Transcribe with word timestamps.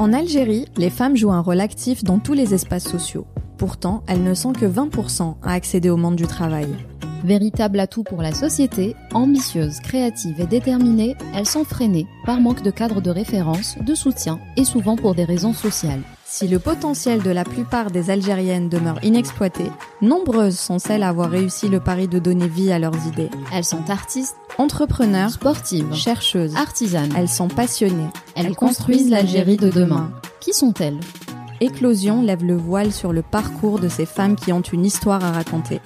En 0.00 0.14
Algérie, 0.14 0.64
les 0.78 0.88
femmes 0.88 1.14
jouent 1.14 1.30
un 1.30 1.42
rôle 1.42 1.60
actif 1.60 2.02
dans 2.04 2.18
tous 2.18 2.32
les 2.32 2.54
espaces 2.54 2.88
sociaux. 2.88 3.26
Pourtant, 3.58 4.02
elles 4.06 4.22
ne 4.22 4.32
sont 4.32 4.54
que 4.54 4.64
20% 4.64 5.34
à 5.42 5.52
accéder 5.52 5.90
au 5.90 5.98
monde 5.98 6.16
du 6.16 6.26
travail. 6.26 6.68
Véritable 7.24 7.80
atout 7.80 8.02
pour 8.02 8.22
la 8.22 8.32
société, 8.32 8.96
ambitieuses, 9.12 9.80
créatives 9.80 10.40
et 10.40 10.46
déterminées, 10.46 11.16
elles 11.34 11.46
sont 11.46 11.64
freinées 11.64 12.06
par 12.24 12.40
manque 12.40 12.62
de 12.62 12.70
cadre 12.70 13.00
de 13.00 13.10
référence, 13.10 13.76
de 13.80 13.94
soutien 13.94 14.40
et 14.56 14.64
souvent 14.64 14.96
pour 14.96 15.14
des 15.14 15.24
raisons 15.24 15.52
sociales. 15.52 16.00
Si 16.24 16.48
le 16.48 16.58
potentiel 16.58 17.22
de 17.22 17.30
la 17.30 17.44
plupart 17.44 17.90
des 17.90 18.10
Algériennes 18.10 18.68
demeure 18.68 19.02
inexploité, 19.04 19.64
nombreuses 20.00 20.58
sont 20.58 20.78
celles 20.78 21.02
à 21.02 21.08
avoir 21.08 21.30
réussi 21.30 21.68
le 21.68 21.80
pari 21.80 22.08
de 22.08 22.18
donner 22.18 22.48
vie 22.48 22.72
à 22.72 22.78
leurs 22.78 23.06
idées. 23.08 23.30
Elles 23.52 23.64
sont 23.64 23.90
artistes, 23.90 24.36
Entrepreneurs, 24.58 25.30
sportives, 25.30 25.94
chercheuses, 25.94 26.54
artisanes. 26.54 27.12
elles 27.16 27.28
sont 27.28 27.48
passionnées. 27.48 28.10
Elles 28.36 28.54
construisent 28.54 29.08
l'Algérie 29.08 29.56
de 29.56 29.70
demain. 29.70 30.10
Qui 30.40 30.52
sont-elles? 30.52 31.00
Éclosion 31.60 32.22
lève 32.22 32.44
le 32.44 32.56
voile 32.56 32.92
sur 32.92 33.12
le 33.12 33.22
parcours 33.22 33.78
de 33.78 33.88
ces 33.88 34.06
femmes 34.06 34.36
qui 34.36 34.52
ont 34.52 34.60
une 34.60 34.84
histoire 34.84 35.24
à 35.24 35.32
raconter. 35.32 35.80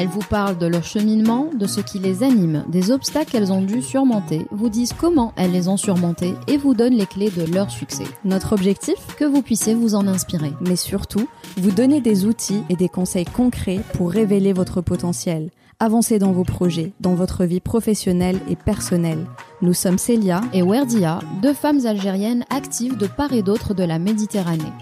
Elles 0.00 0.08
vous 0.08 0.26
parlent 0.30 0.56
de 0.56 0.64
leur 0.64 0.82
cheminement, 0.82 1.50
de 1.54 1.66
ce 1.66 1.82
qui 1.82 1.98
les 1.98 2.22
anime, 2.22 2.64
des 2.68 2.90
obstacles 2.90 3.32
qu'elles 3.32 3.52
ont 3.52 3.60
dû 3.60 3.82
surmonter, 3.82 4.46
vous 4.50 4.70
disent 4.70 4.94
comment 4.98 5.34
elles 5.36 5.52
les 5.52 5.68
ont 5.68 5.76
surmontés 5.76 6.32
et 6.48 6.56
vous 6.56 6.72
donnent 6.72 6.96
les 6.96 7.04
clés 7.04 7.28
de 7.28 7.44
leur 7.52 7.70
succès. 7.70 8.04
Notre 8.24 8.54
objectif 8.54 8.94
Que 9.18 9.26
vous 9.26 9.42
puissiez 9.42 9.74
vous 9.74 9.94
en 9.94 10.06
inspirer. 10.06 10.54
mais 10.62 10.76
surtout, 10.76 11.28
vous 11.58 11.70
donner 11.70 12.00
des 12.00 12.24
outils 12.24 12.62
et 12.70 12.76
des 12.76 12.88
conseils 12.88 13.26
concrets 13.26 13.80
pour 13.92 14.10
révéler 14.10 14.54
votre 14.54 14.80
potentiel, 14.80 15.50
avancer 15.78 16.18
dans 16.18 16.32
vos 16.32 16.44
projets, 16.44 16.94
dans 17.00 17.14
votre 17.14 17.44
vie 17.44 17.60
professionnelle 17.60 18.40
et 18.48 18.56
personnelle. 18.56 19.26
Nous 19.60 19.74
sommes 19.74 19.98
Célia. 19.98 20.40
Et 20.54 20.62
Werdia, 20.62 21.18
deux 21.42 21.52
femmes 21.52 21.84
algériennes 21.84 22.46
actives 22.48 22.96
de 22.96 23.06
part 23.06 23.34
et 23.34 23.42
d'autre 23.42 23.74
de 23.74 23.84
la 23.84 23.98
Méditerranée. 23.98 24.72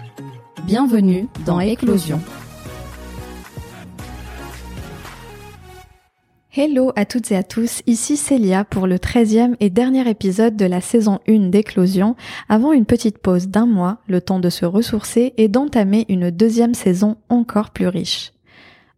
Bienvenue 0.65 1.27
dans 1.45 1.59
Éclosion. 1.59 2.21
Hello 6.51 6.91
à 6.95 7.05
toutes 7.05 7.31
et 7.31 7.35
à 7.35 7.43
tous, 7.43 7.83
ici 7.85 8.17
Célia 8.17 8.63
pour 8.63 8.87
le 8.87 8.95
13e 8.95 9.55
et 9.59 9.69
dernier 9.69 10.09
épisode 10.09 10.55
de 10.55 10.65
la 10.65 10.81
saison 10.81 11.19
1 11.27 11.49
d'Éclosion, 11.49 12.15
avant 12.49 12.73
une 12.73 12.87
petite 12.87 13.19
pause 13.19 13.49
d'un 13.49 13.67
mois, 13.67 13.99
le 14.07 14.19
temps 14.19 14.39
de 14.39 14.49
se 14.49 14.65
ressourcer 14.65 15.35
et 15.37 15.47
d'entamer 15.47 16.07
une 16.09 16.31
deuxième 16.31 16.73
saison 16.73 17.17
encore 17.29 17.69
plus 17.69 17.87
riche. 17.87 18.31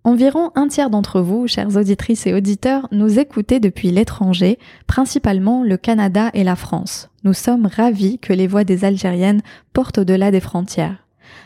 Environ 0.05 0.51
un 0.55 0.69
tiers 0.69 0.89
d'entre 0.89 1.19
vous, 1.19 1.45
chères 1.45 1.75
auditrices 1.75 2.25
et 2.25 2.33
auditeurs, 2.33 2.87
nous 2.93 3.19
écoutez 3.19 3.59
depuis 3.59 3.91
l'étranger, 3.91 4.57
principalement 4.87 5.61
le 5.61 5.75
Canada 5.75 6.29
et 6.33 6.45
la 6.45 6.55
France. 6.55 7.09
Nous 7.25 7.33
sommes 7.33 7.65
ravis 7.65 8.17
que 8.17 8.31
les 8.31 8.47
voix 8.47 8.63
des 8.63 8.85
Algériennes 8.85 9.41
portent 9.73 9.97
au-delà 9.97 10.31
des 10.31 10.39
frontières. 10.39 11.00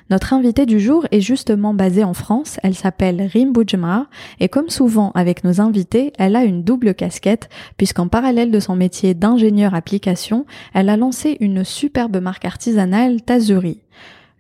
Notre 0.10 0.34
invitée 0.34 0.66
du 0.66 0.80
jour 0.80 1.06
est 1.12 1.22
justement 1.22 1.74
basée 1.74 2.04
en 2.04 2.14
France, 2.14 2.60
elle 2.64 2.76
s'appelle 2.76 3.22
Rim 3.22 3.52
Boujmar 3.52 4.06
et 4.40 4.50
comme 4.50 4.70
souvent 4.70 5.12
avec 5.16 5.44
nos 5.44 5.62
invités, 5.62 6.14
elle 6.18 6.36
a 6.36 6.44
une 6.44 6.64
double 6.64 6.94
casquette 6.94 7.50
puisqu'en 7.78 8.08
parallèle 8.08 8.52
de 8.52 8.60
son 8.60 8.76
métier 8.76 9.14
d'ingénieur 9.14 9.74
application, 9.74 10.46
elle 10.74 10.90
a 10.90 10.98
lancé 10.98 11.38
une 11.40 11.64
superbe 11.64 12.18
marque 12.18 12.46
artisanale 12.46 13.22
Tazuri. 13.22 13.82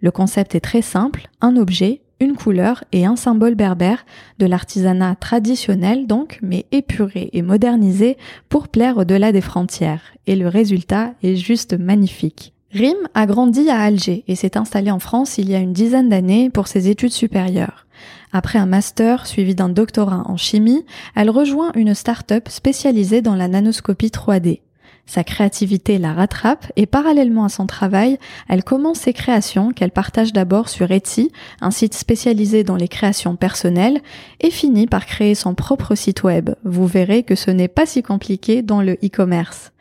Le 0.01 0.11
concept 0.11 0.55
est 0.55 0.59
très 0.59 0.81
simple, 0.81 1.29
un 1.41 1.57
objet, 1.57 2.01
une 2.19 2.35
couleur 2.35 2.83
et 2.91 3.05
un 3.05 3.15
symbole 3.15 3.55
berbère, 3.55 4.05
de 4.39 4.45
l'artisanat 4.45 5.15
traditionnel 5.15 6.07
donc, 6.07 6.39
mais 6.41 6.65
épuré 6.71 7.29
et 7.33 7.41
modernisé 7.41 8.17
pour 8.49 8.67
plaire 8.67 8.97
au-delà 8.97 9.31
des 9.31 9.41
frontières. 9.41 10.13
Et 10.27 10.35
le 10.35 10.47
résultat 10.47 11.13
est 11.23 11.35
juste 11.35 11.77
magnifique. 11.77 12.54
Rim 12.75 12.97
a 13.13 13.25
grandi 13.25 13.69
à 13.69 13.79
Alger 13.79 14.25
et 14.27 14.35
s'est 14.35 14.57
installée 14.57 14.91
en 14.91 14.99
France 14.99 15.37
il 15.37 15.49
y 15.49 15.55
a 15.55 15.59
une 15.59 15.71
dizaine 15.71 16.09
d'années 16.09 16.49
pour 16.49 16.67
ses 16.67 16.89
études 16.89 17.13
supérieures. 17.13 17.87
Après 18.33 18.59
un 18.59 18.65
master 18.65 19.27
suivi 19.27 19.55
d'un 19.55 19.69
doctorat 19.69 20.23
en 20.25 20.35
chimie, 20.35 20.83
elle 21.15 21.29
rejoint 21.29 21.71
une 21.75 21.93
start-up 21.93 22.49
spécialisée 22.49 23.21
dans 23.21 23.35
la 23.35 23.47
nanoscopie 23.47 24.07
3D. 24.09 24.59
Sa 25.05 25.23
créativité 25.23 25.97
la 25.99 26.11
rattrape 26.11 26.69
et 26.75 26.85
parallèlement 26.85 27.45
à 27.45 27.49
son 27.49 27.65
travail, 27.65 28.19
elle 28.49 28.65
commence 28.65 28.99
ses 28.99 29.13
créations 29.13 29.71
qu'elle 29.71 29.91
partage 29.91 30.33
d'abord 30.33 30.67
sur 30.67 30.91
Etsy, 30.91 31.31
un 31.61 31.71
site 31.71 31.93
spécialisé 31.93 32.65
dans 32.65 32.75
les 32.75 32.89
créations 32.89 33.37
personnelles, 33.37 34.01
et 34.41 34.51
finit 34.51 34.87
par 34.87 35.05
créer 35.05 35.33
son 35.35 35.55
propre 35.55 35.95
site 35.95 36.23
web. 36.23 36.49
Vous 36.65 36.87
verrez 36.87 37.23
que 37.23 37.35
ce 37.35 37.51
n'est 37.51 37.69
pas 37.69 37.85
si 37.85 38.03
compliqué 38.03 38.63
dans 38.63 38.81
le 38.81 38.95
e-commerce. 38.95 39.71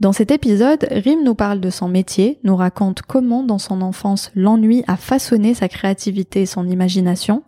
Dans 0.00 0.12
cet 0.12 0.30
épisode, 0.30 0.86
Rim 0.92 1.24
nous 1.24 1.34
parle 1.34 1.58
de 1.58 1.70
son 1.70 1.88
métier, 1.88 2.38
nous 2.44 2.54
raconte 2.54 3.02
comment 3.02 3.42
dans 3.42 3.58
son 3.58 3.82
enfance 3.82 4.30
l'ennui 4.36 4.84
a 4.86 4.96
façonné 4.96 5.54
sa 5.54 5.68
créativité 5.68 6.42
et 6.42 6.46
son 6.46 6.68
imagination. 6.68 7.42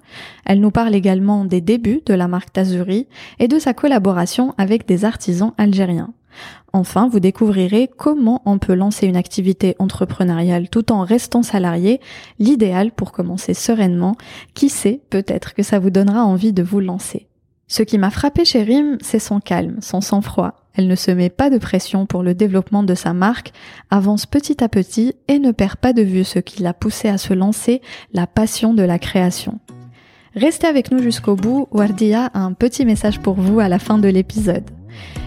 Elle 0.45 0.59
nous 0.59 0.73
parle 0.73 0.97
également 0.97 1.45
des 1.45 1.61
débuts 1.61 2.03
de 2.07 2.15
la 2.15 2.27
marque 2.27 2.53
Tazuri 2.53 3.07
et 3.39 3.47
de 3.47 3.61
sa 3.61 3.73
collaboration 3.73 4.53
avec 4.59 4.85
des 4.85 5.05
artisans 5.05 5.53
algériens. 5.59 6.13
Enfin, 6.73 7.09
vous 7.09 7.21
découvrirez 7.21 7.89
comment 7.97 8.43
on 8.45 8.59
peut 8.59 8.75
lancer 8.75 9.07
une 9.07 9.17
activité 9.17 9.77
entrepreneuriale 9.79 10.69
tout 10.69 10.91
en 10.91 11.03
restant 11.03 11.45
salarié, 11.45 12.01
l'idéal 12.41 12.91
pour 12.91 13.13
commencer 13.13 13.55
sereinement. 13.55 14.17
Qui 14.55 14.71
sait, 14.71 15.03
peut-être 15.11 15.55
que 15.55 15.63
ça 15.63 15.79
vous 15.79 15.91
donnera 15.91 16.25
envie 16.25 16.53
de 16.53 16.65
vous 16.65 16.81
lancer. 16.81 17.29
Ce 17.69 17.85
qui 17.85 17.97
m'a 17.97 18.11
frappé 18.11 18.45
chez 18.45 18.65
Rim, 18.65 18.99
c'est 19.01 19.21
son 19.21 19.39
calme, 19.39 19.77
son 19.81 20.01
sang-froid. 20.01 20.60
Elle 20.75 20.87
ne 20.87 20.95
se 20.95 21.11
met 21.11 21.31
pas 21.31 21.51
de 21.51 21.59
pression 21.59 22.07
pour 22.07 22.23
le 22.23 22.35
développement 22.35 22.83
de 22.83 22.95
sa 22.95 23.13
marque, 23.13 23.53
avance 23.91 24.27
petit 24.27 24.63
à 24.63 24.69
petit 24.69 25.15
et 25.29 25.39
ne 25.39 25.53
perd 25.53 25.77
pas 25.77 25.93
de 25.93 26.03
vue 26.03 26.25
ce 26.25 26.39
qui 26.39 26.63
l'a 26.63 26.75
poussé 26.75 27.09
à 27.09 27.19
se 27.19 27.35
lancer, 27.35 27.83
la 28.13 28.27
passion 28.27 28.75
de 28.75 28.83
la 28.83 28.99
création. 28.99 29.59
Restez 30.35 30.69
avec 30.69 30.93
nous 30.93 31.03
jusqu'au 31.03 31.35
bout, 31.35 31.67
Wardia 31.73 32.27
a 32.27 32.41
un 32.41 32.53
petit 32.53 32.85
message 32.85 33.19
pour 33.19 33.35
vous 33.35 33.59
à 33.59 33.69
la 33.69 33.81
fin 33.81 33.99
de 33.99 34.09
l'épisode. 34.09 34.71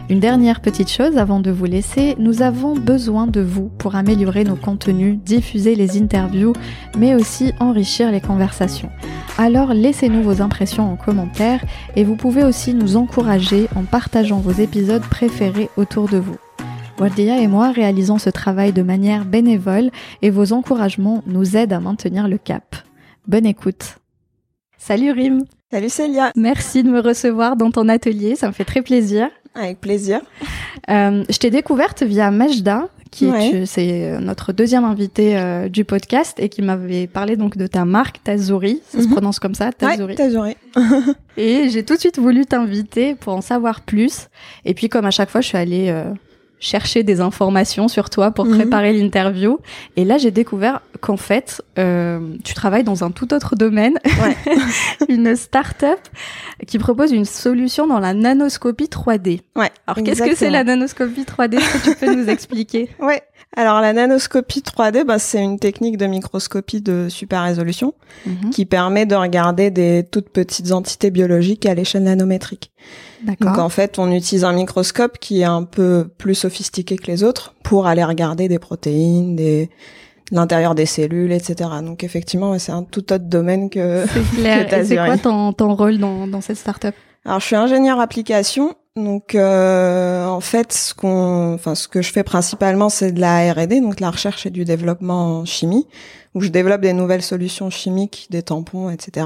Une 0.09 0.19
dernière 0.19 0.59
petite 0.59 0.91
chose 0.91 1.17
avant 1.17 1.39
de 1.39 1.49
vous 1.49 1.63
laisser, 1.63 2.15
nous 2.19 2.41
avons 2.41 2.75
besoin 2.75 3.25
de 3.25 3.39
vous 3.39 3.69
pour 3.69 3.95
améliorer 3.95 4.43
nos 4.43 4.57
contenus, 4.57 5.17
diffuser 5.17 5.75
les 5.75 5.97
interviews, 5.97 6.51
mais 6.97 7.15
aussi 7.15 7.53
enrichir 7.61 8.11
les 8.11 8.19
conversations. 8.19 8.89
Alors 9.37 9.73
laissez-nous 9.73 10.21
vos 10.21 10.41
impressions 10.41 10.91
en 10.91 10.97
commentaire 10.97 11.63
et 11.95 12.03
vous 12.03 12.17
pouvez 12.17 12.43
aussi 12.43 12.73
nous 12.73 12.97
encourager 12.97 13.69
en 13.77 13.83
partageant 13.83 14.39
vos 14.39 14.51
épisodes 14.51 15.03
préférés 15.09 15.69
autour 15.77 16.09
de 16.09 16.17
vous. 16.17 16.35
Wardia 16.99 17.39
et 17.39 17.47
moi 17.47 17.71
réalisons 17.71 18.17
ce 18.17 18.29
travail 18.29 18.73
de 18.73 18.83
manière 18.83 19.23
bénévole 19.23 19.89
et 20.21 20.29
vos 20.29 20.51
encouragements 20.51 21.23
nous 21.27 21.55
aident 21.55 21.73
à 21.73 21.79
maintenir 21.79 22.27
le 22.27 22.37
cap. 22.37 22.75
Bonne 23.25 23.45
écoute. 23.45 23.97
Salut 24.77 25.11
Rim, 25.11 25.45
Salut 25.71 25.89
Célia, 25.89 26.31
merci 26.35 26.83
de 26.83 26.89
me 26.91 26.99
recevoir 26.99 27.55
dans 27.55 27.71
ton 27.71 27.89
atelier, 27.89 28.35
ça 28.35 28.45
me 28.45 28.51
fait 28.51 28.63
très 28.63 28.83
plaisir. 28.83 29.29
Avec 29.55 29.79
plaisir. 29.81 30.21
Euh, 30.89 31.23
je 31.29 31.37
t'ai 31.37 31.49
découverte 31.49 32.03
via 32.03 32.31
Majda, 32.31 32.87
qui 33.11 33.27
Ouais. 33.27 33.49
est, 33.49 33.65
c'est 33.67 34.05
euh, 34.11 34.19
notre 34.19 34.53
deuxième 34.53 34.83
invité 34.85 35.37
euh, 35.37 35.69
du 35.69 35.85
podcast 35.85 36.35
et 36.39 36.49
qui 36.49 36.61
m'avait 36.63 37.05
parlé 37.07 37.35
donc 37.37 37.57
de 37.57 37.67
ta 37.67 37.85
marque 37.85 38.23
Tazuri, 38.23 38.81
ça 38.89 38.99
se 38.99 39.05
Mhm. 39.05 39.11
prononce 39.11 39.39
comme 39.39 39.53
ça, 39.53 39.71
Tazuri. 39.71 40.13
Ouais, 40.13 40.15
Tazuri. 40.15 40.55
Et 41.37 41.69
j'ai 41.69 41.83
tout 41.83 41.93
de 41.95 41.99
suite 41.99 42.17
voulu 42.17 42.45
t'inviter 42.45 43.13
pour 43.15 43.33
en 43.33 43.41
savoir 43.41 43.81
plus. 43.81 44.27
Et 44.65 44.73
puis 44.73 44.89
comme 44.89 45.05
à 45.05 45.11
chaque 45.11 45.29
fois, 45.29 45.41
je 45.41 45.47
suis 45.47 45.57
allée 45.57 45.89
euh, 45.89 46.05
chercher 46.63 47.03
des 47.03 47.19
informations 47.19 47.89
sur 47.89 48.09
toi 48.09 48.31
pour 48.31 48.45
Mhm. 48.45 48.55
préparer 48.57 48.93
l'interview. 48.93 49.59
Et 49.97 50.05
là, 50.05 50.17
j'ai 50.17 50.31
découvert 50.31 50.79
qu'en 51.01 51.17
fait, 51.17 51.61
euh, 51.77 52.19
tu 52.45 52.53
travailles 52.53 52.85
dans 52.85 53.03
un 53.03 53.11
tout 53.11 53.33
autre 53.33 53.57
domaine, 53.57 53.99
Ouais. 54.05 54.37
une 55.09 55.35
start-up 55.35 55.99
qui 56.65 56.79
propose 56.79 57.11
une 57.11 57.25
solution 57.25 57.85
dans 57.85 57.99
la 57.99 58.13
nanoscopie 58.13 58.87
3D. 58.87 59.41
Ouais. 59.57 59.71
Alors 59.87 60.03
qu'est-ce 60.05 60.23
que 60.23 60.35
c'est 60.35 60.49
la 60.49 60.63
nanoscopie 60.63 61.25
3D 61.25 61.57
Est-ce 61.57 61.83
que 61.83 61.89
tu 61.89 61.95
peux 62.05 62.15
nous 62.15 62.29
expliquer? 62.29 62.89
Ouais. 62.99 63.21
Alors 63.55 63.81
la 63.81 63.93
nanoscopie 63.93 64.61
3D, 64.61 65.03
bah, 65.05 65.19
c'est 65.19 65.41
une 65.43 65.59
technique 65.59 65.97
de 65.97 66.07
microscopie 66.07 66.81
de 66.81 67.07
super 67.09 67.43
résolution 67.43 67.93
Mhm. 68.25 68.49
qui 68.51 68.65
permet 68.65 69.05
de 69.05 69.15
regarder 69.15 69.69
des 69.69 70.03
toutes 70.09 70.29
petites 70.29 70.71
entités 70.71 71.11
biologiques 71.11 71.65
à 71.65 71.73
l'échelle 71.75 72.03
nanométrique. 72.03 72.71
Donc 73.39 73.57
en 73.57 73.69
fait, 73.69 73.99
on 73.99 74.11
utilise 74.11 74.43
un 74.43 74.53
microscope 74.53 75.17
qui 75.19 75.41
est 75.41 75.45
un 75.45 75.63
peu 75.63 76.07
plus 76.17 76.35
sophistiqué 76.35 76.95
que 76.97 77.07
les 77.07 77.23
autres 77.23 77.53
pour 77.63 77.85
aller 77.87 78.03
regarder 78.03 78.47
des 78.47 78.59
protéines, 78.59 79.35
des 79.35 79.69
l'intérieur 80.31 80.73
des 80.73 80.85
cellules, 80.87 81.31
etc. 81.31 81.69
Donc 81.83 82.03
effectivement, 82.03 82.57
c'est 82.57 82.71
un 82.71 82.83
tout 82.83 83.13
autre 83.13 83.25
domaine 83.25 83.69
que 83.69 84.03
C'est 84.11 84.35
clair. 84.41 84.85
c'est 84.85 84.95
quoi 84.95 85.17
ton, 85.17 85.53
ton 85.53 85.75
rôle 85.75 85.99
dans, 85.99 86.25
dans 86.27 86.41
cette 86.41 86.57
start-up? 86.57 86.95
Alors, 87.25 87.39
je 87.39 87.45
suis 87.45 87.55
ingénieur 87.55 87.99
application. 87.99 88.73
Donc, 88.95 89.33
euh, 89.33 90.25
en 90.25 90.39
fait, 90.39 90.71
ce 90.71 90.93
qu'on, 90.93 91.55
enfin, 91.55 91.73
ce 91.73 91.87
que 91.87 92.03
je 92.03 92.11
fais 92.11 92.23
principalement, 92.23 92.89
c'est 92.89 93.11
de 93.11 93.19
la 93.19 93.51
R&D, 93.51 93.81
donc 93.81 93.95
de 93.95 94.01
la 94.01 94.11
recherche 94.11 94.45
et 94.45 94.51
du 94.51 94.65
développement 94.65 95.39
en 95.39 95.45
chimie, 95.45 95.87
où 96.35 96.41
je 96.41 96.49
développe 96.49 96.81
des 96.81 96.93
nouvelles 96.93 97.23
solutions 97.23 97.71
chimiques, 97.71 98.27
des 98.29 98.43
tampons, 98.43 98.91
etc. 98.91 99.25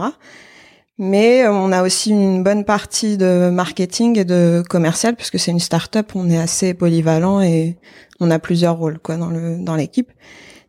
Mais 0.98 1.44
euh, 1.44 1.52
on 1.52 1.74
a 1.74 1.84
aussi 1.84 2.12
une 2.12 2.44
bonne 2.44 2.64
partie 2.64 3.18
de 3.18 3.50
marketing 3.50 4.18
et 4.18 4.24
de 4.24 4.64
commercial, 4.70 5.16
puisque 5.18 5.38
c'est 5.38 5.52
une 5.52 5.60
start-up, 5.60 6.12
on 6.16 6.30
est 6.30 6.40
assez 6.40 6.74
polyvalent 6.74 7.42
et 7.42 7.76
on 8.22 8.32
a 8.32 8.40
plusieurs 8.40 8.78
rôles, 8.78 9.00
quoi, 9.00 9.18
dans 9.18 9.30
le, 9.30 9.58
dans 9.58 9.76
l'équipe. 9.76 10.12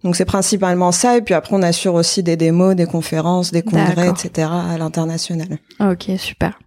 Donc 0.03 0.17
c'est 0.17 0.25
principalement 0.25 0.91
ça, 0.91 1.17
et 1.17 1.23
puis 1.23 1.35
après 1.35 1.57
on 1.57 1.63
assure 1.63 1.95
aussi 1.95 2.23
des 2.23 2.37
démos, 2.37 2.77
des 2.77 2.87
conférences, 2.87 3.51
des 3.53 3.63
congrès, 3.63 4.09
etc. 4.09 4.49
à 4.73 4.79
l'international. 4.79 5.59
Ok, 5.81 6.11
super. 6.19 6.59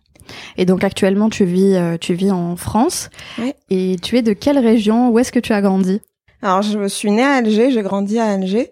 Et 0.57 0.65
donc 0.65 0.83
actuellement, 0.83 1.29
tu 1.29 1.45
vis, 1.45 1.75
euh, 1.75 1.97
tu 1.99 2.13
vis 2.13 2.31
en 2.31 2.55
France. 2.55 3.09
Oui. 3.37 3.53
Et 3.69 3.95
tu 4.01 4.17
es 4.17 4.21
de 4.21 4.33
quelle 4.33 4.59
région? 4.59 5.09
Où 5.09 5.19
est-ce 5.19 5.31
que 5.31 5.39
tu 5.39 5.53
as 5.53 5.61
grandi? 5.61 6.01
Alors 6.41 6.61
je 6.61 6.87
suis 6.87 7.11
née 7.11 7.23
à 7.23 7.33
Alger, 7.33 7.71
j'ai 7.71 7.81
grandi 7.81 8.17
à 8.19 8.25
Alger 8.25 8.71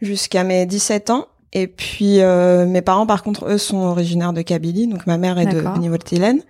jusqu'à 0.00 0.44
mes 0.44 0.66
17 0.66 1.10
ans. 1.10 1.26
Et 1.52 1.66
puis 1.66 2.20
euh, 2.20 2.64
mes 2.66 2.82
parents 2.82 3.06
par 3.06 3.24
contre 3.24 3.48
eux 3.48 3.58
sont 3.58 3.78
originaires 3.78 4.32
de 4.32 4.42
Kabylie, 4.42 4.86
donc 4.86 5.06
ma 5.06 5.18
mère 5.18 5.38
est 5.38 5.46
de. 5.46 5.60
Beni-Voltilen 5.60 6.40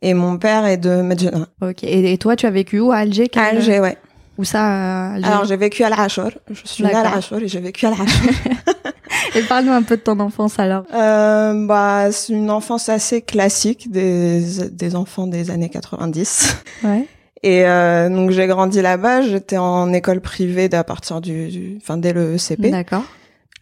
et 0.00 0.14
mon 0.14 0.36
père 0.38 0.64
est 0.66 0.78
de 0.78 1.02
Medjana. 1.02 1.46
Ok. 1.60 1.84
Et, 1.84 2.12
et 2.12 2.18
toi, 2.18 2.34
tu 2.34 2.46
as 2.46 2.50
vécu 2.50 2.80
où 2.80 2.90
à 2.90 2.96
Alger? 2.96 3.30
À 3.36 3.42
Alger, 3.44 3.80
ouais. 3.80 3.96
Où 4.38 4.44
ça 4.44 5.12
Alger 5.12 5.26
Alors 5.28 5.44
j'ai 5.44 5.56
vécu 5.56 5.84
à 5.84 5.90
l'Arachor, 5.90 6.30
je 6.50 6.60
suis 6.64 6.84
née 6.84 6.94
à 6.94 7.02
l'Arachor 7.02 7.38
et 7.40 7.48
j'ai 7.48 7.60
vécu 7.60 7.86
à 7.86 7.90
l'Arachor. 7.90 8.30
Et 9.34 9.42
parle-nous 9.42 9.72
un 9.72 9.82
peu 9.82 9.96
de 9.96 10.02
ton 10.02 10.18
enfance 10.20 10.58
alors. 10.58 10.84
euh, 10.92 11.66
bah 11.66 12.10
c'est 12.12 12.32
une 12.32 12.50
enfance 12.50 12.88
assez 12.88 13.22
classique 13.22 13.90
des 13.90 14.42
des 14.70 14.96
enfants 14.96 15.26
des 15.26 15.50
années 15.50 15.68
90. 15.70 16.56
Ouais. 16.84 17.06
Et 17.42 17.64
euh, 17.66 18.08
donc 18.08 18.30
j'ai 18.30 18.46
grandi 18.46 18.80
là-bas, 18.82 19.22
j'étais 19.22 19.56
en 19.58 19.92
école 19.92 20.20
privée 20.20 20.68
à 20.74 20.84
partir 20.84 21.20
du, 21.20 21.48
du 21.48 21.78
enfin 21.80 21.96
dès 21.98 22.12
le 22.12 22.36
CP. 22.38 22.70
D'accord. 22.70 23.04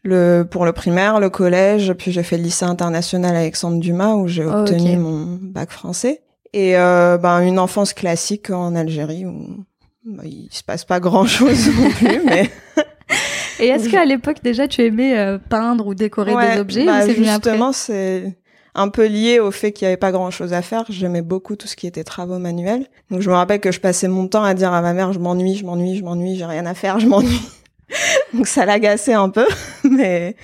le 0.02 0.44
pour 0.48 0.64
le 0.64 0.72
primaire, 0.72 1.20
le 1.20 1.30
collège, 1.30 1.92
puis 1.94 2.10
j'ai 2.12 2.22
fait 2.22 2.36
le 2.36 2.44
lycée 2.44 2.64
international 2.64 3.34
Alexandre 3.36 3.78
Dumas 3.80 4.14
où 4.14 4.28
j'ai 4.28 4.44
Oh, 4.46 4.50
obtenu 4.52 4.96
mon 4.96 5.38
bac 5.40 5.70
français 5.70 6.22
et 6.52 6.76
euh, 6.76 7.16
ben 7.18 7.40
une 7.42 7.58
enfance 7.58 7.92
classique 7.92 8.50
en 8.50 8.74
Algérie 8.74 9.24
où 9.26 9.32
bah, 9.56 9.64
il 10.24 10.48
se 10.50 10.62
passe 10.62 10.84
pas 10.84 11.00
grand 11.00 11.26
chose 11.26 11.68
non 11.68 11.90
plus 11.90 12.20
mais 12.24 12.50
Et 13.58 13.66
est-ce 13.66 13.88
qu'à 13.88 14.04
l'époque 14.04 14.38
déjà 14.42 14.66
tu 14.68 14.82
aimais 14.82 15.18
euh, 15.18 15.38
peindre 15.38 15.86
ou 15.86 15.94
décorer 15.94 16.34
Ouais, 16.34 16.54
des 16.54 16.60
objets 16.60 16.84
bah, 16.84 17.04
ou 17.06 17.10
justement 17.10 17.72
c'est 17.72 18.36
un 18.74 18.88
peu 18.88 19.06
lié 19.06 19.40
au 19.40 19.50
fait 19.50 19.72
qu'il 19.72 19.84
y 19.84 19.88
avait 19.88 19.96
pas 19.96 20.12
grand 20.12 20.30
chose 20.30 20.52
à 20.52 20.62
faire. 20.62 20.84
J'aimais 20.88 21.22
beaucoup 21.22 21.56
tout 21.56 21.66
ce 21.66 21.76
qui 21.76 21.86
était 21.86 22.04
travaux 22.04 22.38
manuels. 22.38 22.86
Donc 23.10 23.20
je 23.20 23.28
me 23.28 23.34
rappelle 23.34 23.60
que 23.60 23.72
je 23.72 23.80
passais 23.80 24.08
mon 24.08 24.28
temps 24.28 24.44
à 24.44 24.54
dire 24.54 24.72
à 24.72 24.80
ma 24.80 24.92
mère 24.92 25.12
je 25.12 25.18
m'ennuie, 25.18 25.56
je 25.56 25.64
m'ennuie, 25.64 25.96
je 25.96 26.04
m'ennuie, 26.04 26.36
j'ai 26.36 26.44
rien 26.44 26.66
à 26.66 26.74
faire, 26.74 27.00
je 27.00 27.06
m'ennuie. 27.06 27.42
Donc 28.34 28.46
ça 28.46 28.64
l'agaçait 28.64 29.14
un 29.14 29.28
peu, 29.28 29.46
mais 29.90 30.36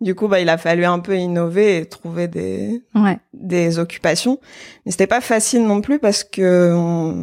du 0.00 0.14
coup 0.14 0.28
bah 0.28 0.40
il 0.40 0.48
a 0.48 0.56
fallu 0.56 0.84
un 0.84 0.98
peu 0.98 1.16
innover 1.16 1.78
et 1.78 1.86
trouver 1.86 2.26
des 2.28 2.82
Ouais. 2.94 3.18
des 3.34 3.78
occupations. 3.78 4.38
Mais 4.84 4.92
c'était 4.92 5.06
pas 5.06 5.20
facile 5.20 5.66
non 5.66 5.80
plus 5.80 5.98
parce 5.98 6.24
que 6.24 6.74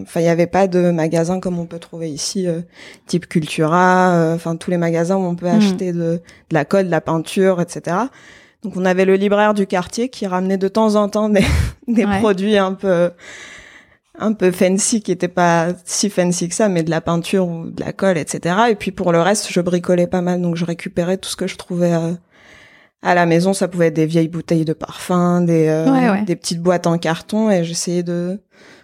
enfin 0.04 0.20
il 0.20 0.26
y 0.26 0.30
avait 0.30 0.48
pas 0.48 0.68
de 0.68 0.92
magasins 0.92 1.40
comme 1.40 1.58
on 1.60 1.66
peut 1.66 1.80
trouver 1.80 2.10
ici 2.12 2.48
euh, 2.48 2.62
type 3.08 3.28
Cultura, 3.28 4.12
euh, 4.14 4.36
enfin 4.36 4.56
tous 4.56 4.70
les 4.72 4.78
magasins 4.78 5.16
où 5.18 5.24
on 5.26 5.36
peut 5.36 5.48
Mhm. 5.48 5.56
acheter 5.58 5.92
de, 5.92 6.00
de 6.00 6.22
la 6.52 6.66
colle, 6.66 6.86
de 6.86 6.92
la 6.92 7.02
peinture, 7.02 7.62
etc. 7.62 7.98
Donc 8.64 8.74
on 8.76 8.86
avait 8.86 9.06
le 9.06 9.16
libraire 9.16 9.54
du 9.54 9.66
quartier 9.68 10.10
qui 10.10 10.26
ramenait 10.28 10.58
de 10.58 10.68
temps 10.68 10.96
en 10.96 11.10
temps 11.10 11.30
des, 11.30 11.46
des 11.88 12.06
Ouais. 12.06 12.20
produits 12.20 12.58
un 12.58 12.74
peu 12.74 13.12
un 14.20 14.34
peu 14.34 14.52
fancy 14.52 15.02
qui 15.04 15.12
étaient 15.12 15.28
pas 15.28 15.68
si 15.86 16.10
fancy 16.10 16.50
que 16.50 16.56
ça, 16.56 16.70
mais 16.70 16.82
de 16.82 16.90
la 16.90 17.02
peinture 17.02 17.48
ou 17.48 17.70
de 17.70 17.80
la 17.84 17.94
colle, 17.94 18.18
etc. 18.18 18.56
Et 18.72 18.76
puis 18.76 18.90
pour 18.92 19.12
le 19.12 19.22
reste, 19.22 19.48
je 19.52 19.62
bricolais 19.62 20.08
pas 20.08 20.22
mal, 20.22 20.42
donc 20.42 20.56
je 20.56 20.66
récupérais 20.66 21.18
tout 21.18 21.30
ce 21.30 21.36
que 21.36 21.46
je 21.46 21.56
trouvais 21.56 21.94
euh, 21.94 22.14
à 23.02 23.16
la 23.16 23.26
maison. 23.26 23.54
Ça 23.54 23.68
pouvait 23.68 23.88
être 23.88 23.94
des 23.96 24.06
vieilles 24.06 24.28
bouteilles 24.28 24.66
de 24.66 24.74
parfum, 24.74 25.42
des 25.42 25.68
euh, 25.68 25.92
Ouais, 25.92 26.10
ouais. 26.10 26.22
des 26.24 26.36
petites 26.36 26.62
boîtes 26.62 26.88
en 26.88 26.98
carton, 26.98 27.50
et 27.52 27.64
j'essayais 27.64 28.04
de. 28.04 28.40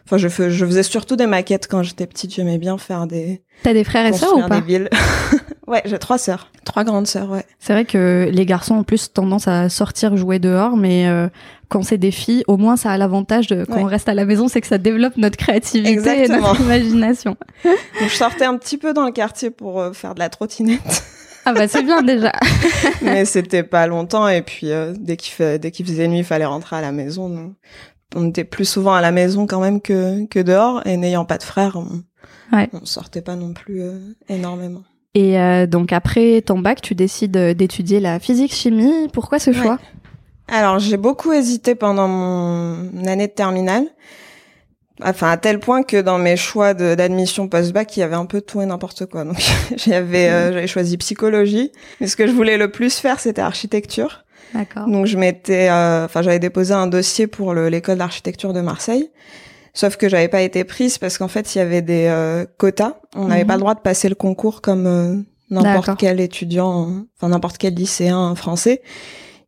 Enfin, 0.05 0.17
je, 0.17 0.27
fais, 0.27 0.51
je 0.51 0.65
faisais 0.65 0.83
surtout 0.83 1.15
des 1.15 1.27
maquettes 1.27 1.67
quand 1.69 1.81
j'étais 1.81 2.05
petite. 2.07 2.33
J'aimais 2.33 2.57
bien 2.57 2.77
faire 2.77 3.07
des 3.07 3.41
T'as 3.63 3.71
des 3.73 3.85
frères 3.85 4.05
et 4.05 4.11
sœurs 4.13 4.35
ou 4.37 4.41
pas 4.47 4.59
des 4.59 4.65
villes. 4.67 4.89
ouais, 5.67 5.81
j'ai 5.85 5.97
trois 5.97 6.17
sœurs, 6.17 6.51
trois 6.65 6.83
grandes 6.83 7.07
sœurs, 7.07 7.29
ouais. 7.29 7.45
C'est 7.59 7.71
vrai 7.71 7.85
que 7.85 8.29
les 8.31 8.45
garçons 8.45 8.75
ont 8.75 8.83
plus 8.83 9.13
tendance 9.13 9.47
à 9.47 9.69
sortir 9.69 10.17
jouer 10.17 10.39
dehors, 10.39 10.75
mais 10.75 11.07
euh, 11.07 11.29
quand 11.69 11.83
c'est 11.83 11.97
des 11.97 12.11
filles, 12.11 12.43
au 12.47 12.57
moins 12.57 12.75
ça 12.75 12.91
a 12.91 12.97
l'avantage 12.97 13.47
de 13.47 13.63
quand 13.63 13.75
Ouais. 13.75 13.81
on 13.83 13.85
reste 13.85 14.09
à 14.09 14.13
la 14.13 14.25
maison, 14.25 14.49
c'est 14.49 14.59
que 14.59 14.67
ça 14.67 14.77
développe 14.77 15.15
notre 15.15 15.37
créativité 15.37 16.25
et 16.25 16.27
notre 16.27 16.59
imagination. 16.59 17.37
Donc 17.63 18.09
je 18.09 18.15
sortais 18.15 18.43
un 18.45 18.57
petit 18.57 18.77
peu 18.77 18.91
dans 18.93 19.05
le 19.05 19.11
quartier 19.13 19.51
pour 19.51 19.79
euh, 19.79 19.93
faire 19.93 20.15
de 20.15 20.19
la 20.19 20.27
trottinette. 20.27 21.03
Ah 21.45 21.53
bah 21.53 21.67
c'est 21.67 21.83
bien 21.83 22.01
déjà. 22.03 22.31
mais 23.01 23.25
c'était 23.25 23.63
pas 23.63 23.87
longtemps 23.87 24.27
et 24.27 24.41
puis 24.41 24.71
euh, 24.71 24.93
dès 24.97 25.17
qu'il 25.17 25.33
fait, 25.33 25.59
dès 25.59 25.71
qu'il 25.71 25.85
faisait 25.85 26.07
nuit 26.07 26.19
il 26.19 26.23
fallait 26.23 26.45
rentrer 26.45 26.75
à 26.77 26.81
la 26.81 26.91
maison 26.91 27.29
donc 27.29 27.53
on 28.15 28.29
était 28.29 28.43
plus 28.43 28.65
souvent 28.65 28.93
à 28.93 29.01
la 29.01 29.11
maison 29.11 29.45
quand 29.47 29.59
même 29.59 29.81
que 29.81 30.25
que 30.27 30.39
dehors 30.39 30.85
et 30.85 30.95
n'ayant 30.97 31.25
pas 31.25 31.37
de 31.37 31.43
frères 31.43 31.75
on, 31.75 32.03
Ouais. 32.55 32.69
on 32.73 32.85
sortait 32.85 33.21
pas 33.21 33.35
non 33.35 33.53
plus 33.53 33.81
euh, 33.81 33.97
énormément 34.29 34.83
Et 35.15 35.39
euh, 35.39 35.65
donc 35.65 35.91
après 35.91 36.41
ton 36.41 36.59
bac, 36.59 36.81
tu 36.81 36.93
décides 36.95 37.37
d'étudier 37.37 37.99
la 37.99 38.19
physique-chimie. 38.19 39.07
Pourquoi 39.11 39.39
ce 39.39 39.49
Ouais. 39.51 39.57
choix? 39.57 39.79
Alors 40.47 40.77
j'ai 40.77 40.97
beaucoup 40.97 41.31
hésité 41.33 41.73
pendant 41.73 42.07
mon 42.07 43.05
année 43.07 43.27
de 43.27 43.31
terminale 43.33 43.85
enfin 45.01 45.31
à 45.31 45.37
tel 45.37 45.59
point 45.59 45.81
que 45.83 45.99
dans 46.01 46.17
mes 46.19 46.35
choix 46.37 46.73
d'admission 46.73 47.47
post-bac 47.47 47.97
il 47.97 48.01
y 48.01 48.03
avait 48.03 48.15
un 48.15 48.25
peu 48.25 48.41
tout 48.41 48.61
et 48.61 48.65
n'importe 48.65 49.05
quoi 49.07 49.23
donc 49.23 49.37
j'avais 49.77 50.29
euh, 50.29 50.53
j'avais 50.53 50.67
choisi 50.67 50.97
psychologie 50.97 51.71
mais 51.99 52.07
ce 52.07 52.15
que 52.15 52.27
je 52.27 52.31
voulais 52.31 52.57
le 52.57 52.69
plus 52.71 52.95
faire 52.99 53.19
c'était 53.19 53.41
architecture 53.41 54.19
D'accord. 54.53 54.87
Donc 54.87 55.07
je 55.07 55.17
m'étais, 55.17 55.69
euh, 55.71 56.05
enfin 56.05 56.21
j'avais 56.21 56.37
déposé 56.37 56.75
un 56.75 56.85
dossier 56.85 57.25
pour 57.25 57.55
le- 57.55 57.69
l'école 57.69 57.97
d'architecture 57.97 58.53
de 58.53 58.61
Marseille, 58.61 59.09
sauf 59.73 59.97
que 59.97 60.07
j'avais 60.07 60.27
pas 60.27 60.41
été 60.43 60.63
prise 60.63 60.99
parce 60.99 61.17
qu'en 61.17 61.27
fait 61.27 61.55
il 61.55 61.57
y 61.57 61.61
avait 61.61 61.81
des 61.81 62.05
euh, 62.07 62.45
quotas. 62.59 62.97
On 63.15 63.29
n'avait 63.29 63.41
Mhm. 63.41 63.47
pas 63.47 63.53
le 63.55 63.59
droit 63.61 63.73
de 63.73 63.79
passer 63.79 64.09
le 64.09 64.15
concours 64.15 64.61
comme 64.61 64.85
euh, 64.85 65.15
n'importe 65.49 65.97
quel 65.97 66.19
étudiant, 66.19 66.91
enfin 67.17 67.29
n'importe 67.29 67.57
quel 67.57 67.73
lycéen 67.73 68.35
français. 68.35 68.83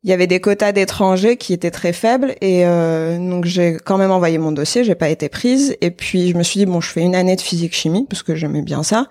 Il 0.06 0.10
y 0.10 0.13
avait 0.13 0.28
des 0.28 0.40
quotas 0.40 0.72
d'étrangers 0.72 1.36
qui 1.36 1.52
étaient 1.52 1.72
très 1.72 1.92
faibles 1.92 2.36
et 2.40 2.66
euh, 2.66 3.18
donc 3.18 3.46
j'ai 3.46 3.75
quand 3.84 3.98
même 3.98 4.12
envoyé 4.12 4.38
mon 4.38 4.52
dossier, 4.52 4.84
j'ai 4.84 4.94
pas 4.94 5.10
été 5.10 5.30
prise 5.30 5.75
et 5.81 5.90
puis 5.90 6.30
je 6.30 6.38
me 6.38 6.44
suis 6.44 6.60
dit 6.60 6.68
bon 6.68 6.80
je 6.80 6.90
fais 6.92 7.02
une 7.02 7.16
année 7.16 7.36
de 7.36 7.42
physique 7.42 7.74
chimie 7.74 8.06
parce 8.07 8.22
que 8.22 8.36
j'aimais 8.36 8.62
bien 8.62 8.84
ça. 8.84 9.07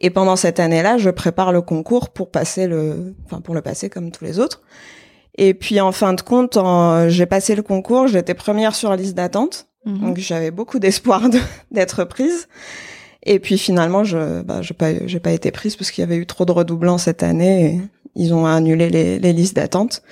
Et 0.00 0.08
pendant 0.10 0.36
cette 0.36 0.60
année-là, 0.60 0.96
je 0.96 1.10
prépare 1.10 1.52
le 1.52 1.60
concours 1.60 2.08
pour 2.08 2.30
passer 2.30 2.66
le, 2.66 3.14
enfin 3.26 3.40
pour 3.42 3.54
le 3.54 3.60
passer 3.60 3.90
comme 3.90 4.10
tous 4.10 4.24
les 4.24 4.38
autres. 4.38 4.62
Et 5.36 5.52
puis 5.52 5.78
en 5.80 5.92
fin 5.92 6.14
de 6.14 6.20
compte, 6.22 6.58
j'ai 7.08 7.26
passé 7.26 7.54
le 7.54 7.62
concours, 7.62 8.06
j'étais 8.08 8.34
première 8.34 8.74
sur 8.74 8.88
la 8.90 8.96
liste 8.96 9.14
d'attente, 9.14 9.66
Mhm. 9.86 9.98
donc 10.00 10.16
j'avais 10.18 10.50
beaucoup 10.50 10.78
d'espoir 10.78 11.28
de- 11.28 11.38
d'être 11.70 12.04
prise. 12.04 12.48
Et 13.24 13.38
puis 13.38 13.58
finalement, 13.58 14.04
je 14.04 14.40
bah, 14.40 14.62
j'ai 14.62 14.72
pas 14.72 15.06
j'ai 15.06 15.20
pas 15.20 15.32
été 15.32 15.50
prise 15.50 15.76
parce 15.76 15.90
qu'il 15.90 16.00
y 16.00 16.06
avait 16.06 16.16
eu 16.16 16.24
trop 16.26 16.46
de 16.46 16.52
redoublants 16.52 16.96
cette 16.98 17.22
année. 17.22 17.66
Et 17.66 17.80
ils 18.16 18.32
ont 18.34 18.46
annulé 18.46 18.90
les, 18.90 19.18
les 19.18 19.32
listes 19.32 19.56
d'attente. 19.56 20.02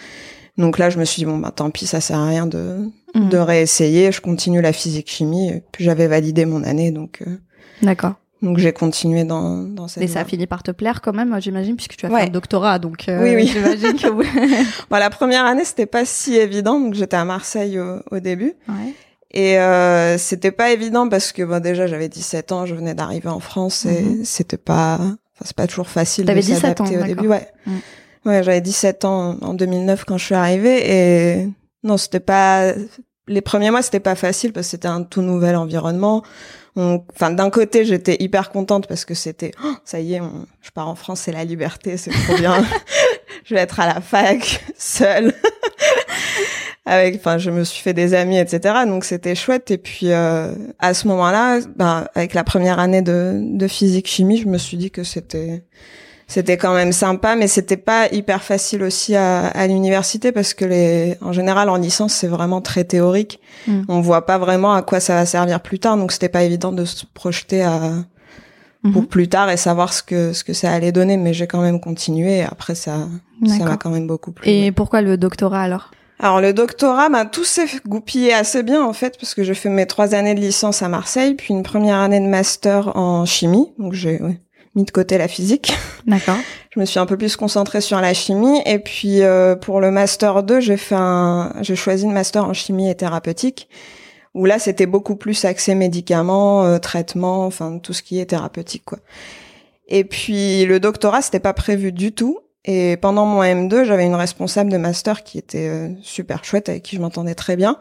Donc 0.58 0.78
là, 0.78 0.90
je 0.90 0.98
me 0.98 1.04
suis 1.04 1.20
dit 1.20 1.26
bon 1.26 1.38
bah 1.38 1.50
tant 1.54 1.70
pis, 1.70 1.86
ça 1.86 2.00
sert 2.00 2.18
à 2.18 2.26
rien 2.26 2.46
de 2.46 2.78
Mhm. 3.14 3.28
de 3.28 3.36
réessayer. 3.38 4.10
Je 4.12 4.20
continue 4.22 4.60
la 4.62 4.72
physique 4.72 5.10
chimie. 5.10 5.48
Et 5.50 5.62
puis 5.72 5.84
j'avais 5.84 6.06
validé 6.08 6.44
mon 6.46 6.62
année, 6.64 6.90
donc 6.92 7.22
euh, 7.26 7.36
D'accord. 7.82 8.14
donc 8.40 8.56
j'ai 8.58 8.72
continué 8.72 9.24
dans 9.24 9.58
dans 9.62 9.86
cette. 9.88 10.02
Et 10.02 10.08
ça 10.08 10.20
a 10.20 10.24
fini 10.24 10.46
par 10.46 10.62
te 10.62 10.70
plaire 10.70 11.00
quand 11.02 11.12
même, 11.12 11.36
j'imagine, 11.40 11.76
puisque 11.76 11.96
tu 11.96 12.06
as 12.06 12.08
fait 12.10 12.14
un 12.22 12.28
doctorat, 12.28 12.78
donc 12.78 13.08
euh, 13.08 13.22
Oui, 13.22 13.34
oui. 13.34 13.46
j'imagine 13.46 13.94
que. 13.98 14.08
Bon, 14.90 14.96
la 14.98 15.10
première 15.10 15.44
année, 15.44 15.64
c'était 15.64 15.86
pas 15.86 16.04
si 16.06 16.36
évident. 16.36 16.80
Donc 16.80 16.94
j'étais 16.94 17.16
à 17.16 17.24
Marseille 17.26 17.78
au, 17.78 18.00
au 18.10 18.20
début. 18.20 18.54
ouais. 18.68 18.94
Et 19.34 19.58
euh, 19.58 20.18
c'était 20.18 20.50
pas 20.52 20.72
évident 20.72 21.08
parce 21.08 21.32
que 21.32 21.42
bon, 21.42 21.58
déjà 21.62 21.86
j'avais 21.86 22.10
17 22.10 22.52
ans, 22.52 22.66
je 22.66 22.74
venais 22.74 22.94
d'arriver 22.94 23.28
en 23.30 23.40
France 23.40 23.86
et 23.86 24.02
Mhm. 24.02 24.24
c'était 24.26 24.58
pas, 24.58 25.00
c'est 25.44 25.56
pas 25.56 25.66
toujours 25.66 25.88
facile 25.88 26.24
T'avais 26.26 26.40
de 26.40 26.46
17 26.46 26.60
s'adapter 26.60 26.82
ans, 26.82 26.86
au 26.86 26.90
d'accord. 26.90 27.06
début. 27.06 27.28
Ouais, 27.28 27.48
Mhm. 27.66 27.80
ouais, 28.26 28.42
j'avais 28.42 28.60
17 28.60 29.04
ans 29.04 29.36
en 29.40 29.54
2009 29.54 30.04
quand 30.04 30.18
je 30.18 30.24
suis 30.24 30.34
arrivée 30.34 30.90
et 30.90 31.48
non, 31.84 31.96
c'était 31.96 32.20
pas 32.20 32.72
les 33.28 33.40
premiers 33.40 33.70
mois, 33.70 33.82
c'était 33.82 34.00
pas 34.00 34.14
facile 34.16 34.52
parce 34.52 34.66
que 34.66 34.70
c'était 34.72 34.88
un 34.88 35.02
tout 35.04 35.22
nouvel 35.22 35.56
environnement. 35.56 36.22
On- 36.74 37.04
Enfin, 37.14 37.30
d'un 37.30 37.50
côté, 37.50 37.84
j'étais 37.84 38.16
hyper 38.20 38.50
contente 38.50 38.86
parce 38.86 39.04
que 39.04 39.14
c'était, 39.14 39.52
oh, 39.64 39.72
ça 39.84 40.00
y 40.00 40.14
est, 40.14 40.20
on- 40.20 40.46
je 40.62 40.70
pars 40.70 40.88
en 40.88 40.94
France, 40.94 41.20
c'est 41.20 41.32
la 41.32 41.44
liberté, 41.44 41.96
c'est 41.98 42.10
trop 42.10 42.36
bien. 42.36 42.54
je 43.44 43.54
vais 43.54 43.60
être 43.60 43.78
à 43.78 43.86
la 43.86 44.00
fac, 44.00 44.64
seule. 44.78 45.34
Avec, 46.84 47.16
enfin, 47.16 47.38
je 47.38 47.50
me 47.50 47.62
suis 47.64 47.80
fait 47.82 47.94
des 47.94 48.12
amis, 48.14 48.38
etc. 48.38 48.74
Donc 48.86 49.04
c'était 49.04 49.34
chouette. 49.34 49.70
Et 49.70 49.78
puis 49.78 50.12
à 50.12 50.94
ce 50.94 51.06
moment-là, 51.08 51.60
ben, 51.76 52.06
avec 52.14 52.34
la 52.34 52.44
première 52.44 52.78
année 52.78 53.02
de, 53.02 53.38
de 53.40 53.68
physique 53.68 54.08
chimie, 54.08 54.38
je 54.38 54.48
me 54.48 54.58
suis 54.58 54.76
dit 54.76 54.90
que 54.90 55.04
c'était 55.04 55.64
c'était 56.28 56.56
quand 56.56 56.72
même 56.72 56.92
sympa, 56.92 57.36
mais 57.36 57.46
c'était 57.46 57.76
pas 57.76 58.08
hyper 58.10 58.42
facile 58.42 58.82
aussi 58.84 59.14
à, 59.14 59.48
à 59.48 59.66
l'université 59.66 60.32
parce 60.32 60.54
que 60.54 60.64
les, 60.64 61.16
en 61.20 61.32
général, 61.32 61.68
en 61.68 61.76
licence, 61.76 62.14
c'est 62.14 62.26
vraiment 62.28 62.62
très 62.62 62.84
théorique. 62.84 63.38
Mm. 63.66 63.82
On 63.88 64.00
voit 64.00 64.24
pas 64.24 64.38
vraiment 64.38 64.72
à 64.72 64.80
quoi 64.80 64.98
ça 64.98 65.14
va 65.14 65.26
servir 65.26 65.60
plus 65.60 65.78
tard, 65.78 65.98
donc 65.98 66.10
c'était 66.10 66.30
pas 66.30 66.42
évident 66.44 66.72
de 66.72 66.86
se 66.86 67.04
projeter 67.12 67.62
à 67.62 67.80
pour 68.92 69.02
Mhm. 69.02 69.06
plus 69.06 69.28
tard 69.28 69.48
et 69.48 69.56
savoir 69.56 69.92
ce 69.92 70.02
que 70.02 70.32
ce 70.32 70.42
que 70.42 70.52
ça 70.54 70.72
allait 70.72 70.90
donner. 70.90 71.16
Mais 71.16 71.32
j'ai 71.34 71.46
quand 71.46 71.60
même 71.60 71.78
continué. 71.80 72.38
Et 72.38 72.42
après, 72.42 72.74
ça 72.74 73.06
ça 73.46 73.64
m'a 73.64 73.76
quand 73.76 73.90
même 73.90 74.08
beaucoup 74.08 74.32
plu. 74.32 74.48
Et 74.50 74.72
pourquoi 74.72 75.02
le 75.02 75.16
doctorat 75.16 75.60
alors? 75.62 75.92
Alors 76.22 76.40
le 76.40 76.52
doctorat, 76.52 77.08
bah, 77.08 77.24
tout 77.24 77.42
s'est 77.42 77.66
goupillé 77.84 78.32
assez 78.32 78.62
bien 78.62 78.84
en 78.84 78.92
fait 78.92 79.18
parce 79.18 79.34
que 79.34 79.42
j'ai 79.42 79.54
fait 79.54 79.68
mes 79.68 79.86
trois 79.86 80.14
années 80.14 80.36
de 80.36 80.40
licence 80.40 80.80
à 80.80 80.88
Marseille, 80.88 81.34
puis 81.34 81.52
une 81.52 81.64
première 81.64 81.96
année 81.96 82.20
de 82.20 82.26
master 82.26 82.96
en 82.96 83.26
chimie. 83.26 83.72
Donc 83.76 83.92
j'ai 83.92 84.22
ouais, 84.22 84.40
mis 84.76 84.84
de 84.84 84.90
côté 84.92 85.18
la 85.18 85.26
physique. 85.26 85.72
D'accord. 86.06 86.36
je 86.70 86.78
me 86.78 86.84
suis 86.84 87.00
un 87.00 87.06
peu 87.06 87.16
plus 87.16 87.34
concentrée 87.34 87.80
sur 87.80 88.00
la 88.00 88.14
chimie. 88.14 88.62
Et 88.66 88.78
puis 88.78 89.22
euh, 89.22 89.56
pour 89.56 89.80
le 89.80 89.90
master 89.90 90.44
2, 90.44 90.60
j'ai 90.60 90.76
fait 90.76 90.94
un, 90.94 91.54
j'ai 91.60 91.74
choisi 91.74 92.04
une 92.04 92.12
master 92.12 92.44
en 92.44 92.52
chimie 92.52 92.88
et 92.88 92.94
thérapeutique, 92.94 93.68
où 94.32 94.44
là 94.44 94.60
c'était 94.60 94.86
beaucoup 94.86 95.16
plus 95.16 95.44
axé 95.44 95.74
médicaments, 95.74 96.64
euh, 96.64 96.78
traitements, 96.78 97.46
enfin 97.46 97.78
tout 97.78 97.92
ce 97.92 98.02
qui 98.04 98.20
est 98.20 98.26
thérapeutique 98.26 98.84
quoi. 98.84 98.98
Et 99.88 100.04
puis 100.04 100.66
le 100.66 100.78
doctorat 100.78 101.20
c'était 101.20 101.40
pas 101.40 101.52
prévu 101.52 101.90
du 101.90 102.12
tout. 102.12 102.38
Et 102.64 102.96
pendant 102.96 103.26
mon 103.26 103.42
M2, 103.42 103.84
j'avais 103.84 104.04
une 104.06 104.14
responsable 104.14 104.70
de 104.70 104.76
master 104.76 105.24
qui 105.24 105.38
était 105.38 105.68
euh, 105.68 105.88
super 106.02 106.44
chouette, 106.44 106.68
avec 106.68 106.82
qui 106.84 106.96
je 106.96 107.00
m'entendais 107.00 107.34
très 107.34 107.56
bien, 107.56 107.78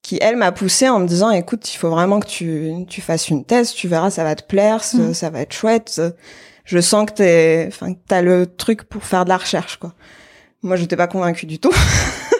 qui 0.00 0.18
elle 0.20 0.36
m'a 0.36 0.52
poussé 0.52 0.88
en 0.88 1.00
me 1.00 1.06
disant 1.08 1.30
écoute, 1.30 1.72
il 1.74 1.76
faut 1.76 1.90
vraiment 1.90 2.20
que 2.20 2.26
tu 2.28 2.72
tu 2.88 3.00
fasses 3.00 3.28
une 3.28 3.44
thèse, 3.44 3.72
tu 3.72 3.88
verras, 3.88 4.10
ça 4.10 4.22
va 4.24 4.34
te 4.36 4.44
plaire, 4.44 4.84
ça, 4.84 4.98
Mm. 4.98 5.14
ça 5.14 5.30
va 5.30 5.40
être 5.40 5.52
chouette. 5.52 6.00
Je 6.64 6.78
sens 6.78 7.06
que 7.06 7.12
t'es, 7.14 7.64
enfin, 7.68 7.94
t'as 8.06 8.22
le 8.22 8.46
truc 8.46 8.84
pour 8.84 9.02
faire 9.02 9.24
de 9.24 9.28
la 9.30 9.36
recherche, 9.38 9.78
quoi. 9.78 9.94
Moi, 10.62 10.76
j'étais 10.76 10.94
pas 10.96 11.08
convaincue 11.08 11.46
du 11.46 11.58
tout. 11.58 11.72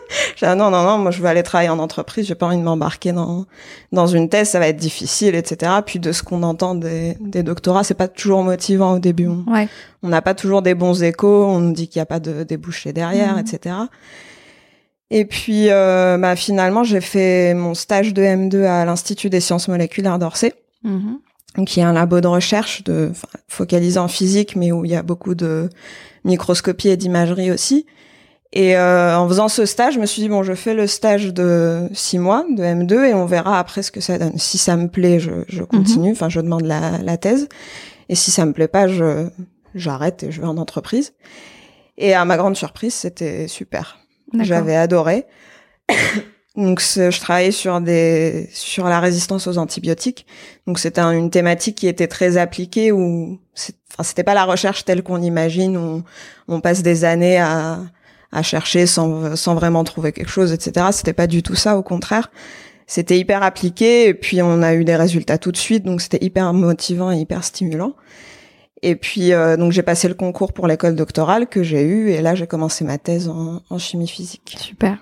Ah 0.42 0.54
non, 0.54 0.70
non, 0.70 0.82
non, 0.82 0.98
moi, 0.98 1.10
je 1.10 1.20
veux 1.20 1.28
aller 1.28 1.42
travailler 1.42 1.70
en 1.70 1.78
entreprise, 1.78 2.26
j'ai 2.26 2.34
pas 2.34 2.46
envie 2.46 2.56
de 2.56 2.62
m'embarquer 2.62 3.12
dans, 3.12 3.46
dans 3.92 4.06
une 4.06 4.28
thèse, 4.28 4.48
ça 4.50 4.58
va 4.58 4.68
être 4.68 4.76
difficile, 4.76 5.34
etc. 5.34 5.72
Puis 5.86 5.98
de 5.98 6.12
ce 6.12 6.22
qu'on 6.22 6.42
entend 6.42 6.74
des, 6.74 7.16
des 7.20 7.42
doctorats, 7.42 7.84
c'est 7.84 7.94
pas 7.94 8.08
toujours 8.08 8.42
motivant 8.42 8.94
au 8.94 8.98
début. 8.98 9.28
On 9.28 9.44
Ouais. 9.52 9.68
on 10.02 10.08
n'a 10.08 10.22
pas 10.22 10.34
toujours 10.34 10.62
des 10.62 10.74
bons 10.74 11.02
échos, 11.02 11.44
on 11.46 11.58
nous 11.60 11.72
dit 11.72 11.88
qu'il 11.88 11.98
n'y 12.00 12.02
a 12.02 12.06
pas 12.06 12.20
de 12.20 12.42
débouchés 12.42 12.92
derrière, 12.92 13.34
Mhm. 13.34 13.40
etc. 13.40 13.74
Et 15.10 15.24
puis, 15.26 15.66
euh, 15.70 16.16
bah, 16.18 16.36
finalement, 16.36 16.84
j'ai 16.84 17.00
fait 17.02 17.52
mon 17.54 17.74
stage 17.74 18.14
de 18.14 18.22
M2 18.22 18.64
à 18.64 18.84
l'Institut 18.84 19.28
des 19.30 19.40
sciences 19.40 19.68
moléculaires 19.68 20.18
d'Orsay, 20.18 20.54
Mhm. 20.84 21.18
qui 21.66 21.80
est 21.80 21.82
un 21.82 21.92
labo 21.92 22.20
de 22.22 22.28
recherche 22.28 22.82
de, 22.84 23.12
focalisé 23.46 23.98
en 23.98 24.08
physique, 24.08 24.56
mais 24.56 24.72
où 24.72 24.84
il 24.86 24.90
y 24.90 24.96
a 24.96 25.02
beaucoup 25.02 25.34
de 25.34 25.68
microscopie 26.24 26.88
et 26.88 26.96
d'imagerie 26.96 27.50
aussi. 27.50 27.84
Et 28.54 28.76
euh, 28.76 29.16
en 29.16 29.26
faisant 29.28 29.48
ce 29.48 29.64
stage, 29.64 29.94
je 29.94 29.98
me 30.00 30.04
suis 30.06 30.20
dit 30.20 30.28
bon, 30.28 30.42
je 30.42 30.52
fais 30.52 30.74
le 30.74 30.86
stage 30.86 31.32
de 31.32 31.88
six 31.94 32.18
mois 32.18 32.44
de 32.54 32.62
M2 32.62 33.04
et 33.06 33.14
on 33.14 33.24
verra 33.24 33.58
après 33.58 33.82
ce 33.82 33.90
que 33.90 34.00
ça 34.00 34.18
donne. 34.18 34.36
Si 34.38 34.58
ça 34.58 34.76
me 34.76 34.88
plaît, 34.88 35.20
je, 35.20 35.30
je 35.48 35.62
continue. 35.62 36.12
Enfin, 36.12 36.28
je 36.28 36.40
demande 36.40 36.66
la, 36.66 36.98
la 36.98 37.16
thèse. 37.16 37.48
Et 38.10 38.14
si 38.14 38.30
ça 38.30 38.44
me 38.44 38.52
plaît 38.52 38.68
pas, 38.68 38.88
je 38.88 39.28
j'arrête 39.74 40.22
et 40.22 40.30
je 40.30 40.42
vais 40.42 40.46
en 40.46 40.58
entreprise. 40.58 41.14
Et 41.96 42.12
à 42.12 42.24
ma 42.26 42.36
grande 42.36 42.56
surprise, 42.56 42.92
c'était 42.94 43.48
super. 43.48 43.98
J'avais 44.44 44.76
adoré. 44.76 45.24
Donc 46.56 46.80
je 46.82 47.18
travaillais 47.18 47.50
sur 47.52 47.80
des 47.80 48.50
sur 48.52 48.84
la 48.86 49.00
résistance 49.00 49.46
aux 49.46 49.56
antibiotiques. 49.56 50.26
Donc 50.66 50.78
c'était 50.78 51.00
un- 51.00 51.12
une 51.12 51.30
thématique 51.30 51.76
qui 51.78 51.86
était 51.88 52.08
très 52.08 52.36
appliquée 52.36 52.92
où 52.92 53.38
enfin 53.94 54.02
c'était 54.02 54.22
pas 54.24 54.34
la 54.34 54.44
recherche 54.44 54.84
telle 54.84 55.02
qu'on 55.02 55.16
l'imagine 55.16 55.78
où 55.78 56.02
on 56.48 56.60
passe 56.60 56.82
des 56.82 57.04
années 57.06 57.38
à 57.38 57.78
à 58.32 58.42
chercher 58.42 58.86
sans 58.86 59.36
sans 59.36 59.54
vraiment 59.54 59.84
trouver 59.84 60.12
quelque 60.12 60.30
chose 60.30 60.52
etc. 60.52 60.86
C'était 60.92 61.12
pas 61.12 61.26
du 61.26 61.42
tout 61.42 61.54
ça 61.54 61.76
au 61.76 61.82
contraire. 61.82 62.30
C'était 62.86 63.18
hyper 63.18 63.42
appliqué 63.42 64.08
et 64.08 64.14
puis 64.14 64.42
on 64.42 64.62
a 64.62 64.74
eu 64.74 64.84
des 64.84 64.96
résultats 64.96 65.38
tout 65.38 65.52
de 65.52 65.56
suite 65.56 65.84
donc 65.84 66.00
c'était 66.00 66.22
hyper 66.24 66.52
motivant 66.52 67.12
et 67.12 67.18
hyper 67.18 67.44
stimulant. 67.44 67.94
Et 68.82 68.96
puis 68.96 69.32
euh, 69.32 69.56
donc 69.56 69.70
j'ai 69.72 69.82
passé 69.82 70.08
le 70.08 70.14
concours 70.14 70.52
pour 70.52 70.66
l'école 70.66 70.96
doctorale 70.96 71.46
que 71.46 71.62
j'ai 71.62 71.82
eu 71.82 72.10
et 72.10 72.20
là 72.20 72.34
j'ai 72.34 72.46
commencé 72.46 72.84
ma 72.84 72.98
thèse 72.98 73.28
en, 73.28 73.62
en 73.70 73.78
chimie 73.78 74.08
physique. 74.08 74.56
Super. 74.58 74.98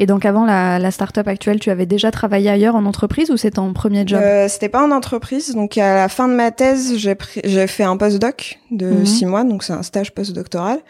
Et 0.00 0.06
donc 0.06 0.24
avant 0.24 0.44
la, 0.44 0.80
la 0.80 0.90
start-up 0.90 1.28
actuelle, 1.28 1.60
tu 1.60 1.70
avais 1.70 1.86
déjà 1.86 2.10
travaillé 2.10 2.50
ailleurs 2.50 2.74
en 2.74 2.84
entreprise 2.86 3.30
ou 3.30 3.36
c'était 3.36 3.52
ton 3.54 3.72
premier 3.72 4.02
job? 4.04 4.20
Euh, 4.20 4.48
c'était 4.48 4.68
pas 4.68 4.84
en 4.84 4.90
entreprise, 4.90 5.54
donc 5.54 5.78
à 5.78 5.94
la 5.94 6.08
fin 6.08 6.26
de 6.26 6.34
ma 6.34 6.50
thèse, 6.50 6.96
j'ai 6.96 7.14
pris- 7.14 7.40
j'ai 7.44 7.68
fait 7.68 7.84
un 7.84 7.96
postdoc 7.96 8.58
de 8.72 8.86
Mhm. 8.90 9.06
six 9.06 9.26
mois, 9.26 9.44
donc 9.44 9.62
c'est 9.62 9.72
un 9.72 9.84
stage 9.84 10.10
postdoctoral. 10.10 10.80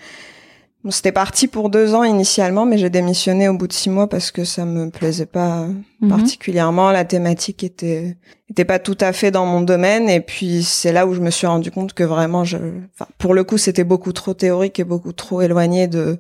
Bon, 0.82 0.90
c'était 0.90 1.12
parti 1.12 1.46
pour 1.46 1.68
deux 1.68 1.94
ans 1.94 2.04
initialement, 2.04 2.64
mais 2.64 2.78
j'ai 2.78 2.88
démissionné 2.88 3.48
au 3.48 3.54
bout 3.54 3.66
de 3.66 3.72
six 3.74 3.90
mois 3.90 4.08
parce 4.08 4.30
que 4.30 4.44
ça 4.44 4.64
me 4.64 4.88
plaisait 4.90 5.26
pas 5.26 5.66
Mhm. 6.00 6.08
particulièrement. 6.08 6.90
La 6.90 7.04
thématique 7.04 7.62
était 7.64 8.16
était 8.48 8.64
pas 8.64 8.78
tout 8.78 8.96
à 9.00 9.12
fait 9.12 9.30
dans 9.30 9.44
mon 9.46 9.60
domaine, 9.60 10.08
et 10.08 10.20
puis 10.20 10.62
c'est 10.64 10.92
là 10.92 11.06
où 11.06 11.12
je 11.14 11.20
me 11.20 11.30
suis 11.30 11.46
rendu 11.46 11.70
compte 11.70 11.92
que 11.92 12.02
vraiment, 12.02 12.42
je, 12.44 12.56
enfin, 12.94 13.06
pour 13.18 13.34
le 13.34 13.44
coup, 13.44 13.58
c'était 13.58 13.84
beaucoup 13.84 14.12
trop 14.12 14.32
théorique 14.34 14.80
et 14.80 14.84
beaucoup 14.84 15.12
trop 15.12 15.42
éloigné 15.42 15.86
de 15.86 16.18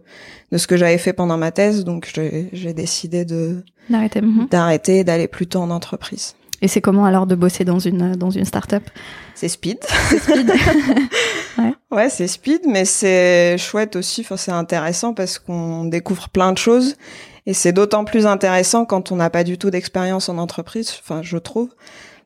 de 0.52 0.58
ce 0.58 0.66
que 0.66 0.76
j'avais 0.76 0.98
fait 0.98 1.12
pendant 1.14 1.36
ma 1.38 1.52
thèse, 1.52 1.84
donc 1.84 2.12
j'ai 2.52 2.72
décidé 2.74 3.24
de 3.24 3.64
D'arrêter. 3.88 4.20
Mhm. 4.20 4.46
d'arrêter 4.50 4.98
et 4.98 5.04
d'aller 5.04 5.26
plutôt 5.26 5.60
en 5.60 5.70
entreprise. 5.70 6.34
Et 6.62 6.68
c'est 6.68 6.80
comment 6.80 7.04
alors 7.04 7.26
de 7.26 7.34
bosser 7.34 7.64
dans 7.64 7.78
une 7.78 8.16
dans 8.16 8.30
une 8.30 8.44
start-up 8.44 8.82
C'est 9.34 9.48
speed. 9.48 9.78
speed. 10.18 10.52
Ouais, 11.90 12.08
c'est 12.08 12.28
speed, 12.28 12.62
mais 12.68 12.84
c'est 12.84 13.58
chouette 13.58 13.96
aussi. 13.96 14.20
Enfin, 14.20 14.36
c'est 14.36 14.52
intéressant 14.52 15.12
parce 15.12 15.40
qu'on 15.40 15.84
découvre 15.84 16.28
plein 16.28 16.52
de 16.52 16.58
choses. 16.58 16.94
Et 17.46 17.52
c'est 17.52 17.72
d'autant 17.72 18.04
plus 18.04 18.26
intéressant 18.26 18.84
quand 18.84 19.10
on 19.10 19.16
n'a 19.16 19.28
pas 19.28 19.42
du 19.42 19.58
tout 19.58 19.70
d'expérience 19.70 20.28
en 20.28 20.38
entreprise, 20.38 20.92
enfin, 21.02 21.20
je 21.22 21.36
trouve. 21.36 21.70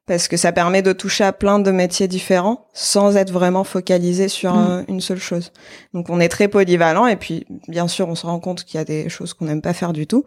Parce 0.07 0.29
que 0.29 0.37
ça 0.37 0.53
permet 0.53 0.83
de 0.83 0.93
toucher 0.93 1.25
à 1.25 1.33
plein 1.33 1.59
de 1.59 1.71
métiers 1.71 2.09
différents 2.09 2.67
sans 2.75 3.17
être 3.17 3.33
vraiment 3.33 3.65
focalisé 3.65 4.29
sur 4.29 4.55
Mm. 4.55 4.67
euh, 4.69 4.83
une 4.89 5.01
seule 5.01 5.19
chose. 5.19 5.51
Donc 5.95 6.11
on 6.11 6.21
est 6.21 6.29
très 6.29 6.47
polyvalent 6.49 7.07
et 7.07 7.17
puis 7.17 7.47
bien 7.69 7.89
sûr 7.89 8.07
on 8.09 8.15
se 8.15 8.27
rend 8.27 8.39
compte 8.39 8.65
qu'il 8.65 8.77
y 8.77 8.81
a 8.81 8.85
des 8.85 9.09
choses 9.09 9.33
qu'on 9.33 9.47
n'aime 9.47 9.63
pas 9.63 9.73
faire 9.73 9.95
du 9.95 10.07
tout, 10.07 10.25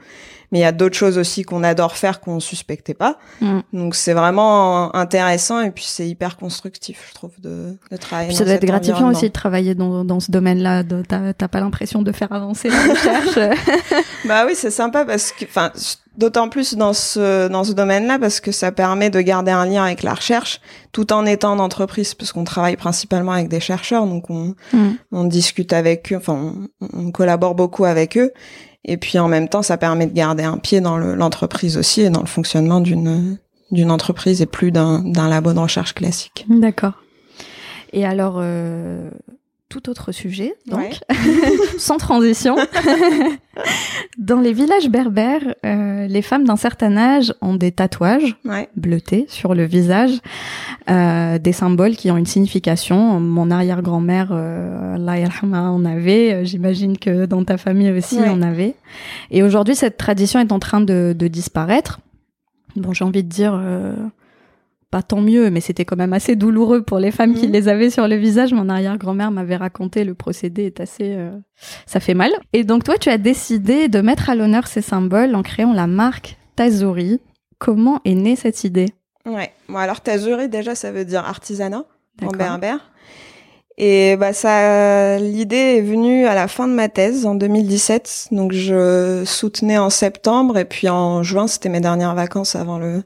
mais 0.51 0.57
il 0.59 0.61
y 0.63 0.65
a 0.65 0.71
d'autres 0.71 0.95
choses 0.97 1.19
aussi 1.19 1.43
qu'on 1.43 1.63
adore 1.63 1.95
faire 1.95 2.21
qu'on 2.21 2.39
suspectait 2.39 2.95
pas. 2.95 3.19
Mm. 3.41 3.59
Donc 3.73 3.93
c'est 3.95 4.13
vraiment 4.13 4.95
intéressant 4.95 5.61
et 5.61 5.69
puis 5.69 5.83
c'est 5.87 6.07
hyper 6.09 6.37
constructif, 6.37 7.05
je 7.09 7.13
trouve, 7.13 7.39
de, 7.39 7.77
de 7.91 7.97
travailler. 7.97 8.29
Puis 8.29 8.37
ça 8.37 8.45
dans 8.45 8.49
doit 8.49 8.55
être 8.55 8.65
gratifiant 8.65 9.09
aussi 9.11 9.27
de 9.27 9.33
travailler 9.33 9.75
dans, 9.75 10.03
dans 10.03 10.19
ce 10.19 10.31
domaine-là. 10.31 10.83
t'as 11.07 11.47
pas 11.47 11.59
l'impression 11.59 12.01
de 12.01 12.11
faire 12.11 12.31
avancer 12.31 12.69
la 12.69 12.81
recherche. 12.81 13.37
Bah 14.25 14.43
oui, 14.47 14.53
c'est 14.55 14.71
sympa 14.71 15.05
parce 15.05 15.31
que, 15.31 15.45
enfin, 15.45 15.71
d'autant 16.17 16.49
plus 16.49 16.75
dans 16.75 16.93
ce 16.93 17.47
dans 17.47 17.63
ce 17.63 17.73
domaine-là 17.73 18.17
parce 18.19 18.39
que 18.39 18.51
ça 18.51 18.71
permet 18.71 19.09
de 19.09 19.21
garder 19.21 19.51
un 19.51 19.65
lien 19.65 19.83
avec 19.83 20.03
la 20.03 20.13
recherche 20.15 20.59
tout 20.91 21.13
en 21.13 21.25
étant 21.25 21.51
en 21.53 21.59
entreprise 21.59 22.13
parce 22.15 22.31
qu'on 22.33 22.43
travaille 22.43 22.75
principalement 22.75 23.31
avec 23.33 23.47
des 23.49 23.59
chercheurs, 23.59 24.05
donc 24.05 24.29
on 24.29 24.55
Mm. 24.73 24.95
on 25.11 25.23
discute 25.25 25.73
avec 25.73 26.11
eux, 26.11 26.17
enfin 26.17 26.33
on, 26.81 26.87
on 27.07 27.11
collabore 27.11 27.55
beaucoup 27.55 27.85
avec 27.85 28.17
eux. 28.17 28.31
Et 28.89 28.97
puis 28.97 29.19
en 29.19 29.27
même 29.27 29.49
temps, 29.49 29.63
ça 29.63 29.77
permet 29.77 30.07
de 30.07 30.13
garder 30.13 30.43
un 30.43 30.57
pied 30.57 30.79
dans 30.81 30.97
le- 30.97 31.13
l'entreprise 31.15 31.77
aussi 31.77 32.01
et 32.01 32.09
dans 32.09 32.21
le 32.21 32.27
fonctionnement 32.27 32.79
d'une 32.81 33.37
d'une 33.71 33.91
entreprise 33.91 34.41
et 34.41 34.45
plus 34.45 34.71
d'un 34.71 34.99
d'un 34.99 35.27
labo 35.29 35.51
de 35.53 35.59
recherche 35.59 35.93
classique. 35.93 36.45
D'accord. 36.49 36.93
Et 37.93 38.05
alors, 38.05 38.37
euh, 38.39 39.09
tout 39.69 39.89
autre 39.89 40.11
sujet, 40.11 40.55
donc, 40.67 40.79
Ouais. 40.79 40.89
sans 41.77 41.97
transition. 41.97 42.55
Dans 44.17 44.39
les 44.39 44.53
villages 44.53 44.89
berbères, 44.89 45.55
euh, 45.65 46.07
les 46.07 46.21
femmes 46.21 46.45
d'un 46.45 46.55
certain 46.55 46.95
âge 46.97 47.33
ont 47.41 47.55
des 47.55 47.71
tatouages 47.71 48.35
Ouais. 48.45 48.69
bleutés 48.75 49.25
sur 49.29 49.53
le 49.55 49.65
visage, 49.65 50.11
euh, 50.89 51.37
des 51.37 51.51
symboles 51.51 51.95
qui 51.95 52.11
ont 52.11 52.17
une 52.17 52.25
signification. 52.25 53.19
Mon 53.19 53.51
arrière-grand-mère, 53.51 54.29
euh, 54.31 54.97
en 54.97 55.85
avait. 55.85 56.33
Euh, 56.33 56.43
J'imagine 56.45 56.97
que 56.97 57.25
dans 57.25 57.43
ta 57.43 57.57
famille 57.57 57.91
aussi, 57.91 58.19
Ouais. 58.19 58.29
on 58.29 58.41
avait. 58.41 58.75
Et 59.31 59.43
aujourd'hui, 59.43 59.75
cette 59.75 59.97
tradition 59.97 60.39
est 60.39 60.51
en 60.51 60.59
train 60.59 60.81
de, 60.81 61.15
de 61.17 61.27
disparaître. 61.27 61.99
Bon, 62.75 62.93
j'ai 62.93 63.05
envie 63.05 63.23
de 63.23 63.29
dire, 63.29 63.59
euh, 63.59 63.93
pas 64.91 65.01
tant 65.01 65.19
mieux, 65.21 65.49
mais 65.49 65.59
c'était 65.61 65.83
quand 65.85 65.97
même 65.97 66.13
assez 66.13 66.35
douloureux 66.35 66.81
pour 66.81 66.99
les 66.99 67.11
femmes 67.11 67.33
qui 67.33 67.47
Mhm. 67.47 67.51
les 67.53 67.67
avaient 67.67 67.89
sur 67.89 68.07
le 68.07 68.15
visage. 68.15 68.53
Mon 68.53 68.69
arrière-grand-mère 68.69 69.31
m'avait 69.31 69.57
raconté 69.57 70.03
le 70.05 70.13
procédé 70.13 70.63
est 70.65 70.79
assez, 70.79 71.13
euh, 71.15 71.31
ça 71.85 71.99
fait 71.99 72.13
mal. 72.13 72.31
Et 72.53 72.63
donc 72.63 72.83
toi, 72.83 72.97
tu 72.97 73.09
as 73.09 73.17
décidé 73.17 73.89
de 73.89 73.99
mettre 74.01 74.29
à 74.29 74.35
l'honneur 74.35 74.67
ces 74.67 74.81
symboles 74.81 75.35
en 75.35 75.43
créant 75.43 75.73
la 75.73 75.87
marque 75.87 76.37
Tazuri. 76.55 77.19
Comment 77.59 77.99
est 78.05 78.15
née 78.15 78.35
cette 78.35 78.63
idée? 78.63 78.87
Ouais. 79.25 79.51
Bon 79.67 79.77
alors 79.77 79.99
tazuri 80.01 80.47
déjà 80.47 80.73
ça 80.73 80.91
veut 80.91 81.03
dire 81.03 81.25
artisanat 81.25 81.83
en 82.23 82.27
berbère. 82.27 82.91
Et 83.79 84.15
bah 84.17 84.33
ça, 84.33 85.19
l'idée 85.19 85.55
est 85.77 85.81
venue 85.81 86.25
à 86.25 86.33
la 86.33 86.47
fin 86.47 86.67
de 86.67 86.73
ma 86.73 86.89
thèse 86.89 87.25
en 87.27 87.35
2017. 87.35 88.29
Donc 88.31 88.51
je 88.53 89.21
soutenais 89.25 89.77
en 89.77 89.89
septembre 89.91 90.57
et 90.57 90.65
puis 90.65 90.89
en 90.89 91.21
juin 91.21 91.45
c'était 91.47 91.69
mes 91.69 91.79
dernières 91.81 92.15
vacances 92.15 92.55
avant 92.55 92.79
le 92.79 93.03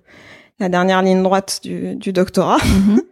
la 0.61 0.69
dernière 0.69 1.01
ligne 1.01 1.21
droite 1.23 1.59
du, 1.63 1.95
du 1.95 2.13
doctorat. 2.13 2.57
Mhm. 2.63 3.01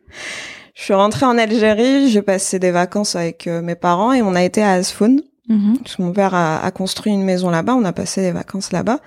Je 0.75 0.83
suis 0.85 0.93
rentrée 0.93 1.25
en 1.25 1.37
Algérie, 1.37 2.09
j'ai 2.09 2.21
passé 2.21 2.57
des 2.57 2.71
vacances 2.71 3.17
avec 3.17 3.47
euh, 3.47 3.61
mes 3.61 3.75
parents 3.75 4.13
et 4.13 4.21
on 4.21 4.33
a 4.33 4.41
été 4.43 4.63
à 4.63 4.71
Asfoun. 4.71 5.21
Mhm. 5.49 5.77
Mon 5.99 6.13
père 6.13 6.33
a, 6.33 6.63
a 6.63 6.71
construit 6.71 7.11
une 7.11 7.23
maison 7.23 7.49
là-bas, 7.49 7.73
on 7.73 7.83
a 7.83 7.91
passé 7.91 8.21
des 8.21 8.31
vacances 8.31 8.71
là-bas. 8.71 8.99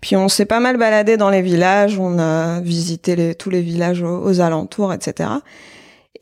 Puis 0.00 0.16
on 0.16 0.30
s'est 0.30 0.46
pas 0.46 0.60
mal 0.60 0.78
baladé 0.78 1.18
dans 1.18 1.28
les 1.28 1.42
villages, 1.42 1.98
on 1.98 2.18
a 2.18 2.60
visité 2.60 3.16
les, 3.16 3.34
tous 3.34 3.50
les 3.50 3.60
villages 3.60 4.02
aux, 4.02 4.22
aux 4.24 4.40
alentours, 4.40 4.94
etc. 4.94 5.28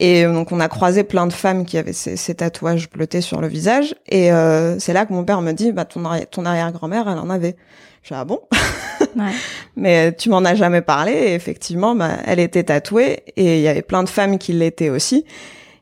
Et 0.01 0.25
donc 0.25 0.51
on 0.51 0.59
a 0.59 0.67
croisé 0.69 1.05
plein 1.05 1.29
de 1.29 1.33
femmes 1.33 1.65
qui 1.65 1.79
avaient 1.79 1.93
ces, 1.93 2.17
ces 2.17 2.35
tatouages 2.35 2.91
bleutés 2.91 3.21
sur 3.21 3.41
le 3.41 3.47
visage. 3.47 3.95
Et 4.09 4.33
euh, 4.33 4.81
c'est 4.81 4.93
là 4.93 5.07
que 5.07 5.13
mon 5.13 5.23
père 5.23 5.43
me 5.43 5.53
dit, 5.53 5.71
bah 5.71 5.85
ton, 5.85 6.03
arri- 6.03 6.27
ton 6.27 6.45
arrière-grand-mère, 6.45 7.09
elle 7.09 7.19
en 7.19 7.31
avait. 7.31 7.55
Je 8.03 8.09
dis 8.09 8.15
ah 8.21 8.25
bon? 8.25 8.41
Ouais. 9.17 9.33
Mais 9.77 10.12
tu 10.15 10.29
m'en 10.31 10.45
as 10.45 10.55
jamais 10.55 10.81
parlé. 10.83 11.12
Et 11.12 11.35
effectivement, 11.35 11.95
bah, 11.95 12.11
elle 12.27 12.41
était 12.41 12.65
tatouée 12.65 13.23
et 13.37 13.57
il 13.59 13.62
y 13.62 13.69
avait 13.69 13.83
plein 13.83 14.03
de 14.03 14.09
femmes 14.09 14.38
qui 14.38 14.53
l'étaient 14.53 14.91
aussi. 14.91 15.25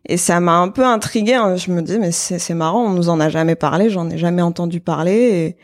Et 0.09 0.16
ça 0.16 0.38
m'a 0.40 0.56
un 0.59 0.68
peu 0.68 0.85
intriguée. 0.85 1.35
hein. 1.35 1.56
Je 1.56 1.71
me 1.73 1.83
dis, 1.83 1.99
mais 1.99 2.12
c'est 2.12 2.54
marrant, 2.54 2.85
on 2.87 2.90
nous 2.90 3.09
en 3.09 3.18
a 3.21 3.28
jamais 3.28 3.56
parlé, 3.56 3.90
j'en 3.90 4.09
ai 4.11 4.18
jamais 4.18 4.42
entendu 4.42 4.80
parler. 4.80 5.12
Et... 5.14 5.56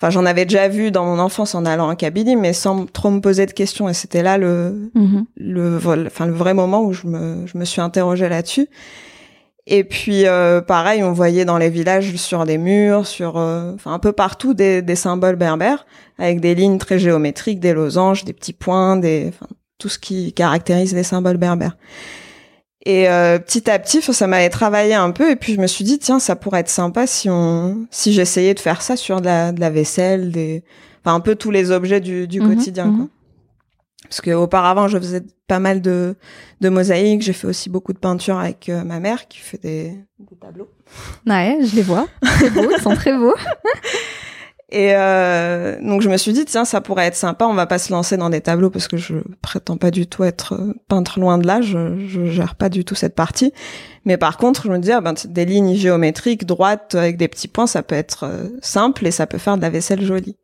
Enfin, 0.00 0.10
j'en 0.10 0.24
avais 0.26 0.46
déjà 0.46 0.66
vu 0.68 0.90
dans 0.90 1.04
mon 1.04 1.18
enfance 1.20 1.54
en 1.54 1.64
allant 1.64 1.88
en 1.90 1.94
Kabylie, 1.94 2.34
mais 2.34 2.52
sans 2.54 2.86
trop 2.86 3.10
me 3.10 3.20
poser 3.20 3.46
de 3.46 3.52
questions. 3.52 3.88
Et 3.88 3.94
c'était 3.94 4.22
là 4.22 4.36
le, 4.38 4.90
Mhm. 4.94 5.26
le, 5.36 5.78
enfin, 6.06 6.26
le 6.26 6.32
vrai 6.32 6.54
moment 6.54 6.82
où 6.82 6.92
je 6.92 7.06
me, 7.06 7.46
je 7.46 7.56
me 7.58 7.64
suis 7.64 7.80
interrogée 7.80 8.28
là-dessus. 8.28 8.66
Et 9.68 9.84
puis, 9.84 10.26
euh, 10.26 10.60
pareil, 10.60 11.04
on 11.04 11.12
voyait 11.12 11.44
dans 11.44 11.56
les 11.58 11.70
villages 11.70 12.16
sur 12.16 12.44
des 12.44 12.58
murs, 12.58 13.06
sur, 13.06 13.36
euh, 13.38 13.72
enfin, 13.74 13.92
un 13.92 14.00
peu 14.00 14.12
partout 14.12 14.54
des, 14.54 14.82
des 14.82 14.96
symboles 14.96 15.36
berbères 15.36 15.86
avec 16.18 16.40
des 16.40 16.54
lignes 16.56 16.78
très 16.78 16.98
géométriques, 16.98 17.60
des 17.60 17.72
losanges, 17.72 18.24
des 18.24 18.32
petits 18.32 18.52
points, 18.52 18.96
des, 18.96 19.28
enfin, 19.28 19.46
tout 19.78 19.88
ce 19.88 19.98
qui 20.00 20.32
caractérise 20.32 20.94
les 20.94 21.04
symboles 21.04 21.36
berbères. 21.36 21.76
Et 22.84 23.08
euh, 23.08 23.38
petit 23.38 23.70
à 23.70 23.78
petit, 23.78 24.02
ça 24.02 24.26
m'avait 24.26 24.48
travaillé 24.48 24.94
un 24.94 25.12
peu, 25.12 25.30
et 25.30 25.36
puis 25.36 25.54
je 25.54 25.60
me 25.60 25.68
suis 25.68 25.84
dit 25.84 26.00
tiens, 26.00 26.18
ça 26.18 26.34
pourrait 26.34 26.60
être 26.60 26.68
sympa 26.68 27.06
si 27.06 27.30
on, 27.30 27.86
si 27.92 28.12
j'essayais 28.12 28.54
de 28.54 28.60
faire 28.60 28.82
ça 28.82 28.96
sur 28.96 29.20
de 29.20 29.26
la, 29.26 29.52
de 29.52 29.60
la 29.60 29.70
vaisselle, 29.70 30.32
des, 30.32 30.64
enfin 31.04 31.14
un 31.14 31.20
peu 31.20 31.36
tous 31.36 31.52
les 31.52 31.70
objets 31.70 32.00
du, 32.00 32.26
du 32.26 32.40
Mhm, 32.40 32.48
quotidien. 32.56 32.86
mhm. 32.86 32.96
Quoi. 32.96 33.06
Parce 34.04 34.20
que 34.20 34.30
auparavant, 34.30 34.88
je 34.88 34.98
faisais 34.98 35.22
pas 35.46 35.58
mal 35.58 35.80
de, 35.80 36.16
de 36.60 36.68
mosaïques. 36.68 37.22
J'ai 37.22 37.32
fait 37.32 37.46
aussi 37.46 37.70
beaucoup 37.70 37.92
de 37.92 37.98
peinture 37.98 38.38
avec 38.38 38.68
euh, 38.68 38.84
ma 38.84 39.00
mère 39.00 39.28
qui 39.28 39.38
fait 39.38 39.62
des, 39.62 39.94
des 40.18 40.36
tableaux. 40.36 40.68
Ouais, 41.26 41.58
je 41.64 41.74
les 41.76 41.82
vois. 41.82 42.06
C'est 42.38 42.50
beau, 42.50 42.68
ils 42.70 42.82
sont 42.82 42.94
très 42.94 43.16
beaux. 43.16 43.34
Et 44.72 44.94
euh, 44.94 45.76
donc 45.82 46.00
je 46.00 46.08
me 46.08 46.16
suis 46.16 46.32
dit 46.32 46.46
tiens 46.46 46.64
ça 46.64 46.80
pourrait 46.80 47.04
être 47.04 47.14
sympa 47.14 47.44
on 47.44 47.52
va 47.52 47.66
pas 47.66 47.78
se 47.78 47.92
lancer 47.92 48.16
dans 48.16 48.30
des 48.30 48.40
tableaux 48.40 48.70
parce 48.70 48.88
que 48.88 48.96
je 48.96 49.16
prétends 49.42 49.76
pas 49.76 49.90
du 49.90 50.06
tout 50.06 50.24
être 50.24 50.54
euh, 50.54 50.72
peintre 50.88 51.20
loin 51.20 51.36
de 51.36 51.46
là 51.46 51.60
je, 51.60 51.98
je 52.08 52.24
gère 52.24 52.54
pas 52.54 52.70
du 52.70 52.82
tout 52.82 52.94
cette 52.94 53.14
partie 53.14 53.52
mais 54.06 54.16
par 54.16 54.38
contre 54.38 54.62
je 54.64 54.70
me 54.70 54.78
dis 54.78 54.90
ah 54.90 55.02
ben 55.02 55.12
des 55.26 55.44
lignes 55.44 55.74
géométriques 55.74 56.46
droites 56.46 56.94
avec 56.94 57.18
des 57.18 57.28
petits 57.28 57.48
points 57.48 57.66
ça 57.66 57.82
peut 57.82 57.94
être 57.94 58.24
euh, 58.24 58.48
simple 58.62 59.06
et 59.06 59.10
ça 59.10 59.26
peut 59.26 59.36
faire 59.36 59.58
de 59.58 59.62
la 59.62 59.68
vaisselle 59.68 60.02
jolie 60.02 60.38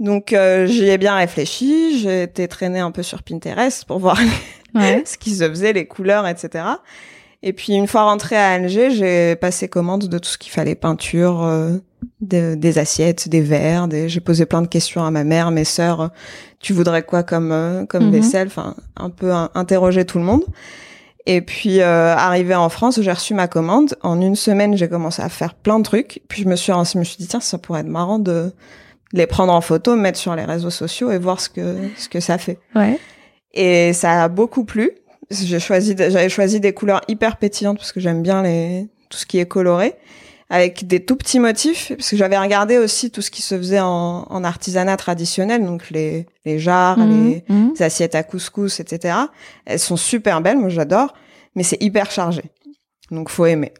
donc 0.00 0.32
euh, 0.32 0.66
j'y 0.66 0.88
ai 0.88 0.98
bien 0.98 1.16
réfléchi 1.16 1.98
j'ai 2.00 2.24
été 2.24 2.46
traîner 2.48 2.80
un 2.80 2.90
peu 2.90 3.02
sur 3.02 3.22
Pinterest 3.22 3.84
pour 3.84 3.98
voir 3.98 4.18
Ouais. 4.74 5.02
ce 5.06 5.16
qui 5.16 5.30
se 5.34 5.48
faisait, 5.48 5.72
les 5.72 5.86
couleurs, 5.86 6.26
etc. 6.26 6.64
Et 7.42 7.52
puis 7.52 7.72
une 7.72 7.86
fois 7.86 8.02
rentrée 8.02 8.36
à 8.36 8.50
Alger, 8.50 8.90
j'ai 8.90 9.34
passé 9.36 9.66
commande 9.68 10.08
de 10.08 10.18
tout 10.18 10.28
ce 10.28 10.36
qu'il 10.36 10.52
fallait, 10.52 10.74
peinture, 10.74 11.42
euh, 11.42 11.78
de- 12.20 12.54
des 12.54 12.78
assiettes, 12.78 13.28
des 13.28 13.40
verres. 13.40 13.88
Des... 13.88 14.08
J'ai 14.10 14.20
posé 14.20 14.44
plein 14.44 14.60
de 14.60 14.66
questions 14.66 15.04
à 15.04 15.10
ma 15.10 15.24
mère, 15.24 15.50
mes 15.52 15.64
sœurs. 15.64 16.00
euh, 16.02 16.08
Tu 16.60 16.72
voudrais 16.74 17.02
quoi 17.02 17.22
comme 17.22 17.50
euh, 17.50 17.86
comme 17.86 18.06
Mhm. 18.06 18.10
vaisselle? 18.12 18.48
Enfin, 18.48 18.74
un 18.96 19.08
peu 19.08 19.32
in- 19.32 19.50
interroger 19.54 20.04
tout 20.04 20.18
le 20.18 20.24
monde. 20.24 20.44
Et 21.26 21.40
puis 21.40 21.80
euh, 21.80 22.14
arrivé 22.14 22.54
en 22.54 22.68
France, 22.68 23.00
j'ai 23.00 23.12
reçu 23.12 23.32
ma 23.34 23.48
commande. 23.48 23.96
En 24.02 24.20
une 24.20 24.36
semaine, 24.36 24.76
j'ai 24.76 24.88
commencé 24.88 25.22
à 25.22 25.28
faire 25.30 25.54
plein 25.54 25.78
de 25.78 25.84
trucs. 25.84 26.20
Puis 26.28 26.42
je 26.42 26.48
me 26.48 26.56
suis 26.56 26.72
je 26.92 26.98
me 26.98 27.04
suis 27.04 27.16
dit 27.16 27.26
tiens, 27.26 27.40
ça 27.40 27.56
pourrait 27.56 27.80
être 27.80 27.86
marrant 27.86 28.18
de 28.18 28.52
les 29.12 29.26
prendre 29.26 29.52
en 29.52 29.60
photo, 29.60 29.96
mettre 29.96 30.18
sur 30.18 30.34
les 30.34 30.44
réseaux 30.44 30.70
sociaux 30.70 31.10
et 31.10 31.18
voir 31.18 31.40
ce 31.40 31.48
que 31.48 31.76
ce 31.96 32.08
que 32.08 32.20
ça 32.20 32.38
fait. 32.38 32.58
Ouais. 32.74 32.98
Et 33.54 33.92
ça 33.92 34.24
a 34.24 34.28
beaucoup 34.28 34.64
plu. 34.64 34.92
J'ai 35.30 35.60
choisi, 35.60 35.94
j'avais 35.98 36.28
choisi 36.28 36.60
des 36.60 36.72
couleurs 36.72 37.02
hyper 37.08 37.36
pétillantes 37.36 37.78
parce 37.78 37.92
que 37.92 38.00
j'aime 38.00 38.22
bien 38.22 38.42
les, 38.42 38.86
tout 39.10 39.18
ce 39.18 39.26
qui 39.26 39.38
est 39.38 39.46
coloré, 39.46 39.94
avec 40.50 40.86
des 40.86 41.04
tout 41.04 41.16
petits 41.16 41.38
motifs. 41.38 41.92
Parce 41.94 42.10
que 42.10 42.16
j'avais 42.16 42.38
regardé 42.38 42.78
aussi 42.78 43.10
tout 43.10 43.20
ce 43.20 43.30
qui 43.30 43.42
se 43.42 43.56
faisait 43.56 43.80
en, 43.80 44.26
en 44.28 44.44
artisanat 44.44 44.96
traditionnel, 44.96 45.64
donc 45.64 45.90
les, 45.90 46.26
les 46.44 46.58
jarres, 46.58 46.98
Mhm, 46.98 47.30
les, 47.30 47.44
mhm. 47.48 47.72
les 47.74 47.82
assiettes 47.82 48.14
à 48.14 48.22
couscous, 48.22 48.80
etc. 48.80 49.16
Elles 49.66 49.78
sont 49.78 49.96
super 49.96 50.40
belles, 50.40 50.58
moi 50.58 50.70
j'adore, 50.70 51.14
mais 51.54 51.62
c'est 51.62 51.82
hyper 51.82 52.10
chargé. 52.10 52.42
Donc 53.10 53.30
faut 53.30 53.46
aimer. 53.46 53.72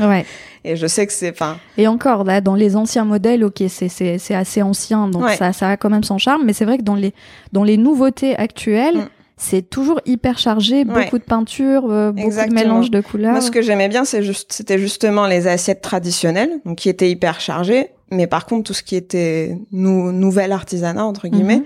Ouais. 0.00 0.24
Et 0.66 0.76
je 0.76 0.86
sais 0.86 1.06
que 1.06 1.12
c'est, 1.12 1.30
enfin, 1.30 1.58
Et 1.78 1.86
encore, 1.86 2.24
là, 2.24 2.40
dans 2.40 2.54
les 2.56 2.74
anciens 2.76 3.04
modèles, 3.04 3.44
ok, 3.44 3.62
c'est, 3.68 3.88
c'est, 3.88 4.18
c'est 4.18 4.34
assez 4.34 4.62
ancien, 4.62 5.08
donc 5.08 5.24
Ouais. 5.24 5.36
ça, 5.36 5.52
ça 5.52 5.70
a 5.70 5.76
quand 5.76 5.90
même 5.90 6.04
son 6.04 6.18
charme. 6.18 6.42
Mais 6.44 6.52
c'est 6.52 6.64
vrai 6.64 6.78
que 6.78 6.82
dans 6.82 6.94
les, 6.96 7.14
dans 7.52 7.64
les 7.64 7.76
nouveautés 7.76 8.36
actuelles, 8.36 8.96
Mm. 8.96 9.08
c'est 9.36 9.62
toujours 9.70 10.00
hyper 10.06 10.38
chargé, 10.38 10.78
Ouais. 10.78 10.84
beaucoup 10.84 11.18
de 11.18 11.24
peinture, 11.24 11.84
euh, 11.90 12.10
beaucoup 12.10 12.26
Exactement. 12.26 12.60
de 12.60 12.64
mélange 12.66 12.90
de 12.90 13.00
couleurs. 13.00 13.32
Moi, 13.32 13.40
ce 13.40 13.50
que 13.50 13.62
j'aimais 13.62 13.88
bien, 13.88 14.04
c'est 14.04 14.22
juste, 14.22 14.52
c'était 14.52 14.78
justement 14.78 15.26
les 15.26 15.46
assiettes 15.46 15.82
traditionnelles, 15.82 16.50
donc 16.64 16.78
qui 16.78 16.88
étaient 16.88 17.10
hyper 17.10 17.40
chargées. 17.40 17.90
Mais 18.10 18.26
par 18.26 18.46
contre, 18.46 18.64
tout 18.64 18.72
ce 18.74 18.82
qui 18.82 18.96
était 18.96 19.58
nou 19.72 20.10
nouvel 20.12 20.52
artisanat 20.52 21.04
entre 21.04 21.28
guillemets, 21.28 21.56
Mhm. 21.58 21.64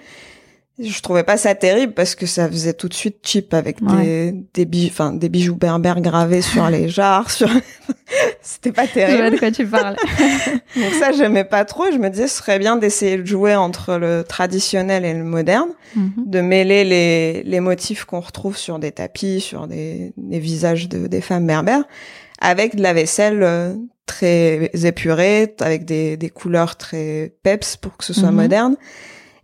Je 0.82 1.00
trouvais 1.02 1.24
pas 1.24 1.36
ça 1.36 1.54
terrible 1.54 1.92
parce 1.94 2.14
que 2.14 2.26
ça 2.26 2.48
faisait 2.48 2.72
tout 2.72 2.88
de 2.88 2.94
suite 2.94 3.16
cheap 3.22 3.52
avec 3.54 3.82
des 3.84 4.34
des 4.54 4.64
bijoux, 4.64 4.88
enfin 4.90 5.12
des 5.12 5.28
bijoux 5.28 5.56
berbères 5.56 6.00
gravés 6.00 6.42
sur 6.42 6.68
les 6.70 6.88
jarres, 6.98 7.30
sur. 7.30 7.48
c'était 8.42 8.72
pas 8.72 8.86
Je 8.86 8.92
vois 8.92 9.06
terrible. 9.06 9.30
de 9.34 9.38
quoi 9.38 9.50
tu 9.50 9.66
parles. 9.66 9.96
Donc 10.76 10.92
ça, 10.98 11.12
j'aimais 11.12 11.44
pas 11.44 11.64
trop. 11.64 11.84
Je 11.92 11.98
me 11.98 12.08
disais, 12.10 12.26
ce 12.28 12.38
serait 12.38 12.58
bien 12.58 12.76
d'essayer 12.76 13.16
de 13.18 13.24
jouer 13.26 13.54
entre 13.56 13.96
le 13.96 14.24
traditionnel 14.24 15.04
et 15.04 15.14
le 15.14 15.24
moderne 15.24 15.68
Mhm. 15.96 16.12
de 16.24 16.40
mêler 16.40 16.84
les, 16.84 17.42
les 17.42 17.58
motifs 17.58 18.04
qu'on 18.04 18.20
retrouve 18.20 18.56
sur 18.56 18.78
des 18.78 18.92
tapis, 18.92 19.40
sur 19.40 19.66
des, 19.66 20.12
des 20.16 20.38
visages 20.38 20.88
de, 20.88 21.08
des 21.08 21.20
femmes 21.20 21.48
berbères, 21.48 21.82
avec 22.40 22.76
de 22.76 22.82
la 22.82 22.92
vaisselle 22.92 23.42
euh, 23.42 23.74
très 24.06 24.70
épurée, 24.84 25.52
avec 25.60 25.84
des, 25.84 26.16
des 26.16 26.30
couleurs 26.30 26.76
très 26.76 27.34
peps 27.42 27.76
pour 27.76 27.96
que 27.96 28.04
ce 28.04 28.12
soit 28.12 28.30
Mhm. 28.30 28.36
moderne. 28.36 28.76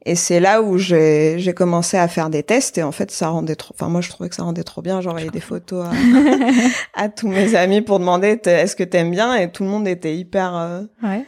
Et 0.08 0.14
c'est 0.14 0.38
là 0.38 0.62
où 0.62 0.78
j'ai 0.78 1.34
j'ai 1.38 1.52
commencé 1.52 1.96
à 1.96 2.06
faire 2.06 2.30
des 2.30 2.44
tests 2.44 2.78
et 2.78 2.84
en 2.84 2.92
fait 2.92 3.10
ça 3.10 3.28
rendait 3.28 3.56
trop. 3.56 3.74
Enfin 3.76 3.88
moi 3.90 4.00
je 4.00 4.08
trouvais 4.08 4.28
que 4.28 4.36
ça 4.36 4.44
rendait 4.44 4.62
trop 4.62 4.80
bien. 4.80 5.00
J'envoyais 5.00 5.30
des 5.30 5.40
photos 5.40 5.84
à, 5.86 5.90
à 7.04 7.08
tous 7.08 7.26
mes 7.28 7.56
amis 7.56 7.80
pour 7.82 7.98
demander 7.98 8.40
est-ce 8.46 8.76
que 8.76 8.84
t'aimes 8.84 9.10
bien? 9.10 9.34
Et 9.34 9.50
tout 9.50 9.64
le 9.64 9.68
monde 9.68 9.88
était 9.88 10.14
hyper. 10.16 10.54
euh, 10.56 10.82
Ouais. 11.02 11.24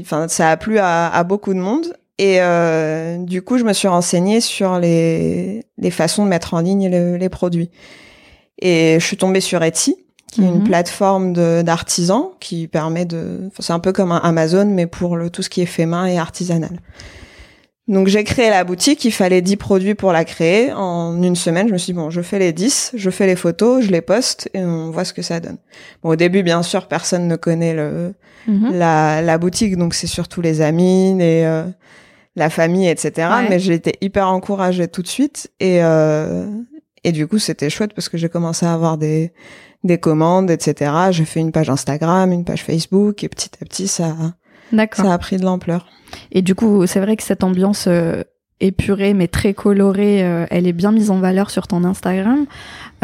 Enfin, 0.00 0.26
ça 0.28 0.50
a 0.50 0.56
plu 0.56 0.78
à, 0.78 1.08
à 1.08 1.22
beaucoup 1.24 1.52
de 1.52 1.58
monde. 1.60 1.94
Et 2.18 2.38
euh, 2.40 3.16
du 3.18 3.42
coup, 3.42 3.58
je 3.58 3.64
me 3.64 3.72
suis 3.72 3.88
renseignée 3.88 4.40
sur 4.40 4.78
les, 4.78 5.64
les 5.78 5.90
façons 5.90 6.24
de 6.24 6.28
mettre 6.30 6.54
en 6.54 6.60
ligne 6.60 6.90
le- 6.90 7.16
les 7.16 7.28
produits. 7.28 7.70
Et 8.60 8.96
je 9.00 9.04
suis 9.06 9.16
tombée 9.16 9.40
sur 9.40 9.62
Etsy, 9.62 9.96
qui 10.32 10.42
est 10.42 10.46
une 10.48 10.58
Mhm. 10.58 10.64
plateforme 10.64 11.32
d'artisans 11.62 12.30
qui 12.40 12.66
permet 12.68 13.04
de... 13.04 13.50
c'est 13.60 13.72
un 13.72 13.78
peu 13.78 13.92
comme 13.92 14.12
un 14.12 14.18
Amazon, 14.18 14.66
mais 14.66 14.86
pour 14.86 15.16
le, 15.16 15.30
tout 15.30 15.42
ce 15.42 15.48
qui 15.48 15.60
est 15.62 15.66
fait 15.66 15.86
main 15.86 16.06
et 16.06 16.18
artisanal. 16.18 16.80
Donc 17.88 18.06
j'ai 18.08 18.22
créé 18.22 18.50
la 18.50 18.64
boutique, 18.64 19.04
il 19.06 19.10
fallait 19.10 19.40
10 19.40 19.56
produits 19.56 19.94
pour 19.94 20.12
la 20.12 20.24
créer. 20.24 20.72
En 20.72 21.20
une 21.22 21.36
semaine, 21.36 21.68
je 21.68 21.72
me 21.72 21.78
suis 21.78 21.92
dit, 21.94 21.98
bon, 21.98 22.10
je 22.10 22.20
fais 22.20 22.38
les 22.38 22.52
10, 22.52 22.92
je 22.94 23.10
fais 23.10 23.26
les 23.26 23.34
photos, 23.36 23.82
je 23.84 23.90
les 23.90 24.02
poste 24.02 24.50
et 24.54 24.62
on 24.62 24.90
voit 24.90 25.04
ce 25.04 25.14
que 25.14 25.22
ça 25.22 25.40
donne. 25.40 25.56
Bon, 26.02 26.10
au 26.10 26.16
début, 26.16 26.42
bien 26.42 26.62
sûr, 26.62 26.86
personne 26.86 27.26
ne 27.26 27.36
connaît 27.36 27.74
le, 27.74 28.12
Mhm. 28.46 28.72
la, 28.78 29.20
la 29.20 29.36
boutique, 29.36 29.76
donc 29.76 29.94
c'est 29.94 30.06
surtout 30.06 30.40
les 30.40 30.60
amis, 30.62 31.14
les, 31.18 31.42
euh, 31.44 31.64
la 32.36 32.48
famille, 32.48 32.88
etc. 32.88 33.28
Ouais. 33.30 33.48
Mais 33.50 33.58
j'ai 33.58 33.74
été 33.74 33.94
hyper 34.00 34.28
encouragée 34.28 34.88
tout 34.88 35.02
de 35.02 35.08
suite 35.08 35.50
et 35.60 35.82
euh, 35.82 36.46
et 37.04 37.12
du 37.12 37.26
coup 37.26 37.38
c'était 37.38 37.68
chouette 37.68 37.92
parce 37.94 38.08
que 38.08 38.16
j'ai 38.16 38.28
commencé 38.28 38.64
à 38.64 38.72
avoir 38.72 38.96
des 38.96 39.32
des 39.84 39.98
commandes, 39.98 40.50
etc. 40.50 40.92
J'ai 41.10 41.24
fait 41.24 41.40
une 41.40 41.52
page 41.52 41.68
Instagram, 41.68 42.32
une 42.32 42.44
page 42.44 42.64
Facebook 42.64 43.22
et 43.22 43.28
petit 43.28 43.50
à 43.60 43.64
petit 43.66 43.86
ça 43.88 44.14
D'accord. 44.72 45.04
ça 45.04 45.12
a 45.12 45.18
pris 45.18 45.36
de 45.36 45.44
l'ampleur. 45.44 45.86
Et 46.32 46.42
du 46.42 46.54
coup, 46.54 46.86
c'est 46.86 47.00
vrai 47.00 47.16
que 47.16 47.22
cette 47.22 47.44
ambiance 47.44 47.86
euh, 47.86 48.22
épurée 48.60 49.14
mais 49.14 49.28
très 49.28 49.54
colorée, 49.54 50.24
euh, 50.24 50.46
elle 50.50 50.66
est 50.66 50.72
bien 50.72 50.90
mise 50.92 51.10
en 51.10 51.18
valeur 51.20 51.50
sur 51.50 51.68
ton 51.68 51.84
Instagram, 51.84 52.46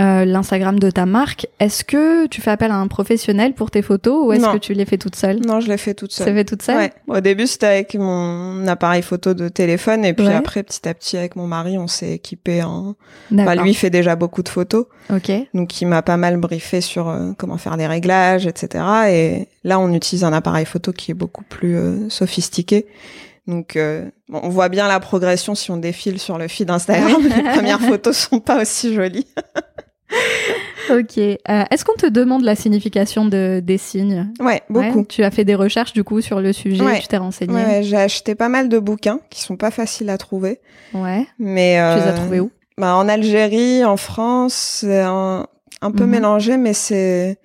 euh, 0.01 0.25
l'Instagram 0.25 0.79
de 0.81 0.91
ta 0.91 1.07
marque. 1.07 1.47
Est-ce 1.61 1.85
que 1.85 2.27
tu 2.27 2.41
fais 2.41 2.51
appel 2.51 2.73
à 2.73 2.77
un 2.77 2.89
professionnel 2.89 3.55
pour 3.55 3.71
tes 3.71 3.81
photos 3.83 4.27
ou 4.27 4.33
est-ce 4.33 4.49
que 4.53 4.59
tu 4.59 4.75
les 4.75 4.85
fais 4.85 4.99
toute 4.99 5.15
seule 5.15 5.39
Non, 5.47 5.61
je 5.61 5.69
l'ai 5.69 5.77
fait 5.77 5.95
toute 5.95 6.11
seule. 6.13 6.35
fait 6.35 6.45
toute 6.45 6.63
seule 6.63 6.77
Ouais. 6.77 6.93
Au 7.07 7.21
début, 7.21 7.47
c'était 7.47 7.67
avec 7.67 7.95
mon 7.95 8.67
appareil 8.67 9.03
photo 9.03 9.35
de 9.35 9.49
téléphone 9.49 10.05
et 10.05 10.13
puis 10.13 10.27
Ouais. 10.27 10.35
après, 10.35 10.63
petit 10.65 10.89
à 10.89 10.95
petit, 10.95 11.17
avec 11.17 11.37
mon 11.37 11.47
mari, 11.47 11.79
on 11.79 11.87
s'est 11.87 12.15
équipé 12.15 12.63
en. 12.65 12.97
Enfin, 13.33 13.55
lui 13.55 13.71
il 13.71 13.75
fait 13.75 13.91
déjà 13.91 14.17
beaucoup 14.17 14.43
de 14.43 14.49
photos. 14.49 14.87
Ok. 15.15 15.31
Donc 15.55 15.81
il 15.81 15.87
m'a 15.87 16.03
pas 16.03 16.17
mal 16.17 16.37
briefé 16.39 16.81
sur 16.81 17.09
euh, 17.09 17.31
comment 17.39 17.59
faire 17.59 17.77
des 17.77 17.87
réglages, 17.87 18.47
etc. 18.49 18.85
Et 19.11 19.49
là 19.63 19.79
on 19.79 19.93
utilise 19.93 20.25
un 20.25 20.33
appareil 20.33 20.65
photo 20.67 20.93
qui 20.93 21.13
est 21.13 21.15
beaucoup 21.15 21.45
plus 21.45 21.77
euh, 21.77 22.09
sophistiqué. 22.09 22.87
Donc 23.47 23.77
euh, 23.77 24.09
bon, 24.29 24.41
on 24.43 24.49
voit 24.49 24.69
bien 24.69 24.89
la 24.89 25.01
progression 25.01 25.55
si 25.55 25.71
on 25.71 25.77
défile 25.77 26.19
sur 26.19 26.39
le 26.39 26.49
feed 26.49 26.71
Instagram. 26.71 27.23
Les 27.37 27.43
premières 27.53 27.81
photos 27.81 28.17
sont 28.17 28.41
pas 28.41 28.61
aussi 28.63 28.95
jolies. 28.95 29.27
Ok. 30.91 31.17
Euh, 31.19 31.37
Est-ce 31.71 31.85
qu'on 31.85 31.95
te 31.95 32.07
demande 32.07 32.43
la 32.45 32.55
signification 32.55 33.25
de, 33.25 33.61
des 33.65 33.79
signes? 33.79 34.31
Ouais, 34.39 34.63
beaucoup. 34.69 34.99
Ouais, 35.01 35.05
Tu 35.07 35.25
as 35.25 35.31
fait 35.31 35.45
des 35.45 35.55
recherches 35.55 35.95
du 35.95 36.05
coup 36.05 36.21
sur 36.21 36.41
le 36.41 36.53
sujet, 36.53 36.83
Ouais. 36.85 37.01
tu 37.01 37.09
t'es 37.09 37.17
renseigné. 37.17 37.55
Ouais, 37.55 37.83
j'ai 37.83 37.97
acheté 37.97 38.35
pas 38.35 38.51
mal 38.51 38.69
de 38.69 38.79
bouquins 38.79 39.19
qui 39.31 39.41
sont 39.41 39.57
pas 39.57 39.71
faciles 39.71 40.11
à 40.11 40.19
trouver. 40.19 40.61
Ouais. 40.93 41.27
Mais 41.39 41.79
Tu 41.95 42.01
les 42.01 42.07
as 42.07 42.13
euh, 42.13 42.17
trouvés 42.17 42.41
où? 42.41 42.51
bah, 42.77 42.95
En 42.97 43.09
Algérie, 43.09 43.83
en 43.85 43.97
France, 43.97 44.53
c'est 44.81 45.01
un, 45.01 45.47
un 45.81 45.91
peu 45.91 46.05
Mhm. 46.05 46.11
mélangé, 46.11 46.57
mais 46.59 46.75
c'est 46.75 47.39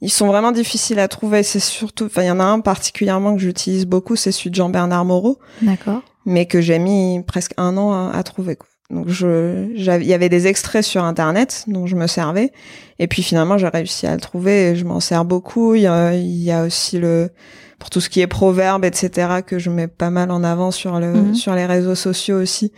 ils 0.00 0.10
sont 0.10 0.26
vraiment 0.26 0.52
difficiles 0.52 0.98
à 0.98 1.08
trouver. 1.08 1.42
C'est 1.42 1.60
surtout, 1.60 2.06
enfin, 2.06 2.22
il 2.22 2.26
y 2.26 2.30
en 2.30 2.40
a 2.40 2.44
un 2.44 2.60
particulièrement 2.60 3.34
que 3.34 3.40
j'utilise 3.40 3.86
beaucoup, 3.86 4.16
c'est 4.16 4.32
celui 4.32 4.50
de 4.50 4.54
Jean-Bernard 4.56 5.04
Moreau, 5.04 5.38
D'accord. 5.62 6.02
mais 6.26 6.46
que 6.46 6.60
j'ai 6.60 6.78
mis 6.78 7.22
presque 7.26 7.52
un 7.56 7.76
an 7.76 7.92
à, 7.92 8.12
à 8.16 8.22
trouver. 8.22 8.56
Quoi. 8.56 8.66
Donc 8.90 9.08
je, 9.08 9.68
il 9.76 10.06
y 10.06 10.14
avait 10.14 10.28
des 10.28 10.46
extraits 10.48 10.82
sur 10.84 11.04
internet 11.04 11.64
dont 11.68 11.86
je 11.86 11.94
me 11.94 12.06
servais, 12.08 12.50
et 12.98 13.06
puis 13.06 13.22
finalement 13.22 13.56
j'ai 13.56 13.68
réussi 13.68 14.06
à 14.06 14.14
le 14.14 14.20
trouver 14.20 14.70
et 14.70 14.76
je 14.76 14.84
m'en 14.84 14.98
sers 15.00 15.24
beaucoup. 15.24 15.74
Il 15.76 15.82
y 15.82 15.86
a, 15.86 16.14
il 16.14 16.42
y 16.42 16.50
a 16.50 16.64
aussi 16.64 16.98
le 16.98 17.30
pour 17.78 17.88
tout 17.88 18.00
ce 18.00 18.10
qui 18.10 18.20
est 18.20 18.26
proverbes, 18.26 18.84
etc. 18.84 19.28
que 19.46 19.58
je 19.58 19.70
mets 19.70 19.86
pas 19.86 20.10
mal 20.10 20.30
en 20.30 20.42
avant 20.44 20.70
sur 20.70 20.98
le 20.98 21.12
Mhm. 21.12 21.34
sur 21.34 21.54
les 21.54 21.66
réseaux 21.66 21.94
sociaux 21.94 22.38
aussi. 22.40 22.72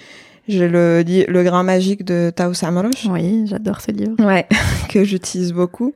J'ai 0.48 0.68
le 0.68 1.02
le 1.06 1.42
grain 1.44 1.62
magique 1.62 2.04
de 2.04 2.30
Tao 2.34 2.52
Samalosh. 2.52 3.06
Oui, 3.08 3.44
j'adore 3.46 3.80
ce 3.80 3.90
livre. 3.92 4.14
Ouais, 4.18 4.46
que 4.90 5.04
j'utilise 5.04 5.52
beaucoup. 5.52 5.94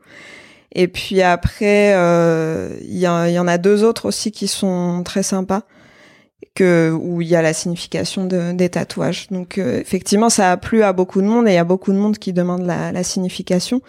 Et 0.72 0.88
puis 0.88 1.22
après, 1.22 1.94
euh, 1.94 2.76
il 2.82 2.98
y, 2.98 3.08
en- 3.08 3.24
il 3.24 3.32
y 3.32 3.38
en 3.38 3.48
a 3.48 3.56
deux 3.58 3.84
autres 3.84 4.06
aussi 4.06 4.30
qui 4.32 4.46
sont 4.48 5.02
très 5.04 5.22
sympas, 5.22 5.62
que 6.54 6.90
où 6.98 7.20
il 7.22 7.28
y 7.28 7.36
a 7.36 7.42
la 7.42 7.52
signification 7.52 8.24
de, 8.26 8.52
des 8.52 8.68
tatouages. 8.68 9.28
Donc 9.30 9.58
euh, 9.58 9.80
effectivement, 9.80 10.28
ça 10.30 10.52
a 10.52 10.56
plu 10.56 10.82
à 10.82 10.92
beaucoup 10.92 11.20
de 11.22 11.26
monde 11.26 11.46
et 11.48 11.52
il 11.52 11.54
y 11.54 11.58
a 11.58 11.64
beaucoup 11.64 11.92
de 11.92 11.98
monde 11.98 12.18
qui 12.18 12.32
demande 12.32 12.62
la, 12.66 12.92
la 12.92 13.02
signification. 13.02 13.80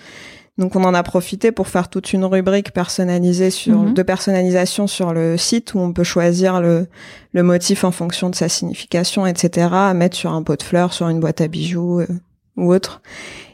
Donc 0.57 0.75
on 0.75 0.83
en 0.85 0.93
a 0.95 1.03
profité 1.03 1.51
pour 1.51 1.67
faire 1.67 1.87
toute 1.87 2.13
une 2.13 2.25
rubrique 2.25 2.71
personnalisée 2.73 3.51
sur 3.51 3.77
Mhm. 3.77 3.93
de 3.93 4.01
personnalisation 4.03 4.87
sur 4.87 5.13
le 5.13 5.37
site 5.37 5.73
où 5.75 5.79
on 5.79 5.93
peut 5.93 6.03
choisir 6.03 6.61
le, 6.61 6.87
le 7.33 7.43
motif 7.43 7.83
en 7.83 7.91
fonction 7.91 8.29
de 8.29 8.35
sa 8.35 8.49
signification, 8.49 9.27
etc. 9.27 9.67
à 9.71 9.93
mettre 9.93 10.15
sur 10.17 10.33
un 10.33 10.41
pot 10.41 10.55
de 10.57 10.63
fleurs, 10.63 10.93
sur 10.93 11.09
une 11.09 11.19
boîte 11.19 11.41
à 11.41 11.47
bijoux 11.47 11.99
euh, 11.99 12.07
ou 12.55 12.73
autre. 12.73 13.01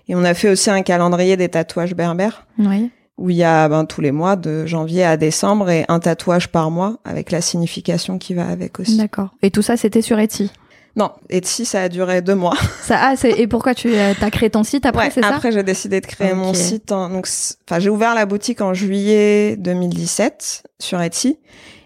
Et 0.08 0.16
on 0.16 0.24
a 0.24 0.34
fait 0.34 0.50
aussi 0.50 0.70
un 0.70 0.82
calendrier 0.82 1.36
des 1.36 1.50
tatouages 1.50 1.94
berbères 1.94 2.48
Oui. 2.58 2.90
Où 3.18 3.30
il 3.30 3.36
y 3.36 3.44
a 3.44 3.70
ben, 3.70 3.86
tous 3.86 4.02
les 4.02 4.12
mois 4.12 4.36
de 4.36 4.66
janvier 4.66 5.04
à 5.04 5.18
décembre 5.18 5.70
et 5.70 5.86
un 5.88 6.00
tatouage 6.00 6.48
par 6.50 6.72
mois 6.72 6.98
avec 7.06 7.32
la 7.32 7.42
signification 7.42 8.18
qui 8.18 8.34
va 8.34 8.48
avec 8.48 8.80
aussi. 8.80 8.98
D'accord. 8.98 9.30
Et 9.42 9.52
tout 9.52 9.62
ça, 9.62 9.78
c'était 9.78 10.02
sur 10.02 10.18
Etsy? 10.20 10.52
Non, 10.96 11.12
Etsy 11.30 11.66
ça 11.66 11.82
a 11.84 11.90
duré 11.90 12.22
deux 12.22 12.36
mois. 12.36 12.54
Ça, 12.84 13.00
ah, 13.02 13.16
et 13.28 13.48
pourquoi 13.48 13.74
tu 13.74 13.96
as 13.98 14.14
créé 14.30 14.52
ton 14.52 14.64
site 14.64 14.86
après, 14.86 15.06
Ouais, 15.06 15.12
c'est 15.12 15.22
ça? 15.22 15.30
après 15.36 15.52
j'ai 15.52 15.64
décidé 15.64 16.00
de 16.02 16.06
créer 16.06 16.36
mon 16.36 16.54
site. 16.54 16.92
en- 16.92 17.10
donc, 17.10 17.28
enfin 17.68 17.80
j'ai 17.80 17.90
ouvert 17.90 18.14
la 18.14 18.28
boutique 18.28 18.62
en 18.62 18.76
juillet 18.76 19.56
2017 19.58 20.64
sur 20.80 21.02
Etsy 21.02 21.40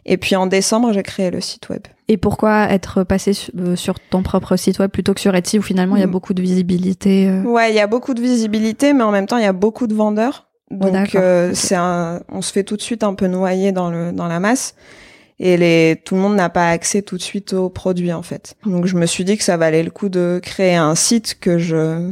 et 0.06 0.18
puis 0.18 0.36
en 0.36 0.46
décembre 0.48 0.92
j'ai 0.92 1.04
créé 1.04 1.32
le 1.32 1.40
site 1.42 1.70
web. 1.70 1.82
Et 2.10 2.18
pourquoi 2.18 2.70
être 2.70 3.04
passé 3.04 3.32
su- 3.34 3.52
euh, 3.58 3.76
sur 3.78 4.00
ton 4.00 4.24
propre 4.24 4.56
site 4.58 4.80
web 4.80 4.90
plutôt 4.92 5.14
que 5.14 5.20
sur 5.22 5.34
Etsy 5.36 5.60
où 5.60 5.62
finalement 5.62 5.96
il 5.96 6.00
y 6.00 6.04
a 6.04 6.08
Mm. 6.08 6.12
beaucoup 6.12 6.34
de 6.34 6.42
visibilité 6.42 7.30
euh, 7.30 7.44
Ouais, 7.44 7.72
il 7.72 7.76
y 7.76 7.80
a 7.82 7.88
beaucoup 7.88 8.14
de 8.14 8.22
visibilité, 8.22 8.92
mais 8.94 9.04
en 9.04 9.12
même 9.12 9.26
temps 9.26 9.38
il 9.38 9.44
y 9.44 9.48
a 9.48 9.54
beaucoup 9.54 9.88
de 9.88 9.94
vendeurs. 9.94 10.47
Donc 10.72 11.16
euh, 11.16 11.52
c'est 11.54 11.76
un, 11.76 12.22
on 12.30 12.42
se 12.42 12.52
fait 12.52 12.64
tout 12.64 12.76
de 12.76 12.82
suite 12.82 13.04
un 13.04 13.14
peu 13.14 13.28
noyer 13.28 13.72
dans 13.72 13.90
le 13.90 14.12
dans 14.12 14.28
la 14.28 14.40
masse. 14.40 14.76
Et 15.40 15.56
les, 15.56 16.02
tout 16.04 16.16
le 16.16 16.22
monde 16.22 16.36
n'a 16.36 16.50
pas 16.50 16.72
accès 16.72 17.04
tout 17.04 17.16
de 17.16 17.22
suite 17.22 17.54
aux 17.54 17.70
produits 17.70 18.12
en 18.12 18.24
fait. 18.24 18.56
Donc 18.66 18.88
je 18.88 18.96
me 18.98 19.06
suis 19.06 19.24
dit 19.24 19.38
que 19.38 19.44
ça 19.44 19.56
valait 19.56 19.84
le 19.84 19.92
coup 19.92 20.10
de 20.10 20.40
créer 20.42 20.74
un 20.76 20.96
site 20.96 21.38
que 21.40 21.60
je 21.60 22.10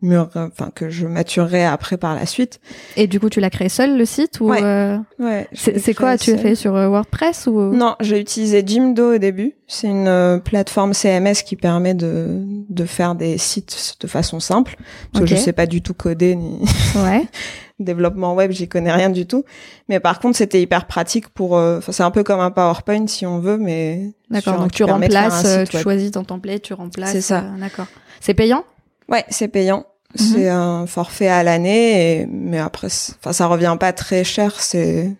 mûr, 0.00 0.28
enfin 0.36 0.70
que 0.72 0.88
je 0.88 1.08
maturerai 1.08 1.64
après 1.64 1.96
par 1.96 2.14
la 2.14 2.24
suite. 2.24 2.60
Et 2.96 3.08
du 3.08 3.18
coup, 3.18 3.30
tu 3.30 3.40
l'as 3.40 3.50
créé 3.50 3.68
seul 3.68 3.98
le 3.98 4.04
site 4.04 4.38
ou 4.38 4.50
Ouais. 4.50 4.62
euh, 4.62 4.96
Ouais. 5.18 5.48
c'est, 5.54 5.92
quoi 5.92 6.16
Tu 6.16 6.30
l'as 6.30 6.38
fait 6.38 6.54
sur 6.54 6.76
euh, 6.76 6.86
WordPress 6.86 7.48
ou 7.48 7.72
Non, 7.74 7.96
j'ai 7.98 8.20
utilisé 8.20 8.62
Jimdo 8.64 9.16
au 9.16 9.18
début. 9.18 9.54
C'est 9.66 9.88
une 9.88 10.06
euh, 10.06 10.38
plateforme 10.38 10.94
CMS 10.94 11.42
qui 11.44 11.56
permet 11.56 11.94
de 11.94 12.38
de 12.68 12.84
faire 12.84 13.16
des 13.16 13.38
sites 13.38 13.96
de 14.00 14.06
façon 14.06 14.38
simple. 14.38 14.76
Parce 15.12 15.24
Ok. 15.24 15.28
que 15.30 15.34
je 15.34 15.40
sais 15.40 15.52
pas 15.52 15.66
du 15.66 15.82
tout 15.82 15.94
coder 15.94 16.36
ni 16.36 16.60
Ouais. 16.94 17.26
développement 17.78 18.34
web, 18.34 18.50
j'y 18.50 18.68
connais 18.68 18.92
rien 18.92 19.10
du 19.10 19.26
tout. 19.26 19.44
Mais 19.88 20.00
par 20.00 20.18
contre, 20.20 20.36
c'était 20.36 20.60
hyper 20.60 20.86
pratique 20.86 21.28
pour. 21.28 21.56
euh, 21.56 21.80
c'est 21.88 22.02
un 22.02 22.10
peu 22.10 22.22
comme 22.24 22.40
un 22.40 22.50
PowerPoint 22.50 23.06
si 23.06 23.24
on 23.26 23.38
veut, 23.38 23.58
mais 23.58 24.12
D'accord. 24.30 24.58
Donc 24.58 24.72
tu 24.72 24.84
remplaces, 24.84 25.44
euh, 25.44 25.64
tu 25.64 25.76
web. 25.76 25.82
choisis 25.82 26.10
ton 26.12 26.24
template, 26.24 26.62
tu 26.62 26.72
remplaces. 26.74 27.12
C'est 27.12 27.20
ça. 27.20 27.40
euh, 27.54 27.60
d'accord. 27.60 27.86
C'est 28.20 28.34
payant? 28.34 28.64
Ouais, 29.08 29.24
c'est 29.28 29.48
payant. 29.48 29.86
Mhm. 30.18 30.26
C'est 30.26 30.48
un 30.48 30.86
forfait 30.86 31.28
à 31.28 31.42
l'année, 31.42 32.26
mais 32.30 32.58
après, 32.58 32.86
enfin, 33.20 33.32
ça 33.32 33.46
revient 33.46 33.76
pas 33.78 33.92
très 33.92 34.24
cher. 34.24 34.58
C'est 34.60 35.14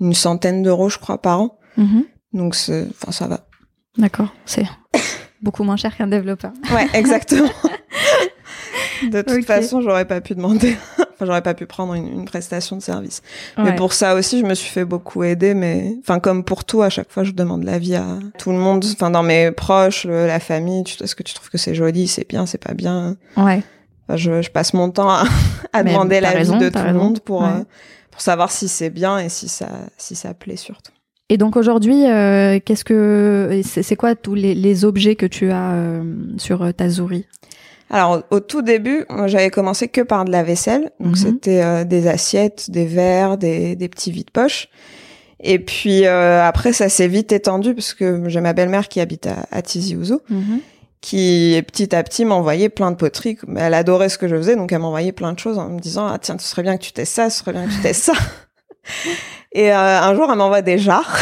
une 0.00 0.12
centaine 0.14 0.62
d'euros, 0.62 0.88
je 0.88 0.98
crois, 0.98 1.18
par 1.22 1.40
an. 1.40 1.58
Mhm. 1.76 2.04
Donc, 2.32 2.54
c'est, 2.54 2.86
enfin, 3.00 3.12
ça 3.12 3.26
va. 3.28 3.46
D'accord. 3.96 4.28
C'est 4.44 4.66
beaucoup 5.42 5.62
moins 5.64 5.76
cher 5.76 5.96
qu'un 5.96 6.08
développeur. 6.08 6.52
Ouais, 6.74 6.86
exactement. 6.94 7.48
de 9.10 9.22
toute 9.22 9.38
Ok. 9.38 9.44
façon, 9.44 9.80
j'aurais 9.80 10.04
pas 10.06 10.20
pu 10.20 10.34
demander. 10.34 10.76
Enfin, 11.18 11.26
j'aurais 11.26 11.42
pas 11.42 11.54
pu 11.54 11.66
prendre 11.66 11.94
une, 11.94 12.06
une 12.06 12.24
prestation 12.24 12.76
de 12.76 12.82
service. 12.82 13.22
Mais 13.58 13.74
pour 13.74 13.92
ça 13.92 14.14
aussi, 14.14 14.38
je 14.40 14.44
me 14.44 14.54
suis 14.54 14.70
fait 14.70 14.84
beaucoup 14.84 15.24
aider. 15.24 15.54
Mais 15.54 15.96
enfin, 16.00 16.20
comme 16.20 16.44
pour 16.44 16.64
tout, 16.64 16.82
à 16.82 16.88
chaque 16.90 17.10
fois, 17.10 17.24
je 17.24 17.32
demande 17.32 17.64
l'avis 17.64 17.96
à 17.96 18.04
tout 18.38 18.50
le 18.50 18.58
monde. 18.58 18.84
Enfin, 18.92 19.10
dans 19.10 19.22
mes 19.22 19.50
proches, 19.50 20.04
la 20.06 20.38
famille. 20.40 20.84
Est-ce 21.02 21.14
que 21.16 21.22
tu 21.22 21.34
trouves 21.34 21.50
que 21.50 21.58
c'est 21.58 21.74
joli, 21.74 22.06
c'est 22.08 22.28
bien, 22.28 22.46
c'est 22.46 22.62
pas 22.62 22.74
bien? 22.74 23.16
Ouais. 23.36 23.62
Enfin, 24.08 24.16
je, 24.16 24.40
je 24.42 24.50
passe 24.50 24.72
mon 24.74 24.90
temps 24.90 25.10
à, 25.10 25.24
à 25.72 25.82
demander 25.82 26.20
l'avis 26.20 26.48
de 26.48 26.68
tout 26.68 26.78
le 26.86 26.94
monde 26.94 27.20
pour 27.20 27.42
Ouais. 27.42 27.48
euh, 27.48 27.64
pour 28.10 28.20
savoir 28.20 28.50
si 28.50 28.66
c'est 28.68 28.90
bien 28.90 29.18
et 29.18 29.28
si 29.28 29.48
ça 29.48 29.68
si 29.96 30.14
ça 30.16 30.34
plaît 30.34 30.56
surtout. 30.56 30.92
Et 31.28 31.36
donc 31.36 31.56
aujourd'hui, 31.56 32.06
euh, 32.10 32.58
qu'est-ce 32.64 32.84
que 32.84 33.60
c'est, 33.62 33.96
quoi 33.96 34.14
tous 34.16 34.34
les, 34.34 34.54
les 34.54 34.84
objets 34.86 35.14
que 35.14 35.26
tu 35.26 35.50
as 35.50 35.72
euh, 35.72 36.02
sur 36.38 36.72
ta 36.74 36.88
Zouri 36.88 37.26
Alors 37.90 38.22
au, 38.30 38.40
tout 38.40 38.62
début, 38.62 39.04
j'avais 39.26 39.50
commencé 39.50 39.88
que 39.88 40.00
par 40.02 40.24
de 40.24 40.30
la 40.30 40.42
vaisselle, 40.42 40.90
donc 41.00 41.12
Mhm. 41.12 41.16
c'était 41.16 41.62
euh, 41.62 41.84
des 41.84 42.06
assiettes, 42.06 42.70
des 42.70 42.84
verres, 42.86 43.38
des, 43.38 43.76
des 43.76 43.88
petits 43.88 44.10
vides-poches. 44.12 44.68
Et 45.40 45.58
puis 45.58 46.04
euh, 46.06 46.42
après, 46.44 46.72
ça 46.72 46.88
s'est 46.88 47.08
vite 47.08 47.32
étendu 47.32 47.74
parce 47.74 47.94
que 47.94 48.28
j'ai 48.28 48.40
ma 48.40 48.52
belle-mère 48.52 48.88
qui 48.88 49.00
habite 49.00 49.26
à, 49.26 49.46
à 49.52 49.62
Tizi 49.62 49.94
Ouzou, 49.96 50.20
qui 51.00 51.62
petit 51.68 51.94
à 51.94 52.02
petit 52.02 52.24
m'envoyait 52.24 52.68
plein 52.68 52.90
de 52.90 52.96
poteries. 52.96 53.38
Elle 53.56 53.74
adorait 53.74 54.08
ce 54.08 54.18
que 54.18 54.26
je 54.28 54.34
faisais, 54.36 54.56
donc 54.56 54.72
elle 54.72 54.80
m'envoyait 54.80 55.12
plein 55.12 55.32
de 55.32 55.38
choses 55.38 55.56
en 55.58 55.68
me 55.68 55.78
disant 55.78 56.08
ah 56.08 56.18
tiens, 56.20 56.36
ce 56.38 56.46
serait 56.48 56.62
bien 56.64 56.76
que 56.76 56.82
tu 56.82 56.92
testes 56.92 57.14
ça, 57.14 57.30
ce 57.30 57.38
serait 57.38 57.52
bien 57.52 57.66
que 57.66 57.72
tu 57.72 57.80
testes 57.80 58.04
ça. 58.04 58.12
Et 59.52 59.72
euh, 59.72 60.00
un 60.00 60.14
jour, 60.14 60.28
elle 60.30 60.38
m'envoie 60.38 60.60
des 60.62 60.76
jarres. 60.78 61.16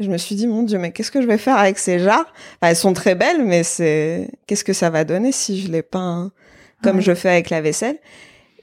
Et 0.00 0.04
je 0.04 0.10
me 0.10 0.16
suis 0.18 0.34
dit 0.34 0.46
mon 0.46 0.62
dieu, 0.64 0.78
mais 0.78 0.90
qu'est-ce 0.92 1.10
que 1.12 1.22
je 1.22 1.26
vais 1.26 1.38
faire 1.38 1.56
avec 1.56 1.78
ces 1.78 1.98
jarres? 2.00 2.26
Enfin, 2.60 2.70
Elles 2.70 2.76
sont 2.76 2.92
très 2.94 3.14
belles, 3.14 3.44
mais 3.44 3.62
c'est 3.62 4.28
qu'est-ce 4.46 4.64
que 4.64 4.72
ça 4.72 4.90
va 4.90 5.04
donner 5.04 5.30
si 5.32 5.60
je 5.60 5.70
les 5.70 5.82
peins 5.82 6.32
comme 6.82 6.96
Ouais. 6.96 7.02
je 7.02 7.14
fais 7.14 7.28
avec 7.30 7.50
la 7.50 7.60
vaisselle? 7.60 7.98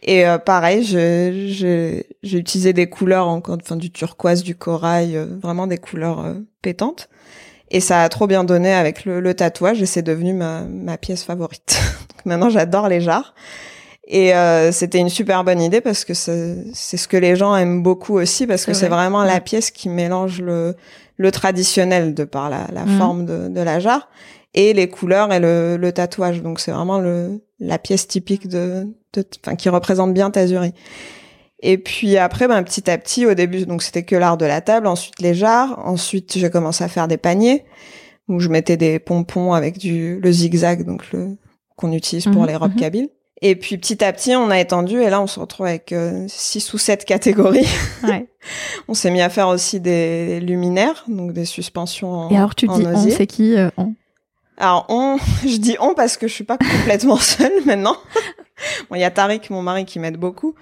Et 0.03 0.25
euh, 0.27 0.37
pareil, 0.39 0.83
j'ai 0.83 2.05
utilisé 2.23 2.73
des 2.73 2.87
couleurs 2.89 3.27
encore, 3.27 3.57
enfin 3.61 3.75
du 3.75 3.91
turquoise, 3.91 4.43
du 4.43 4.55
corail, 4.55 5.15
euh, 5.15 5.25
vraiment 5.41 5.67
des 5.67 5.77
couleurs 5.77 6.25
euh, 6.25 6.33
pétantes. 6.61 7.07
Et 7.69 7.79
ça 7.79 8.01
a 8.03 8.09
trop 8.09 8.27
bien 8.27 8.43
donné 8.43 8.73
avec 8.73 9.05
le, 9.05 9.21
le 9.21 9.33
tatouage 9.33 9.81
et 9.81 9.85
c'est 9.85 10.01
devenu 10.01 10.33
ma, 10.33 10.61
ma 10.63 10.97
pièce 10.97 11.23
favorite. 11.23 11.79
Donc 12.09 12.25
maintenant, 12.25 12.49
j'adore 12.49 12.89
les 12.89 12.99
jarres. 12.99 13.33
Et 14.07 14.35
euh, 14.35 14.71
c'était 14.73 14.97
une 14.97 15.07
super 15.09 15.43
bonne 15.45 15.61
idée 15.61 15.79
parce 15.79 16.03
que 16.03 16.13
c'est 16.13 16.57
c'est 16.73 16.97
ce 16.97 17.07
que 17.07 17.15
les 17.15 17.37
gens 17.37 17.55
aiment 17.55 17.81
beaucoup 17.81 18.15
aussi 18.17 18.45
parce 18.45 18.65
que 18.65 18.73
C'est 18.73 18.81
c'est 18.81 18.87
vrai. 18.87 18.97
vraiment 18.97 19.21
Ouais. 19.21 19.27
la 19.27 19.39
pièce 19.39 19.71
qui 19.71 19.87
mélange 19.87 20.41
le, 20.41 20.75
le 21.21 21.31
traditionnel 21.31 22.13
de 22.13 22.23
par 22.25 22.49
la, 22.49 22.67
la 22.73 22.85
Mhm. 22.85 22.97
forme 22.97 23.25
de, 23.25 23.47
de 23.47 23.61
la 23.61 23.79
jarre 23.79 24.09
et 24.53 24.73
les 24.73 24.89
couleurs 24.89 25.31
et 25.31 25.39
le, 25.39 25.77
le 25.77 25.91
tatouage. 25.91 26.41
Donc 26.41 26.59
c'est 26.59 26.71
vraiment 26.71 26.99
le, 26.99 27.41
la 27.59 27.77
pièce 27.77 28.07
typique 28.07 28.47
de, 28.47 28.87
enfin 29.45 29.55
qui 29.55 29.69
représente 29.69 30.13
bien 30.13 30.31
Tazuri. 30.31 30.73
Et 31.63 31.77
puis 31.77 32.17
après, 32.17 32.47
ben, 32.47 32.63
petit 32.63 32.89
à 32.89 32.97
petit, 32.97 33.25
au 33.27 33.35
début, 33.35 33.65
donc 33.67 33.83
c'était 33.83 34.03
que 34.03 34.15
l'art 34.15 34.37
de 34.37 34.45
la 34.45 34.61
table, 34.61 34.87
ensuite 34.87 35.21
les 35.21 35.35
jarres, 35.35 35.77
ensuite 35.85 36.37
j'ai 36.37 36.49
commencé 36.49 36.83
à 36.83 36.87
faire 36.87 37.07
des 37.07 37.17
paniers 37.17 37.65
où 38.27 38.39
je 38.39 38.49
mettais 38.49 38.77
des 38.77 38.97
pompons 38.99 39.53
avec 39.53 39.77
du 39.77 40.19
le 40.19 40.31
zigzag, 40.31 40.85
donc 40.85 41.11
le 41.11 41.37
qu'on 41.75 41.91
utilise 41.93 42.25
pour 42.25 42.41
Mhm, 42.41 42.47
les 42.47 42.55
robes 42.55 42.71
mhm. 42.73 42.79
kabyles. 42.79 43.09
Et 43.43 43.55
puis 43.55 43.77
petit 43.77 44.03
à 44.03 44.13
petit, 44.13 44.35
on 44.35 44.51
a 44.51 44.59
étendu 44.59 45.01
et 45.01 45.09
là, 45.09 45.19
on 45.21 45.27
se 45.27 45.39
retrouve 45.39 45.65
avec 45.65 45.91
euh, 45.93 46.25
six 46.27 46.73
ou 46.73 46.77
sept 46.77 47.05
catégories. 47.05 47.67
Ouais. 48.03 48.27
On 48.87 48.95
s'est 48.95 49.11
mis 49.11 49.21
à 49.21 49.29
faire 49.29 49.47
aussi 49.47 49.79
des 49.79 50.39
luminaires, 50.39 51.03
donc 51.07 51.33
des 51.33 51.45
suspensions 51.45 52.11
en, 52.11 52.29
Et 52.31 52.37
alors 52.37 52.55
tu 52.55 52.67
dis 52.67 52.83
on, 52.87 52.95
osier. 52.95 53.11
c'est 53.11 53.27
qui 53.27 53.55
euh, 53.55 53.69
on? 53.77 53.93
Alors 54.57 54.87
on, 54.89 55.17
je 55.47 55.57
dis 55.57 55.75
on 55.79 55.93
parce 55.93 56.17
que 56.17 56.27
je 56.27 56.33
suis 56.33 56.43
pas 56.43 56.57
complètement 56.57 57.17
seule 57.17 57.51
maintenant. 57.65 57.95
Bon, 58.89 58.95
il 58.95 58.99
y 58.99 59.03
a 59.03 59.11
Tariq, 59.11 59.49
mon 59.51 59.61
mari, 59.61 59.85
qui 59.85 59.99
m'aide 59.99 60.17
beaucoup. 60.17 60.55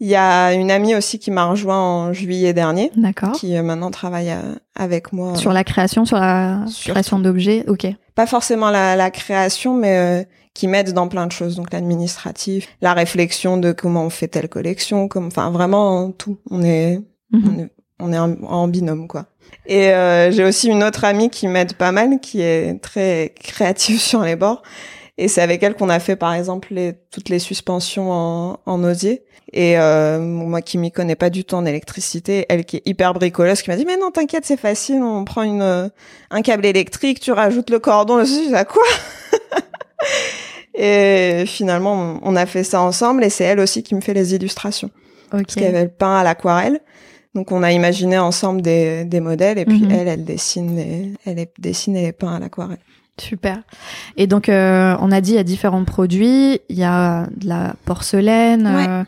Il 0.00 0.08
y 0.08 0.16
a 0.16 0.52
une 0.52 0.70
amie 0.70 0.94
aussi 0.94 1.18
qui 1.18 1.30
m'a 1.30 1.44
rejoint 1.44 1.78
en 1.78 2.12
juillet 2.12 2.52
dernier, 2.52 2.90
D'accord. 2.96 3.32
qui 3.32 3.56
euh, 3.56 3.62
maintenant 3.62 3.90
travaille 3.90 4.30
euh, 4.30 4.54
avec 4.76 5.12
moi. 5.12 5.34
Sur 5.36 5.52
la 5.52 5.64
création, 5.64 6.04
sur 6.04 6.18
la 6.18 6.64
Sur 6.66 6.92
création 6.94 7.18
d'objets, 7.18 7.64
ok. 7.68 7.86
Pas 8.14 8.26
forcément 8.26 8.70
la, 8.70 8.96
la 8.96 9.10
création, 9.10 9.74
mais 9.74 9.96
euh, 9.98 10.24
qui 10.54 10.68
m'aide 10.68 10.92
dans 10.92 11.08
plein 11.08 11.26
de 11.26 11.32
choses, 11.32 11.56
donc 11.56 11.72
l'administratif, 11.72 12.68
la 12.80 12.94
réflexion 12.94 13.56
de 13.56 13.72
comment 13.72 14.04
on 14.04 14.10
fait 14.10 14.28
telle 14.28 14.48
collection, 14.48 15.08
comme, 15.08 15.26
enfin 15.26 15.50
vraiment 15.50 16.10
tout. 16.12 16.38
On 16.50 16.62
est, 16.62 17.00
Mhm. 17.32 17.42
on 17.48 17.58
est, 17.62 17.70
on 18.00 18.12
est 18.12 18.18
en, 18.18 18.42
en 18.44 18.68
binôme 18.68 19.08
quoi. 19.08 19.26
Et 19.66 19.90
euh, 19.92 20.30
j'ai 20.30 20.44
aussi 20.44 20.68
une 20.68 20.84
autre 20.84 21.04
amie 21.04 21.30
qui 21.30 21.48
m'aide 21.48 21.74
pas 21.74 21.90
mal, 21.92 22.20
qui 22.20 22.40
est 22.40 22.80
très 22.80 23.34
créative 23.40 23.98
sur 24.10 24.22
les 24.22 24.36
bords. 24.36 24.62
Et 25.18 25.28
c'est 25.28 25.42
avec 25.42 25.62
elle 25.62 25.74
qu'on 25.74 25.88
a 25.90 26.00
fait 26.00 26.16
par 26.16 26.34
exemple 26.34 26.68
les, 26.72 26.92
toutes 27.10 27.28
les 27.28 27.38
suspensions 27.38 28.10
en, 28.12 28.58
en 28.66 28.84
osier. 28.84 29.24
Et 29.52 29.78
euh, 29.78 30.18
moi 30.20 30.60
qui 30.62 30.78
m'y 30.78 30.90
connais 30.90 31.14
pas 31.14 31.30
du 31.30 31.44
tout 31.44 31.54
en 31.54 31.64
électricité, 31.66 32.46
elle 32.48 32.64
qui 32.64 32.76
est 32.78 32.82
hyper 32.86 33.14
bricoleuse, 33.14 33.62
qui 33.62 33.70
m'a 33.70 33.76
dit 33.76 33.84
mais 33.84 33.96
non 33.96 34.10
t'inquiète 34.10 34.44
c'est 34.44 34.56
facile, 34.56 35.02
on 35.02 35.24
prend 35.24 35.42
une 35.42 35.90
un 36.30 36.42
câble 36.42 36.66
électrique, 36.66 37.20
tu 37.20 37.30
rajoutes 37.30 37.70
le 37.70 37.78
cordon, 37.78 38.24
je 38.24 38.48
dis 38.48 38.54
à 38.54 38.64
quoi 38.64 38.82
Et 40.76 41.44
finalement, 41.46 42.18
on 42.22 42.34
a 42.36 42.46
fait 42.46 42.64
ça 42.64 42.80
ensemble 42.80 43.22
et 43.22 43.30
c'est 43.30 43.44
elle 43.44 43.60
aussi 43.60 43.82
qui 43.84 43.94
me 43.94 44.00
fait 44.00 44.14
les 44.14 44.34
illustrations. 44.34 44.90
Parce 45.30 45.54
qu'elle 45.54 45.90
peint 45.94 46.16
à 46.16 46.24
l'aquarelle. 46.24 46.80
Donc 47.34 47.52
on 47.52 47.62
a 47.62 47.70
imaginé 47.72 48.18
ensemble 48.18 48.60
des, 48.62 49.04
des 49.04 49.20
modèles 49.20 49.58
et 49.58 49.64
puis 49.64 49.82
Mhm. 49.82 49.90
elle, 49.90 50.08
elle 50.08 50.24
dessine 50.24 50.76
les, 50.76 51.12
elle 51.26 51.38
est- 51.38 51.52
dessine 51.58 51.96
et 51.96 52.02
les 52.02 52.12
peint 52.12 52.34
à 52.34 52.38
l'aquarelle. 52.40 52.78
Super. 53.20 53.58
Et 54.16 54.26
donc, 54.26 54.48
euh, 54.48 54.96
on 55.00 55.12
a 55.12 55.20
dit 55.20 55.30
il 55.32 55.36
y 55.36 55.38
a 55.38 55.44
différents 55.44 55.84
produits. 55.84 56.60
Il 56.68 56.76
y 56.76 56.82
a 56.82 57.26
de 57.36 57.48
la 57.48 57.74
porcelaine, 57.84 58.66
Ouais. 58.66 58.86
euh, 58.88 59.04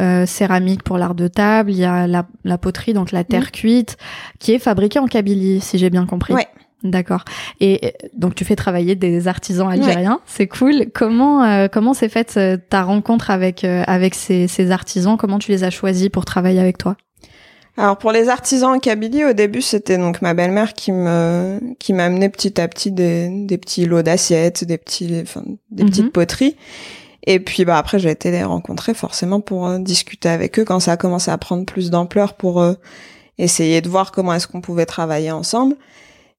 euh, 0.00 0.26
céramique 0.26 0.82
pour 0.82 0.98
l'art 0.98 1.14
de 1.14 1.28
table. 1.28 1.70
Il 1.70 1.78
y 1.78 1.84
a 1.86 2.06
la, 2.06 2.26
la 2.44 2.58
poterie, 2.58 2.92
donc 2.92 3.12
la 3.12 3.24
terre 3.24 3.52
cuite, 3.52 3.96
qui 4.38 4.52
est 4.52 4.58
fabriquée 4.58 4.98
en 4.98 5.06
Kabylie, 5.06 5.62
si 5.62 5.78
j'ai 5.78 5.88
bien 5.88 6.04
compris. 6.04 6.34
Ouais. 6.34 6.46
D'accord. 6.90 7.24
Et 7.60 7.94
donc, 8.14 8.34
tu 8.34 8.44
fais 8.44 8.56
travailler 8.56 8.94
des 8.94 9.28
artisans 9.28 9.68
algériens. 9.70 10.20
C'est 10.26 10.46
cool. 10.46 10.86
Comment 10.92 11.44
euh, 11.44 11.68
comment 11.70 11.94
s'est 11.94 12.08
faite 12.08 12.34
euh, 12.36 12.56
ta 12.56 12.82
rencontre 12.82 13.30
avec 13.30 13.64
euh, 13.64 13.82
avec 13.86 14.14
ces, 14.14 14.48
ces 14.48 14.70
artisans? 14.70 15.16
Comment 15.16 15.38
tu 15.38 15.50
les 15.50 15.64
as 15.64 15.70
choisis 15.70 16.08
pour 16.08 16.24
travailler 16.24 16.60
avec 16.60 16.78
toi? 16.78 16.96
Alors 17.78 17.98
pour 17.98 18.10
les 18.10 18.30
artisans 18.30 18.74
en 18.74 18.78
Kabylie, 18.78 19.24
au 19.26 19.32
début 19.34 19.60
c'était 19.60 19.98
donc 19.98 20.22
ma 20.22 20.32
belle-mère 20.32 20.72
qui 20.72 20.92
me 20.92 21.60
qui 21.78 21.92
m'amenait 21.92 22.30
petit 22.30 22.58
à 22.58 22.68
petit 22.68 22.90
des, 22.90 23.28
des 23.28 23.58
petits 23.58 23.84
lots 23.84 24.00
d'assiettes, 24.00 24.64
des 24.64 24.78
petits 24.78 25.20
enfin 25.20 25.42
des 25.70 25.82
Mhm. 25.84 25.90
petites 25.90 26.12
poteries. 26.12 26.56
Et 27.26 27.38
puis 27.38 27.66
bah 27.66 27.76
après 27.76 27.98
j'ai 27.98 28.10
été 28.10 28.30
les 28.30 28.44
rencontrer 28.44 28.94
forcément 28.94 29.40
pour 29.40 29.66
euh, 29.66 29.78
discuter 29.78 30.30
avec 30.30 30.58
eux 30.58 30.64
quand 30.64 30.80
ça 30.80 30.92
a 30.92 30.96
commencé 30.96 31.30
à 31.30 31.36
prendre 31.36 31.66
plus 31.66 31.90
d'ampleur 31.90 32.32
pour 32.34 32.62
euh, 32.62 32.72
essayer 33.36 33.82
de 33.82 33.88
voir 33.90 34.10
comment 34.10 34.32
est-ce 34.32 34.46
qu'on 34.46 34.62
pouvait 34.62 34.86
travailler 34.86 35.30
ensemble. 35.30 35.76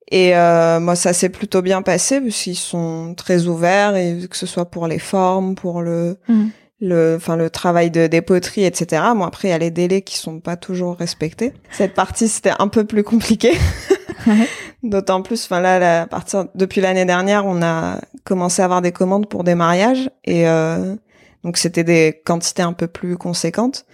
Et 0.09 0.35
euh, 0.35 0.79
moi 0.79 0.95
ça 0.95 1.11
s'est 1.13 1.29
plutôt 1.29 1.61
bien 1.61 1.81
passé 1.81 2.21
parce 2.21 2.35
qu'ils 2.41 2.55
sont 2.55 3.13
très 3.15 3.47
ouverts 3.47 3.95
et 3.95 4.19
que 4.29 4.37
ce 4.37 4.45
soit 4.45 4.65
pour 4.71 4.87
les 4.87 4.99
formes, 4.99 5.55
pour 5.55 5.81
le 5.81 6.17
Mhm. 6.29 6.49
le 6.79 7.15
enfin 7.17 7.35
le 7.35 7.49
travail 7.49 7.91
de 7.91 8.07
des 8.07 8.21
poteries 8.21 8.63
etc 8.63 9.01
bon 9.15 9.23
après 9.23 9.47
il 9.49 9.51
y 9.51 9.53
a 9.53 9.57
les 9.57 9.71
délais 9.71 10.01
qui 10.01 10.17
sont 10.17 10.39
pas 10.39 10.55
toujours 10.55 10.95
respectés. 10.95 11.51
Cette 11.71 11.93
partie 11.93 12.27
c'était 12.29 12.53
un 12.59 12.67
peu 12.69 12.85
plus 12.85 13.03
compliqué. 13.03 13.51
D'autant 14.83 15.21
plus 15.21 15.43
enfin 15.45 15.59
là, 15.59 15.79
là, 15.79 16.01
à 16.03 16.07
partir 16.07 16.45
depuis 16.55 16.81
l'année 16.81 17.05
dernière 17.05 17.45
on 17.45 17.61
a 17.61 17.99
commencé 18.23 18.61
à 18.61 18.65
avoir 18.65 18.81
des 18.81 18.91
commandes 18.91 19.27
pour 19.27 19.43
des 19.43 19.55
mariages 19.55 20.09
et 20.25 20.47
euh, 20.47 20.95
donc 21.43 21.57
c'était 21.57 21.83
des 21.83 22.21
quantités 22.25 22.61
un 22.61 22.73
peu 22.73 22.87
plus 22.87 23.17
conséquentes 23.17 23.85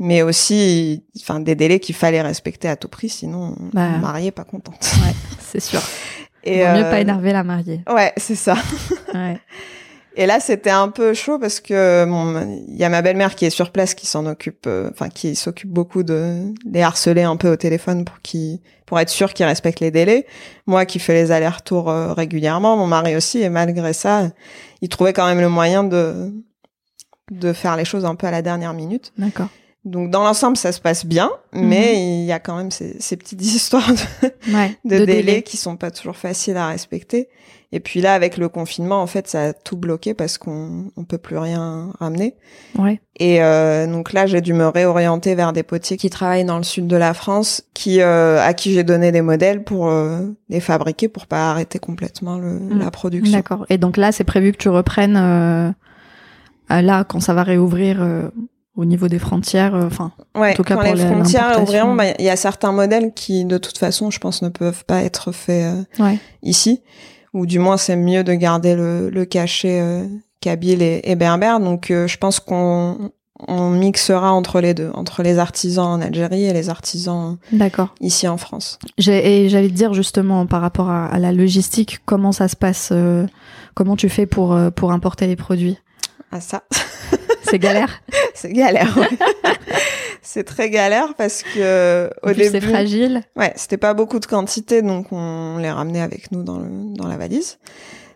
mais 0.00 0.22
aussi 0.22 1.04
enfin 1.20 1.38
des 1.38 1.54
délais 1.54 1.78
qu'il 1.78 1.94
fallait 1.94 2.22
respecter 2.22 2.66
à 2.68 2.74
tout 2.74 2.88
prix 2.88 3.08
sinon 3.08 3.54
Bah. 3.72 3.86
mariée 3.98 4.32
pas 4.32 4.44
contente 4.44 4.92
Ouais, 5.04 5.14
c'est 5.40 5.60
sûr. 5.60 5.80
et 6.44 6.64
Vaut 6.64 6.72
mieux 6.72 6.84
euh, 6.84 6.90
pas 6.90 7.00
énerver 7.00 7.32
la 7.32 7.44
mariée. 7.44 7.82
ouais 7.94 8.12
c'est 8.16 8.34
ça 8.34 8.56
Ouais. 9.14 9.38
Et 10.16 10.26
là, 10.26 10.40
c'était 10.40 10.70
un 10.70 10.88
peu 10.88 11.14
chaud 11.14 11.38
parce 11.38 11.60
que 11.60 12.04
bon, 12.04 12.64
il 12.68 12.76
y 12.76 12.82
a 12.82 12.88
ma 12.88 13.00
belle-mère 13.00 13.36
qui 13.36 13.44
est 13.44 13.50
sur 13.50 13.70
place, 13.70 13.94
qui 13.94 14.06
s'en 14.06 14.26
occupe, 14.26 14.66
euh, 14.66 14.90
enfin 14.92 15.08
qui 15.08 15.36
s'occupe 15.36 15.70
beaucoup 15.70 16.02
de 16.02 16.52
les 16.66 16.82
harceler 16.82 17.22
un 17.22 17.36
peu 17.36 17.48
au 17.48 17.54
téléphone 17.56 18.04
pour 18.04 18.20
qui, 18.20 18.60
pour 18.86 18.98
être 18.98 19.08
sûr 19.08 19.32
qu'ils 19.32 19.46
respectent 19.46 19.78
les 19.78 19.92
délais. 19.92 20.26
Moi, 20.66 20.84
qui 20.84 20.98
fais 20.98 21.14
les 21.14 21.30
allers-retours 21.30 21.88
euh, 21.90 22.12
régulièrement, 22.12 22.76
mon 22.76 22.88
mari 22.88 23.14
aussi, 23.14 23.40
et 23.40 23.48
malgré 23.50 23.92
ça, 23.92 24.24
il 24.82 24.88
trouvait 24.88 25.12
quand 25.12 25.26
même 25.26 25.40
le 25.40 25.48
moyen 25.48 25.84
de 25.84 26.32
de 27.30 27.52
faire 27.52 27.76
les 27.76 27.84
choses 27.84 28.04
un 28.04 28.16
peu 28.16 28.26
à 28.26 28.32
la 28.32 28.42
dernière 28.42 28.74
minute. 28.74 29.12
D'accord. 29.16 29.48
Donc 29.84 30.10
dans 30.10 30.22
l'ensemble, 30.22 30.56
ça 30.58 30.72
se 30.72 30.80
passe 30.80 31.06
bien, 31.06 31.30
mais 31.52 32.20
il 32.20 32.24
y 32.26 32.32
a 32.32 32.38
quand 32.38 32.56
même 32.56 32.70
ces, 32.70 32.96
ces 33.00 33.16
petites 33.16 33.40
histoires 33.54 33.88
de, 33.90 34.54
Ouais. 34.54 34.76
de, 34.84 35.04
délais 35.04 35.42
qui 35.42 35.56
sont 35.56 35.76
pas 35.76 35.90
toujours 35.90 36.16
faciles 36.16 36.56
à 36.58 36.66
respecter. 36.68 37.28
Et 37.72 37.78
puis 37.78 38.00
là, 38.00 38.14
avec 38.14 38.36
le 38.36 38.48
confinement, 38.48 39.00
en 39.00 39.06
fait, 39.06 39.28
ça 39.28 39.42
a 39.44 39.52
tout 39.52 39.76
bloqué 39.76 40.12
parce 40.12 40.38
qu'on 40.38 40.90
on 40.96 41.04
peut 41.04 41.18
plus 41.18 41.38
rien 41.38 41.92
ramener. 42.00 42.34
Ouais. 42.76 43.00
Et 43.20 43.40
euh, 43.44 43.86
donc 43.86 44.12
là, 44.12 44.26
j'ai 44.26 44.40
dû 44.40 44.52
me 44.54 44.66
réorienter 44.66 45.36
vers 45.36 45.52
des 45.52 45.62
potiers 45.62 45.96
qui 45.96 46.10
travaillent 46.10 46.44
dans 46.44 46.56
le 46.58 46.64
sud 46.64 46.88
de 46.88 46.96
la 46.96 47.14
France, 47.14 47.62
qui 47.72 48.00
euh, 48.00 48.42
à 48.42 48.54
qui 48.54 48.72
j'ai 48.74 48.82
donné 48.82 49.12
des 49.12 49.22
modèles 49.22 49.62
pour 49.62 49.88
euh, 49.88 50.18
les 50.48 50.58
fabriquer 50.60 51.06
pour 51.08 51.28
pas 51.28 51.52
arrêter 51.52 51.78
complètement 51.78 52.38
le, 52.38 52.58
Mm. 52.58 52.78
la 52.80 52.90
production. 52.90 53.38
D'accord. 53.38 53.64
Et 53.70 53.78
donc 53.78 53.96
là, 53.96 54.10
c'est 54.10 54.24
prévu 54.24 54.50
que 54.50 54.58
tu 54.58 54.68
reprennes 54.68 55.16
euh, 55.16 55.70
là 56.68 57.04
quand 57.04 57.20
ça 57.20 57.34
va 57.34 57.44
réouvrir 57.44 58.02
euh, 58.02 58.30
au 58.80 58.84
niveau 58.84 59.08
des 59.08 59.18
frontières. 59.18 59.74
euh, 59.74 59.86
Enfin, 59.86 60.12
Ouais, 60.34 60.54
tout 60.54 60.62
cas 60.62 60.74
quand 60.76 60.84
pour 60.84 60.94
les 60.94 61.06
frontières 61.06 61.94
bah, 61.96 62.04
il 62.18 62.24
y 62.24 62.30
a 62.30 62.36
certains 62.36 62.72
modèles 62.72 63.12
qui, 63.14 63.44
de 63.44 63.58
toute 63.58 63.78
façon, 63.78 64.10
je 64.10 64.18
pense, 64.18 64.42
ne 64.42 64.48
peuvent 64.48 64.84
pas 64.84 65.02
être 65.02 65.32
faits 65.32 65.74
euh, 65.98 66.02
ouais. 66.04 66.18
ici, 66.42 66.82
ou 67.34 67.46
du 67.46 67.58
moins 67.58 67.76
c'est 67.76 67.96
mieux 67.96 68.24
de 68.24 68.32
garder 68.34 68.74
le, 68.74 69.10
le 69.10 69.24
cachet 69.24 69.80
euh, 69.80 70.04
kabyle 70.40 70.82
et, 70.82 71.00
et 71.04 71.14
berbère. 71.16 71.60
Donc 71.60 71.90
euh, 71.90 72.06
je 72.08 72.16
pense 72.16 72.40
qu'on 72.40 73.10
on 73.48 73.70
mixera 73.70 74.32
entre 74.32 74.60
les 74.60 74.74
deux, 74.74 74.90
entre 74.94 75.22
les 75.22 75.38
artisans 75.38 75.86
en 75.86 76.00
Algérie 76.02 76.44
et 76.44 76.52
les 76.52 76.68
artisans 76.68 77.38
ici 78.00 78.28
en 78.28 78.36
France. 78.36 78.78
Et 78.98 79.48
j'allais 79.48 79.68
te 79.68 79.72
dire 79.74 79.94
justement 79.94 80.44
par 80.46 80.60
rapport 80.60 80.90
à, 80.90 81.06
à 81.06 81.18
la 81.18 81.32
logistique, 81.32 82.00
comment 82.04 82.32
ça 82.32 82.48
se 82.48 82.56
passe 82.56 82.92
Comment 83.74 83.96
tu 83.96 84.08
fais 84.10 84.26
pour 84.26 84.58
pour 84.76 84.92
importer 84.92 85.26
les 85.26 85.36
produits? 85.36 85.78
Ah 86.32 86.40
ça, 86.40 86.64
C'est 87.50 87.58
galère. 87.58 88.00
c'est 88.34 88.52
galère. 88.52 88.96
ouais. 88.96 89.08
c'est 90.22 90.44
très 90.44 90.70
galère 90.70 91.14
parce 91.16 91.42
que 91.42 92.10
au 92.22 92.32
plus, 92.32 92.44
c'est 92.44 92.50
début, 92.52 92.68
fragile. 92.68 93.22
Ouais, 93.36 93.52
c'était 93.56 93.76
pas 93.78 93.94
beaucoup 93.94 94.18
de 94.20 94.26
quantité, 94.26 94.82
donc 94.82 95.06
on 95.12 95.58
les 95.58 95.70
ramenait 95.70 96.00
avec 96.02 96.30
nous 96.32 96.42
dans, 96.42 96.58
le, 96.58 96.68
dans 96.96 97.06
la 97.08 97.16
valise. 97.16 97.58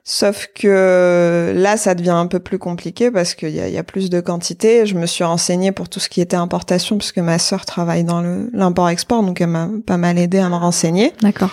Sauf 0.06 0.48
que 0.54 1.54
là, 1.56 1.78
ça 1.78 1.94
devient 1.94 2.10
un 2.10 2.26
peu 2.26 2.38
plus 2.38 2.58
compliqué 2.58 3.10
parce 3.10 3.34
qu'il 3.34 3.48
y 3.54 3.60
a, 3.60 3.68
y 3.68 3.78
a 3.78 3.82
plus 3.82 4.10
de 4.10 4.20
quantité. 4.20 4.84
Je 4.84 4.94
me 4.96 5.06
suis 5.06 5.24
renseignée 5.24 5.72
pour 5.72 5.88
tout 5.88 5.98
ce 5.98 6.10
qui 6.10 6.20
était 6.20 6.36
importation 6.36 6.98
puisque 6.98 7.16
ma 7.18 7.38
sœur 7.38 7.64
travaille 7.64 8.04
dans 8.04 8.20
le- 8.20 8.50
l'import-export, 8.52 9.22
donc 9.22 9.40
elle 9.40 9.46
m'a 9.48 9.70
pas 9.86 9.96
mal 9.96 10.18
aidé 10.18 10.40
à 10.40 10.48
me 10.50 10.56
renseigner. 10.56 11.12
D'accord. 11.22 11.50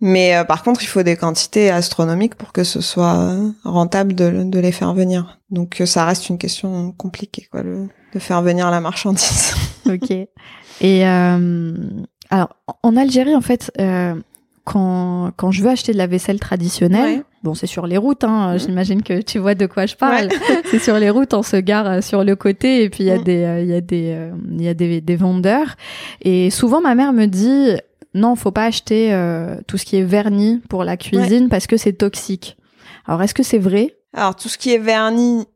Mais 0.00 0.36
euh, 0.36 0.44
par 0.44 0.62
contre, 0.62 0.82
il 0.82 0.86
faut 0.86 1.02
des 1.02 1.16
quantités 1.16 1.70
astronomiques 1.70 2.34
pour 2.34 2.52
que 2.52 2.64
ce 2.64 2.80
soit 2.80 3.34
rentable 3.64 4.14
de, 4.14 4.42
de 4.44 4.58
les 4.58 4.72
faire 4.72 4.92
venir. 4.92 5.38
Donc 5.50 5.80
euh, 5.80 5.86
ça 5.86 6.04
reste 6.04 6.28
une 6.28 6.36
question 6.38 6.92
compliquée, 6.92 7.48
quoi, 7.50 7.62
le- 7.62 7.88
de 8.12 8.18
faire 8.18 8.42
venir 8.42 8.70
la 8.70 8.80
marchandise. 8.80 9.54
Ok. 9.88 10.10
Et 10.10 11.06
euh, 11.06 11.72
alors, 12.30 12.56
en 12.82 12.96
Algérie, 12.96 13.36
en 13.36 13.40
fait, 13.40 13.70
euh, 13.80 14.14
quand, 14.64 15.30
quand 15.36 15.52
je 15.52 15.62
veux 15.62 15.70
acheter 15.70 15.92
de 15.92 15.98
la 15.98 16.08
vaisselle 16.08 16.40
traditionnelle, 16.40 17.18
Ouais. 17.18 17.22
bon, 17.44 17.54
c'est 17.54 17.68
sur 17.68 17.86
les 17.86 17.96
routes, 17.96 18.24
hein, 18.24 18.52
Mhm. 18.54 18.58
j'imagine 18.58 19.02
que 19.02 19.22
tu 19.22 19.38
vois 19.38 19.54
de 19.54 19.66
quoi 19.66 19.86
je 19.86 19.94
parle. 19.94 20.26
Ouais. 20.26 20.28
c'est 20.70 20.80
sur 20.80 20.98
les 20.98 21.08
routes, 21.08 21.34
on 21.34 21.44
se 21.44 21.56
gare 21.56 21.86
euh, 21.86 22.00
sur 22.00 22.24
le 22.24 22.34
côté 22.34 22.82
et 22.82 22.90
puis 22.90 23.04
il 23.04 23.06
y 23.06 23.10
a 23.12 23.16
Mhm. 23.18 23.22
des, 23.24 23.44
euh, 23.44 23.60
il 23.62 23.68
y 23.68 23.74
a 23.74 23.80
des, 23.80 24.28
il 24.50 24.62
y 24.62 24.68
a 24.68 24.74
des, 24.74 25.00
des 25.00 25.16
vendeurs. 25.16 25.76
Et 26.20 26.50
souvent, 26.50 26.80
ma 26.80 26.96
mère 26.96 27.12
me 27.12 27.26
dit, 27.26 27.76
non, 28.16 28.34
faut 28.34 28.50
pas 28.50 28.64
acheter 28.64 29.12
euh, 29.12 29.56
tout 29.66 29.78
ce 29.78 29.84
qui 29.84 29.96
est 29.96 30.02
vernis 30.02 30.60
pour 30.68 30.84
la 30.84 30.96
cuisine 30.96 31.48
parce 31.48 31.66
que 31.66 31.76
c'est 31.76 31.92
toxique. 31.92 32.56
Alors, 33.06 33.22
est-ce 33.22 33.34
que 33.34 33.42
c'est 33.42 33.58
vrai? 33.58 33.96
Alors 34.12 34.34
tout 34.34 34.48
ce 34.48 34.58
qui 34.58 34.72
est 34.72 34.78
vernis, 34.78 35.46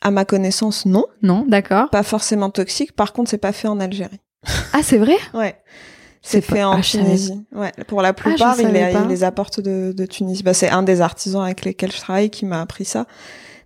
à 0.00 0.10
ma 0.10 0.24
connaissance, 0.24 0.86
non. 0.86 1.06
Non, 1.22 1.44
d'accord. 1.48 1.90
pas 1.90 2.02
forcément 2.02 2.50
toxique. 2.50 2.92
Par 2.92 3.12
contre, 3.12 3.30
c'est 3.30 3.38
pas 3.38 3.52
fait 3.52 3.68
en 3.68 3.80
Algérie. 3.80 4.20
Ah, 4.72 4.82
c'est 4.82 4.98
vrai? 4.98 5.16
Ouais. 5.34 5.56
C'est 6.22 6.40
fait 6.40 6.56
pas- 6.56 6.68
en 6.68 6.78
ah, 6.78 6.80
Tunisie. 6.80 7.44
Ouais. 7.52 7.72
Pour 7.86 8.02
la 8.02 8.12
plupart, 8.12 8.56
je 8.56 8.62
il, 8.62 8.68
les, 8.68 8.92
il 8.92 9.08
les 9.08 9.24
apporte 9.24 9.60
de, 9.60 9.92
de 9.92 10.06
Tunisie. 10.06 10.42
Bah, 10.42 10.54
c'est 10.54 10.68
un 10.68 10.82
des 10.82 11.00
artisans 11.00 11.42
avec 11.42 11.64
lesquels 11.64 11.92
je 11.92 11.98
travaille 11.98 12.30
qui 12.30 12.44
m'a 12.46 12.60
appris 12.60 12.84
ça. 12.84 13.06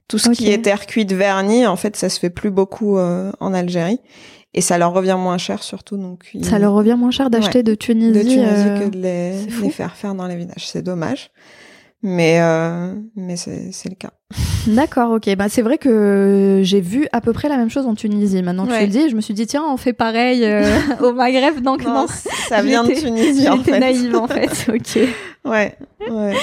Tout 0.09 0.19
ce 0.19 0.31
qui 0.31 0.51
est 0.51 0.63
terre 0.63 0.87
cuite 0.87 1.13
vernis, 1.13 1.67
en 1.67 1.77
fait, 1.77 1.97
ça 1.97 2.09
se 2.09 2.19
fait 2.19 2.31
plus 2.31 2.51
beaucoup 2.51 2.99
euh, 2.99 3.31
en 3.39 3.55
Algérie. 3.55 4.01
Et 4.53 4.61
ça 4.61 4.79
leur 4.79 4.93
revient 4.93 5.17
moins 5.19 5.39
cher, 5.39 5.63
surtout. 5.63 5.97
Donc, 5.97 6.25
ils- 6.35 6.45
Ça 6.45 6.59
leur 6.59 6.73
revient 6.73 6.97
moins 6.99 7.13
cher 7.13 7.31
d'acheter 7.31 7.63
de 7.63 7.75
Tunisie. 7.75 8.13
de 8.13 8.23
Tunisie 8.23 8.41
euh, 8.45 8.81
que 8.81 8.89
de 8.91 8.99
les, 9.01 9.71
faire 9.71 9.95
faire 9.95 10.15
dans 10.15 10.27
les 10.27 10.37
villages. 10.37 10.67
C'est 10.69 10.83
dommage. 10.83 11.31
Mais, 12.03 12.41
euh, 12.41 12.95
mais 13.15 13.37
c'est 13.37 13.89
le 13.89 13.95
cas. 13.95 14.11
D'accord, 14.67 15.13
ok. 15.13 15.35
Bah, 15.37 15.49
c'est 15.51 15.61
vrai 15.63 15.77
que 15.79 16.61
j'ai 16.65 16.81
vu 16.81 17.07
à 17.13 17.21
peu 17.21 17.33
près 17.33 17.49
la 17.49 17.57
même 17.59 17.69
chose 17.71 17.87
en 17.87 17.95
Tunisie. 17.95 18.43
Maintenant 18.43 18.67
que 18.67 18.73
tu 18.75 18.81
le 18.81 18.87
dis, 18.87 19.09
je 19.11 19.15
me 19.17 19.21
suis 19.21 19.35
dit, 19.35 19.47
tiens, 19.47 19.65
on 19.71 19.77
fait 19.77 19.93
pareil 19.93 20.45
euh, 20.45 20.65
au 21.03 21.13
Maghreb. 21.13 21.61
Donc, 21.61 21.85
non, 21.85 22.07
ça 22.49 22.63
vient 22.63 22.85
de 22.85 22.93
Tunisie, 22.95 23.49
en 23.49 23.59
fait. 23.63 23.79
naïve, 23.79 24.17
en 24.17 24.27
fait. 24.27 24.67
ok. 24.75 25.09
Ouais, 25.45 25.75
ouais. 26.11 26.37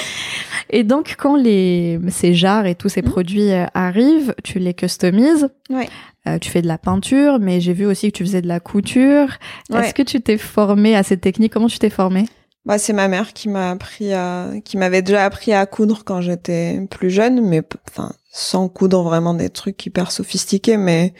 Et 0.70 0.84
donc, 0.84 1.14
quand 1.18 1.36
les, 1.36 1.98
ces 2.08 2.34
jarres 2.34 2.66
et 2.66 2.74
tous 2.74 2.88
ces 2.88 3.02
Mhm. 3.02 3.10
produits 3.10 3.52
euh, 3.52 3.66
arrivent, 3.74 4.34
tu 4.44 4.58
les 4.58 4.74
customises. 4.74 5.48
Ouais. 5.70 5.88
Euh, 6.26 6.38
tu 6.38 6.50
fais 6.50 6.62
de 6.62 6.66
la 6.68 6.78
peinture, 6.78 7.38
mais 7.40 7.60
j'ai 7.60 7.72
vu 7.72 7.86
aussi 7.86 8.12
que 8.12 8.16
tu 8.18 8.24
faisais 8.24 8.42
de 8.42 8.48
la 8.48 8.60
couture. 8.60 9.28
Ouais. 9.70 9.80
Est-ce 9.80 9.94
que 9.94 10.02
tu 10.02 10.20
t'es 10.20 10.36
formée 10.38 10.94
à 10.96 11.02
cette 11.02 11.20
technique? 11.20 11.52
Comment 11.52 11.68
tu 11.68 11.78
t'es 11.78 11.90
formée? 11.90 12.26
Bah, 12.66 12.76
c'est 12.76 12.92
ma 12.92 13.08
mère 13.08 13.32
qui 13.32 13.48
m'a 13.48 13.70
appris 13.70 14.12
à, 14.12 14.48
qui 14.64 14.76
m'avait 14.76 15.00
déjà 15.00 15.24
appris 15.24 15.54
à 15.54 15.64
coudre 15.64 16.02
quand 16.04 16.20
j'étais 16.20 16.86
plus 16.90 17.08
jeune, 17.10 17.40
mais 17.40 17.62
enfin 17.88 18.12
sans 18.30 18.68
coudre 18.68 19.02
vraiment 19.02 19.32
des 19.32 19.48
trucs 19.48 19.84
hyper 19.86 20.12
sophistiqués, 20.12 20.76
mais 20.76 21.14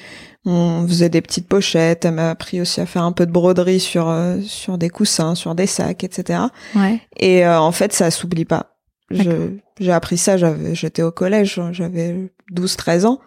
on 0.45 0.87
faisait 0.87 1.09
des 1.09 1.23
petites 1.23 1.49
pochettes. 1.49 2.05
Elle 2.05 2.15
m'a 2.15 2.31
appris 2.31 2.61
aussi 2.61 2.81
à 2.83 2.87
faire 2.87 3.03
un 3.03 3.13
peu 3.13 3.25
de 3.25 3.33
broderie 3.33 3.81
sur 3.81 4.11
euh, 4.11 4.41
sur 4.43 4.77
des 4.77 4.91
coussins, 4.91 5.35
sur 5.35 5.55
des 5.55 5.67
sacs, 5.67 6.05
etc. 6.05 6.41
Ouais. 6.77 7.01
Et 7.17 7.47
euh, 7.47 7.59
en 7.59 7.73
fait, 7.73 7.95
ça 7.95 8.11
s'oublie 8.11 8.45
pas. 8.45 8.75
J'ai 9.11 9.93
appris 9.93 10.19
ça, 10.19 10.37
j'avais 10.37 10.75
j'étais 10.75 11.03
au 11.03 11.11
collège, 11.11 11.61
j'avais 11.73 12.31
12-13 12.53 13.07
ans. 13.07 13.21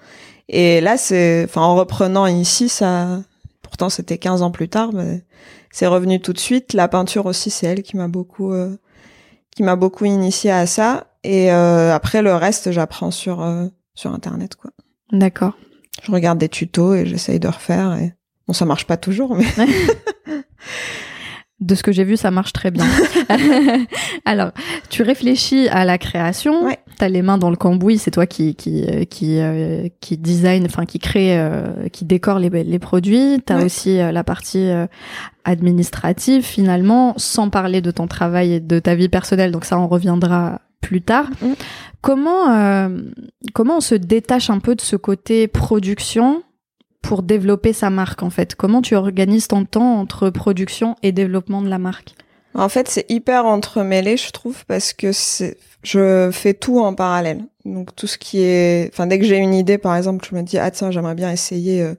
Et 0.47 0.81
là, 0.81 0.97
c'est, 0.97 1.45
enfin, 1.45 1.61
en 1.61 1.75
reprenant 1.75 2.27
ici, 2.27 2.69
ça, 2.69 3.23
pourtant 3.61 3.89
c'était 3.89 4.17
15 4.17 4.41
ans 4.41 4.51
plus 4.51 4.67
tard, 4.67 4.91
mais 4.93 5.23
c'est 5.71 5.87
revenu 5.87 6.19
tout 6.19 6.33
de 6.33 6.39
suite. 6.39 6.73
La 6.73 6.87
peinture 6.87 7.25
aussi, 7.25 7.49
c'est 7.49 7.67
elle 7.67 7.83
qui 7.83 7.97
m'a 7.97 8.07
beaucoup, 8.07 8.51
euh, 8.51 8.75
qui 9.55 9.63
m'a 9.63 9.75
beaucoup 9.75 10.05
initié 10.05 10.51
à 10.51 10.65
ça. 10.65 11.07
Et 11.23 11.51
euh, 11.51 11.93
après, 11.95 12.21
le 12.21 12.35
reste, 12.35 12.71
j'apprends 12.71 13.11
sur, 13.11 13.41
euh, 13.41 13.67
sur 13.95 14.13
Internet, 14.13 14.55
quoi. 14.55 14.71
D'accord. 15.11 15.53
Je 16.03 16.11
regarde 16.11 16.37
des 16.37 16.49
tutos 16.49 16.95
et 16.95 17.05
j'essaye 17.05 17.39
de 17.39 17.47
refaire. 17.47 17.93
Et 17.95 18.13
bon, 18.47 18.53
ça 18.53 18.65
marche 18.65 18.85
pas 18.85 18.97
toujours, 18.97 19.35
mais. 19.35 19.45
de 21.61 21.75
ce 21.75 21.83
que 21.83 21.91
j'ai 21.91 22.03
vu, 22.03 22.17
ça 22.17 22.31
marche 22.31 22.53
très 22.53 22.71
bien. 22.71 22.85
Alors, 24.25 24.51
tu 24.89 25.03
réfléchis 25.03 25.67
à 25.69 25.85
la 25.85 25.97
création. 25.97 26.65
Ouais. 26.65 26.79
T'as 26.97 27.07
les 27.07 27.21
mains 27.21 27.37
dans 27.37 27.49
le 27.49 27.55
cambouis, 27.55 27.97
c'est 27.97 28.11
toi 28.11 28.25
qui 28.25 28.55
qui 28.55 28.83
euh, 28.87 29.05
qui 29.05 29.39
euh, 29.39 29.87
qui 30.01 30.17
design, 30.17 30.65
enfin 30.65 30.85
qui 30.85 30.99
crée, 30.99 31.37
euh, 31.39 31.87
qui 31.91 32.05
décore 32.05 32.39
les, 32.39 32.49
les 32.63 32.79
produits. 32.79 33.41
T'as 33.45 33.57
Ouais. 33.59 33.65
aussi 33.65 33.99
euh, 33.99 34.11
la 34.11 34.23
partie 34.23 34.69
euh, 34.69 34.85
administrative 35.45 36.43
finalement, 36.43 37.13
sans 37.17 37.49
parler 37.49 37.81
de 37.81 37.91
ton 37.91 38.07
travail 38.07 38.53
et 38.53 38.59
de 38.59 38.79
ta 38.79 38.95
vie 38.95 39.09
personnelle. 39.09 39.51
Donc 39.51 39.65
ça, 39.65 39.79
on 39.79 39.87
reviendra 39.87 40.61
plus 40.81 41.01
tard. 41.01 41.25
Mhm. 41.41 41.55
Comment 42.01 42.51
euh, 42.51 42.89
comment 43.53 43.77
on 43.77 43.81
se 43.81 43.95
détache 43.95 44.49
un 44.49 44.59
peu 44.59 44.73
de 44.75 44.81
ce 44.81 44.95
côté 44.95 45.47
production 45.47 46.41
pour 47.01 47.23
développer 47.23 47.73
sa 47.73 47.89
marque 47.89 48.23
en 48.23 48.29
fait 48.29 48.55
Comment 48.55 48.81
tu 48.81 48.95
organises 48.95 49.47
ton 49.47 49.65
temps 49.65 49.99
entre 49.99 50.29
production 50.29 50.95
et 51.03 51.11
développement 51.11 51.61
de 51.61 51.69
la 51.69 51.77
marque? 51.79 52.15
En 52.53 52.67
fait, 52.67 52.89
c'est 52.89 53.09
hyper 53.09 53.45
entremêlé, 53.45 54.17
je 54.17 54.29
trouve, 54.31 54.65
parce 54.65 54.91
que 54.91 55.13
c'est, 55.13 55.57
je 55.83 56.29
fais 56.33 56.53
tout 56.53 56.79
en 56.79 56.93
parallèle. 56.93 57.45
Donc 57.63 57.95
tout 57.95 58.07
ce 58.07 58.17
qui 58.17 58.41
est, 58.41 58.89
enfin 58.91 59.07
dès 59.07 59.19
que 59.19 59.25
j'ai 59.25 59.37
une 59.37 59.53
idée, 59.53 59.77
par 59.77 59.95
exemple, 59.95 60.27
je 60.29 60.35
me 60.35 60.41
dis 60.41 60.57
ah 60.57 60.69
tiens 60.71 60.91
j'aimerais 60.91 61.15
bien 61.15 61.31
essayer. 61.31 61.81
euh, 61.81 61.93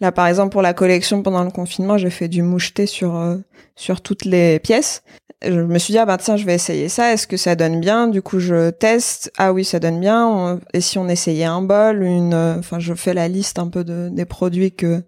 Là, 0.00 0.12
par 0.12 0.26
exemple, 0.26 0.50
pour 0.52 0.60
la 0.60 0.74
collection 0.74 1.22
pendant 1.22 1.42
le 1.44 1.50
confinement, 1.50 1.96
j'ai 1.96 2.10
fait 2.10 2.28
du 2.28 2.42
moucheté 2.42 2.84
sur 2.86 3.16
euh, 3.16 3.36
sur 3.76 4.02
toutes 4.02 4.24
les 4.26 4.58
pièces. 4.58 5.02
Je 5.46 5.60
me 5.60 5.78
suis 5.78 5.92
dit 5.92 5.98
ah 5.98 6.06
bah 6.06 6.16
tiens 6.18 6.36
je 6.36 6.44
vais 6.44 6.54
essayer 6.54 6.88
ça. 6.88 7.12
Est-ce 7.12 7.26
que 7.26 7.36
ça 7.36 7.54
donne 7.56 7.80
bien? 7.80 8.08
Du 8.08 8.22
coup 8.22 8.38
je 8.40 8.70
teste. 8.70 9.30
Ah 9.38 9.52
oui 9.52 9.64
ça 9.64 9.78
donne 9.80 10.00
bien. 10.00 10.26
On- 10.26 10.60
Et 10.72 10.80
si 10.80 10.98
on 10.98 11.08
essayait 11.08 11.44
un 11.44 11.62
bol, 11.62 12.02
une, 12.02 12.34
euh, 12.34 12.58
enfin 12.58 12.78
je 12.78 12.94
fais 12.94 13.14
la 13.14 13.28
liste 13.28 13.58
un 13.58 13.68
peu 13.68 13.84
de 13.84 14.08
des 14.10 14.24
produits 14.24 14.72
que 14.72 15.02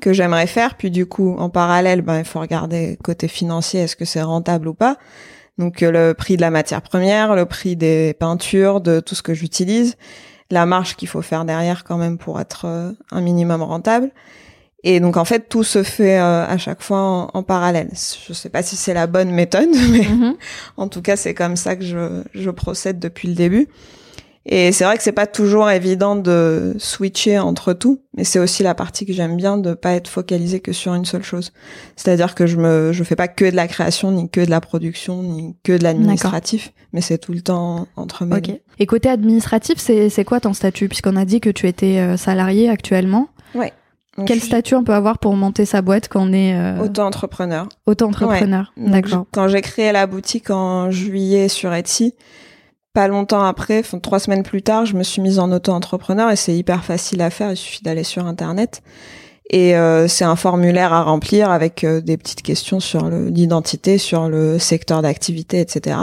que 0.00 0.12
j'aimerais 0.12 0.46
faire. 0.46 0.76
Puis 0.76 0.90
du 0.90 1.06
coup, 1.06 1.34
en 1.38 1.48
parallèle, 1.50 2.02
ben, 2.02 2.18
il 2.18 2.24
faut 2.24 2.40
regarder 2.40 2.98
côté 3.02 3.28
financier, 3.28 3.80
est-ce 3.80 3.96
que 3.96 4.04
c'est 4.04 4.22
rentable 4.22 4.68
ou 4.68 4.74
pas. 4.74 4.96
Donc 5.58 5.82
euh, 5.82 5.90
le 5.90 6.14
prix 6.14 6.36
de 6.36 6.40
la 6.40 6.50
matière 6.50 6.82
première, 6.82 7.34
le 7.36 7.46
prix 7.46 7.76
des 7.76 8.14
peintures, 8.18 8.80
de 8.80 9.00
tout 9.00 9.14
ce 9.14 9.22
que 9.22 9.34
j'utilise, 9.34 9.96
la 10.50 10.66
marge 10.66 10.96
qu'il 10.96 11.08
faut 11.08 11.22
faire 11.22 11.44
derrière 11.44 11.84
quand 11.84 11.96
même 11.96 12.18
pour 12.18 12.40
être 12.40 12.64
euh, 12.66 12.92
un 13.12 13.20
minimum 13.20 13.62
rentable. 13.62 14.10
Et 14.86 15.00
donc 15.00 15.16
en 15.16 15.24
fait, 15.24 15.48
tout 15.48 15.64
se 15.64 15.82
fait 15.82 16.18
euh, 16.18 16.46
à 16.46 16.58
chaque 16.58 16.82
fois 16.82 17.00
en, 17.00 17.30
en 17.32 17.42
parallèle. 17.42 17.88
Je 18.28 18.32
sais 18.34 18.50
pas 18.50 18.62
si 18.62 18.76
c'est 18.76 18.94
la 18.94 19.06
bonne 19.06 19.30
méthode, 19.30 19.70
mais 19.90 20.06
Mhm. 20.06 20.34
en 20.76 20.88
tout 20.88 21.00
cas, 21.02 21.16
c'est 21.16 21.34
comme 21.34 21.56
ça 21.56 21.74
que 21.74 21.84
je, 21.84 22.22
je 22.34 22.50
procède 22.50 22.98
depuis 22.98 23.28
le 23.28 23.34
début. 23.34 23.66
Et 24.46 24.72
c'est 24.72 24.84
vrai 24.84 24.98
que 24.98 25.02
c'est 25.02 25.12
pas 25.12 25.26
toujours 25.26 25.70
évident 25.70 26.16
de 26.16 26.74
switcher 26.76 27.38
entre 27.38 27.72
tout, 27.72 28.02
mais 28.14 28.24
c'est 28.24 28.38
aussi 28.38 28.62
la 28.62 28.74
partie 28.74 29.06
que 29.06 29.14
j'aime 29.14 29.36
bien 29.38 29.56
de 29.56 29.72
pas 29.72 29.92
être 29.94 30.06
focalisé 30.06 30.60
que 30.60 30.72
sur 30.74 30.92
une 30.92 31.06
seule 31.06 31.22
chose. 31.22 31.50
C'est-à-dire 31.96 32.34
que 32.34 32.44
je 32.46 32.58
me, 32.58 32.92
je 32.92 33.04
fais 33.04 33.16
pas 33.16 33.26
que 33.26 33.46
de 33.46 33.56
la 33.56 33.66
création, 33.68 34.10
ni 34.10 34.28
que 34.28 34.42
de 34.42 34.50
la 34.50 34.60
production, 34.60 35.22
ni 35.22 35.56
que 35.62 35.72
de 35.72 35.82
l'administratif, 35.82 36.74
mais 36.92 37.00
c'est 37.00 37.16
tout 37.16 37.32
le 37.32 37.40
temps 37.40 37.88
entre 37.96 38.26
mes 38.26 38.36
Ok. 38.36 38.50
Et 38.78 38.84
côté 38.84 39.08
administratif, 39.08 39.78
c'est 39.78 40.10
c'est 40.10 40.24
quoi 40.26 40.40
ton 40.40 40.52
statut? 40.52 40.88
Puisqu'on 40.88 41.16
a 41.16 41.24
dit 41.24 41.40
que 41.40 41.48
tu 41.48 41.66
étais 41.66 41.96
euh, 42.00 42.18
salarié 42.18 42.68
actuellement. 42.68 43.28
Donc, 44.16 44.28
Quel 44.28 44.40
statut 44.40 44.74
on 44.74 44.84
peut 44.84 44.94
avoir 44.94 45.18
pour 45.18 45.34
monter 45.34 45.64
sa 45.64 45.82
boîte 45.82 46.08
quand 46.08 46.28
on 46.28 46.32
est 46.32 46.54
euh, 46.54 46.78
auto-entrepreneur. 46.82 47.68
auto-entrepreneur 47.86 48.72
D'accord. 48.76 49.26
Quand 49.32 49.48
j'ai 49.48 49.60
créé 49.60 49.90
la 49.92 50.06
boutique 50.06 50.50
en 50.50 50.90
juillet 50.90 51.48
sur 51.48 51.74
Etsy, 51.74 52.14
pas 52.92 53.08
longtemps 53.08 53.42
après, 53.42 53.80
enfin 53.80 53.98
trois 53.98 54.20
semaines 54.20 54.44
plus 54.44 54.62
tard, 54.62 54.86
je 54.86 54.94
me 54.94 55.02
suis 55.02 55.20
mise 55.20 55.40
en 55.40 55.50
auto-entrepreneur 55.50 56.30
et 56.30 56.36
c'est 56.36 56.56
hyper 56.56 56.84
facile 56.84 57.22
à 57.22 57.30
faire. 57.30 57.50
Il 57.50 57.56
suffit 57.56 57.82
d'aller 57.82 58.04
sur 58.04 58.24
internet 58.26 58.82
et 59.50 59.76
euh, 59.76 60.06
c'est 60.06 60.24
un 60.24 60.36
formulaire 60.36 60.92
à 60.92 61.02
remplir 61.02 61.50
avec 61.50 61.82
euh, 61.82 62.00
des 62.00 62.16
petites 62.16 62.42
questions 62.42 62.78
sur 62.78 63.10
l'identité, 63.10 63.98
sur 63.98 64.28
le 64.28 64.60
secteur 64.60 65.02
d'activité, 65.02 65.60
etc. 65.60 65.96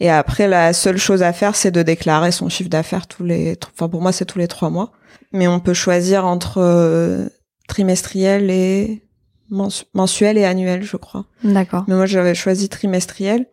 Et 0.00 0.10
après, 0.10 0.48
la 0.48 0.72
seule 0.72 0.96
chose 0.96 1.22
à 1.22 1.32
faire, 1.32 1.54
c'est 1.54 1.70
de 1.70 1.82
déclarer 1.82 2.32
son 2.32 2.48
chiffre 2.48 2.70
d'affaires 2.70 3.06
tous 3.06 3.22
les, 3.22 3.56
enfin 3.74 3.88
pour 3.88 4.00
moi, 4.00 4.12
c'est 4.12 4.24
tous 4.24 4.38
les 4.38 4.48
trois 4.48 4.70
mois. 4.70 4.92
Mais 5.34 5.46
on 5.48 5.60
peut 5.60 5.74
choisir 5.74 6.24
entre 6.24 6.58
euh, 6.62 7.28
trimestriel 7.68 8.50
et 8.50 9.02
mensu- 9.50 9.84
mensuel 9.92 10.38
et 10.38 10.44
annuel, 10.46 10.82
je 10.82 10.96
crois. 10.96 11.26
D'accord. 11.42 11.84
Mais 11.88 11.94
moi, 11.94 12.06
j'avais 12.06 12.34
choisi 12.34 12.68
trimestriel. 12.70 13.46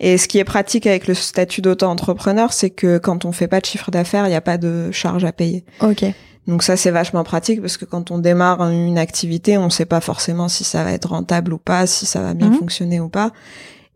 Et 0.00 0.16
ce 0.16 0.26
qui 0.28 0.38
est 0.38 0.44
pratique 0.44 0.86
avec 0.86 1.06
le 1.06 1.14
statut 1.14 1.60
d'auto-entrepreneur, 1.60 2.52
c'est 2.52 2.70
que 2.70 2.98
quand 2.98 3.24
on 3.24 3.32
fait 3.32 3.48
pas 3.48 3.60
de 3.60 3.66
chiffre 3.66 3.90
d'affaires, 3.90 4.26
il 4.26 4.30
n'y 4.30 4.36
a 4.36 4.40
pas 4.40 4.56
de 4.58 4.90
charge 4.92 5.24
à 5.24 5.32
payer. 5.32 5.64
Ok. 5.82 6.04
Donc 6.46 6.62
ça, 6.62 6.76
c'est 6.76 6.90
vachement 6.92 7.24
pratique 7.24 7.60
parce 7.60 7.76
que 7.76 7.84
quand 7.84 8.10
on 8.10 8.18
démarre 8.18 8.62
une 8.70 8.96
activité, 8.96 9.58
on 9.58 9.70
sait 9.70 9.84
pas 9.86 10.00
forcément 10.00 10.48
si 10.48 10.64
ça 10.64 10.82
va 10.84 10.92
être 10.92 11.10
rentable 11.10 11.52
ou 11.52 11.58
pas, 11.58 11.86
si 11.86 12.06
ça 12.06 12.22
va 12.22 12.32
bien 12.34 12.48
Mhm. 12.50 12.54
fonctionner 12.58 13.00
ou 13.00 13.08
pas. 13.08 13.32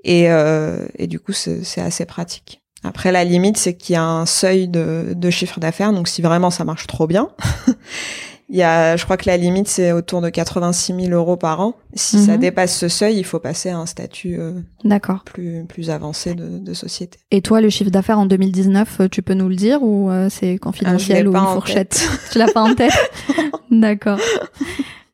Et, 0.05 0.31
euh, 0.31 0.87
et 0.99 1.07
du 1.07 1.21
coup, 1.21 1.33
c'est 1.33 1.63
assez 1.81 2.05
pratique. 2.05 2.62
Après, 2.85 3.13
la 3.13 3.25
limite, 3.25 3.57
c'est 3.57 3.75
qu'il 3.75 3.95
y 3.95 3.97
a 3.97 4.05
un 4.05 4.27
seuil 4.27 4.69
de, 4.69 5.13
de 5.15 5.31
chiffre 5.31 5.61
d'affaires. 5.61 5.93
Donc, 5.93 6.09
si 6.09 6.23
vraiment 6.23 6.51
ça 6.51 6.65
marche 6.65 6.87
trop 6.87 7.07
bien, 7.07 7.29
il 8.49 8.57
y 8.57 8.63
a, 8.63 8.97
je 8.97 9.05
crois 9.05 9.17
que 9.17 9.29
la 9.31 9.37
limite, 9.37 9.69
c'est 9.69 9.93
autour 9.93 10.21
de 10.21 10.29
86 10.29 10.95
000 11.07 11.13
euros 11.13 11.37
par 11.37 11.61
an. 11.61 11.75
Si 11.95 12.19
ça 12.19 12.33
Mhm. 12.33 12.39
dépasse 12.41 12.77
ce 12.77 12.89
seuil, 12.89 13.17
il 13.19 13.25
faut 13.25 13.39
passer 13.39 13.71
à 13.71 13.79
un 13.79 13.87
statut 13.87 14.37
euh, 14.39 14.61
D'accord. 14.85 15.23
plus, 15.25 15.65
plus 15.69 15.91
avancé 15.91 16.35
de, 16.35 16.59
de 16.59 16.75
société. 16.75 17.19
Et 17.31 17.41
toi, 17.41 17.61
le 17.61 17.71
chiffre 17.71 17.91
d'affaires 17.91 18.19
en 18.19 18.27
2019, 18.27 19.01
euh, 19.03 19.09
tu 19.09 19.23
peux 19.23 19.35
nous 19.35 19.49
le 19.49 19.55
dire 19.57 19.83
ou 19.83 20.11
euh, 20.11 20.29
c'est 20.31 20.59
confidentiel 20.59 21.19
Ah, 21.19 21.23
l'ai 21.23 21.29
ou 21.29 21.33
une 21.33 21.39
en 21.39 21.53
fourchette? 21.55 22.07
Tu 22.33 22.39
l'as 22.39 22.51
pas 22.53 22.63
en 22.63 22.75
tête? 22.75 22.93
D'accord. 23.71 24.19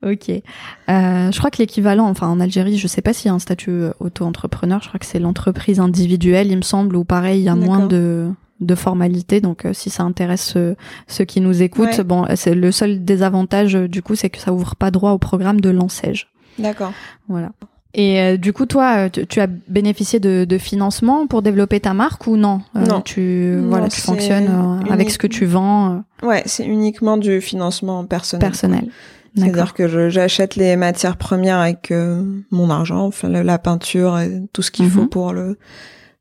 Ok. 0.06 0.28
Euh, 0.30 0.40
je 1.32 1.38
crois 1.38 1.50
que 1.50 1.58
l'équivalent, 1.58 2.06
enfin 2.08 2.28
en 2.28 2.38
Algérie, 2.40 2.78
je 2.78 2.86
sais 2.86 3.02
pas 3.02 3.12
s'il 3.12 3.26
y 3.26 3.30
a 3.30 3.34
un 3.34 3.38
statut 3.40 3.70
euh, 3.70 3.90
auto-entrepreneur. 4.00 4.80
Je 4.82 4.88
crois 4.88 5.00
que 5.00 5.06
c'est 5.06 5.18
l'entreprise 5.18 5.80
individuelle, 5.80 6.50
il 6.52 6.56
me 6.56 6.62
semble, 6.62 6.94
où 6.96 7.04
pareil, 7.04 7.40
il 7.40 7.44
y 7.44 7.48
a 7.48 7.54
moins 7.56 7.86
de 7.86 8.30
de 8.60 8.74
formalités. 8.74 9.40
Donc, 9.40 9.64
euh, 9.66 9.72
si 9.72 9.88
ça 9.88 10.02
intéresse 10.02 10.54
euh, 10.56 10.74
ceux 11.06 11.24
qui 11.24 11.40
nous 11.40 11.62
écoutent, 11.62 11.98
Ouais. 11.98 12.04
bon, 12.04 12.26
c'est 12.34 12.56
le 12.56 12.72
seul 12.72 13.04
désavantage 13.04 13.76
euh, 13.76 13.86
du 13.88 14.02
coup, 14.02 14.16
c'est 14.16 14.30
que 14.30 14.38
ça 14.38 14.52
ouvre 14.52 14.74
pas 14.74 14.90
droit 14.90 15.12
au 15.12 15.18
programme 15.18 15.60
de 15.60 15.70
l'enseigne. 15.70 16.16
D'accord. 16.58 16.92
Voilà. 17.28 17.50
Et 17.94 18.20
euh, 18.20 18.36
du 18.36 18.52
coup, 18.52 18.66
toi, 18.66 19.10
tu, 19.10 19.26
tu 19.28 19.40
as 19.40 19.46
bénéficié 19.46 20.18
de, 20.20 20.44
de 20.44 20.58
financement 20.58 21.26
pour 21.28 21.42
développer 21.42 21.78
ta 21.80 21.94
marque 21.94 22.26
ou 22.26 22.36
non? 22.36 22.60
Non. 22.74 23.00
Tu 23.00 23.54
Non, 23.60 23.68
voilà, 23.70 23.88
tu 23.88 24.00
fonctionnes 24.00 24.82
avec 24.90 25.10
ce 25.12 25.18
que 25.18 25.28
tu 25.28 25.44
vends 25.46 26.02
Ouais, 26.24 26.42
c'est 26.46 26.64
uniquement 26.66 27.16
du 27.16 27.40
financement 27.40 28.04
personnel. 28.04 28.40
personnel. 28.40 28.88
C'est-à-dire 29.38 29.74
que 29.74 30.08
j'achète 30.10 30.56
les 30.56 30.76
matières 30.76 31.16
premières 31.16 31.58
avec 31.58 31.90
euh, 31.90 32.22
mon 32.50 32.70
argent, 32.70 33.06
enfin 33.06 33.28
le- 33.28 33.42
la 33.42 33.58
peinture 33.58 34.18
et 34.18 34.42
tout 34.52 34.62
ce 34.62 34.70
qu'il 34.70 34.86
Mhm. 34.86 34.90
faut 34.90 35.06
pour 35.06 35.32
le 35.32 35.56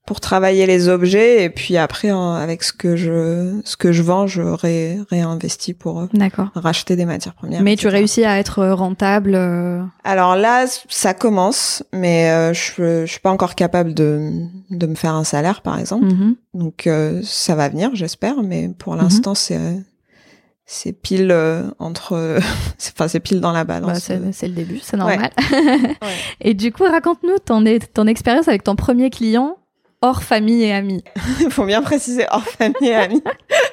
pour 0.06 0.22
travailler 0.22 0.66
les 0.68 0.88
objets 0.88 1.44
et 1.44 1.50
puis 1.50 1.76
après 1.76 2.10
avec 2.12 2.64
ce 2.64 2.72
que 2.72 2.96
je 2.96 3.60
ce 3.66 3.76
que 3.76 3.92
je 3.92 4.02
vends, 4.02 4.26
je 4.26 4.42
ré, 4.42 5.00
réinvestis 5.10 5.74
pour 5.74 6.00
euh, 6.00 6.08
racheter 6.56 6.96
des 6.96 7.04
matières 7.04 7.34
premières. 7.34 7.62
Mais 7.62 7.76
tu 7.76 7.90
réussis 7.90 8.24
à 8.24 8.40
être 8.40 8.60
euh, 8.60 8.74
rentable. 8.74 9.34
euh, 9.36 9.82
Alors 10.06 10.38
là, 10.38 10.66
ça 10.88 11.14
commence, 11.14 11.84
mais 11.92 12.32
euh, 12.32 12.54
je 12.54 13.04
je 13.06 13.12
suis 13.12 13.20
pas 13.20 13.32
encore 13.32 13.54
capable 13.56 13.94
de 13.94 14.32
de 14.70 14.88
me 14.88 14.96
faire 14.96 15.14
un 15.14 15.26
salaire 15.26 15.60
par 15.62 15.78
exemple. 15.78 16.06
mhm. 16.06 16.36
Donc 16.54 16.88
euh, 16.88 17.20
ça 17.24 17.56
va 17.56 17.68
venir, 17.68 17.90
j'espère, 17.94 18.42
mais 18.44 18.70
pour 18.80 18.94
Mhm. 18.96 19.02
l'instant 19.02 19.36
c'est 19.36 19.60
pile 21.02 21.32
euh, 21.32 21.64
entre 21.80 22.38
c'est- 22.78 22.92
enfin 22.96 23.08
c'est 23.08 23.22
pile 23.22 23.40
dans 23.42 23.54
la 23.54 23.64
balance. 23.64 23.92
Bah, 23.94 24.00
c'est 24.00 24.34
c'est 24.34 24.48
le 24.48 24.54
début, 24.54 24.80
c'est 24.80 24.98
normal. 24.98 25.32
Ouais. 26.02 26.16
Et 26.42 26.54
du 26.54 26.72
coup, 26.72 26.84
raconte-nous 26.84 27.40
ton, 27.40 27.66
expérience 28.06 28.48
avec 28.48 28.64
ton 28.64 28.76
premier 28.76 29.10
client 29.10 29.58
hors 30.02 30.22
famille 30.22 30.64
et 30.64 30.74
amis. 30.74 31.04
Il 31.42 31.50
faut 31.50 31.66
bien 31.66 31.82
préciser 31.82 32.26
hors 32.30 32.44
famille 32.44 32.76
et 32.90 32.96
amis. 32.96 33.24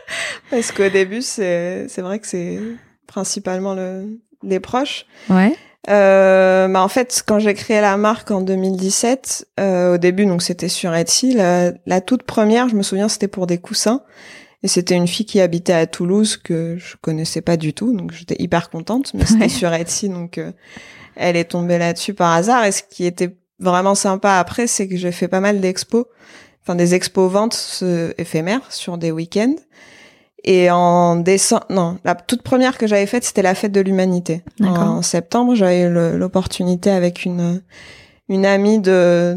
Parce 0.51 0.73
qu'au 0.73 0.89
début, 0.89 1.21
c'est, 1.21 1.87
c'est 1.89 2.01
vrai 2.01 2.19
que 2.19 2.27
c'est 2.27 2.59
principalement 3.07 3.75
le, 3.75 4.21
les 4.43 4.61
proches. 4.61 5.07
Ouais. 5.29 5.55
Euh, 5.91 6.67
bah 6.69 6.83
en 6.83 6.89
fait, 6.89 7.23
quand 7.27 7.39
j'ai 7.41 7.53
créé 7.53 7.81
la 7.83 7.97
marque 7.99 8.31
en 8.31 8.41
2017, 8.41 9.49
euh, 9.61 9.95
au 9.95 9.99
début, 9.99 10.25
donc 10.25 10.43
c'était 10.43 10.71
sur 10.71 10.95
Etsy. 10.95 11.35
La, 11.35 11.73
la 11.85 12.01
toute 12.01 12.23
première, 12.23 12.69
je 12.69 12.77
me 12.77 12.83
souviens, 12.83 13.09
c'était 13.09 13.29
pour 13.29 13.47
des 13.47 13.59
coussins. 13.59 14.03
Et 14.65 14.69
c'était 14.69 14.95
une 14.97 15.07
fille 15.07 15.27
qui 15.27 15.41
habitait 15.43 15.75
à 15.75 15.87
Toulouse 15.87 16.39
que 16.39 16.77
je 16.79 16.97
connaissais 17.03 17.43
pas 17.43 17.59
du 17.59 17.75
tout, 17.75 17.95
donc 17.95 18.13
j'étais 18.13 18.37
hyper 18.43 18.71
contente. 18.71 19.13
Mais 19.15 19.27
c'était 19.27 19.43
Ouais. 19.43 19.49
sur 19.51 19.73
Etsy, 19.73 20.09
donc 20.09 20.39
euh, 20.39 20.53
elle 21.17 21.37
est 21.37 21.45
tombée 21.45 21.77
là-dessus 21.79 22.15
par 22.15 22.33
hasard. 22.33 22.65
Et 22.65 22.73
ce 22.73 22.83
qui 22.83 23.05
était 23.05 23.37
vraiment 23.61 23.95
sympa 23.95 24.39
après, 24.39 24.67
c'est 24.67 24.89
que 24.89 24.97
j'ai 24.97 25.13
fait 25.13 25.29
pas 25.29 25.41
mal 25.41 25.61
d'expos, 25.61 26.07
enfin 26.63 26.75
des 26.77 26.95
expos 26.95 27.31
ventes 27.31 27.81
euh, 27.83 28.13
éphémères 28.17 28.63
sur 28.73 28.97
des 28.97 29.13
week-ends. 29.13 29.55
Et 30.45 30.71
en 30.71 31.17
décembre, 31.17 31.67
non, 31.69 31.99
la 32.05 32.15
toute 32.15 32.43
première 32.43 32.77
que 32.79 32.87
j'avais 32.87 33.07
faite, 33.07 33.25
c'était 33.25 33.43
la 33.43 33.55
fête 33.55 33.73
de 33.73 33.81
l'humanité. 33.81 34.43
En 34.63 35.01
septembre, 35.03 35.55
j'avais 35.55 35.83
eu 35.83 35.91
l'opportunité 36.19 36.91
avec 36.91 37.25
une 37.25 37.63
une 38.29 38.47
amie 38.47 38.79
de 38.79 39.37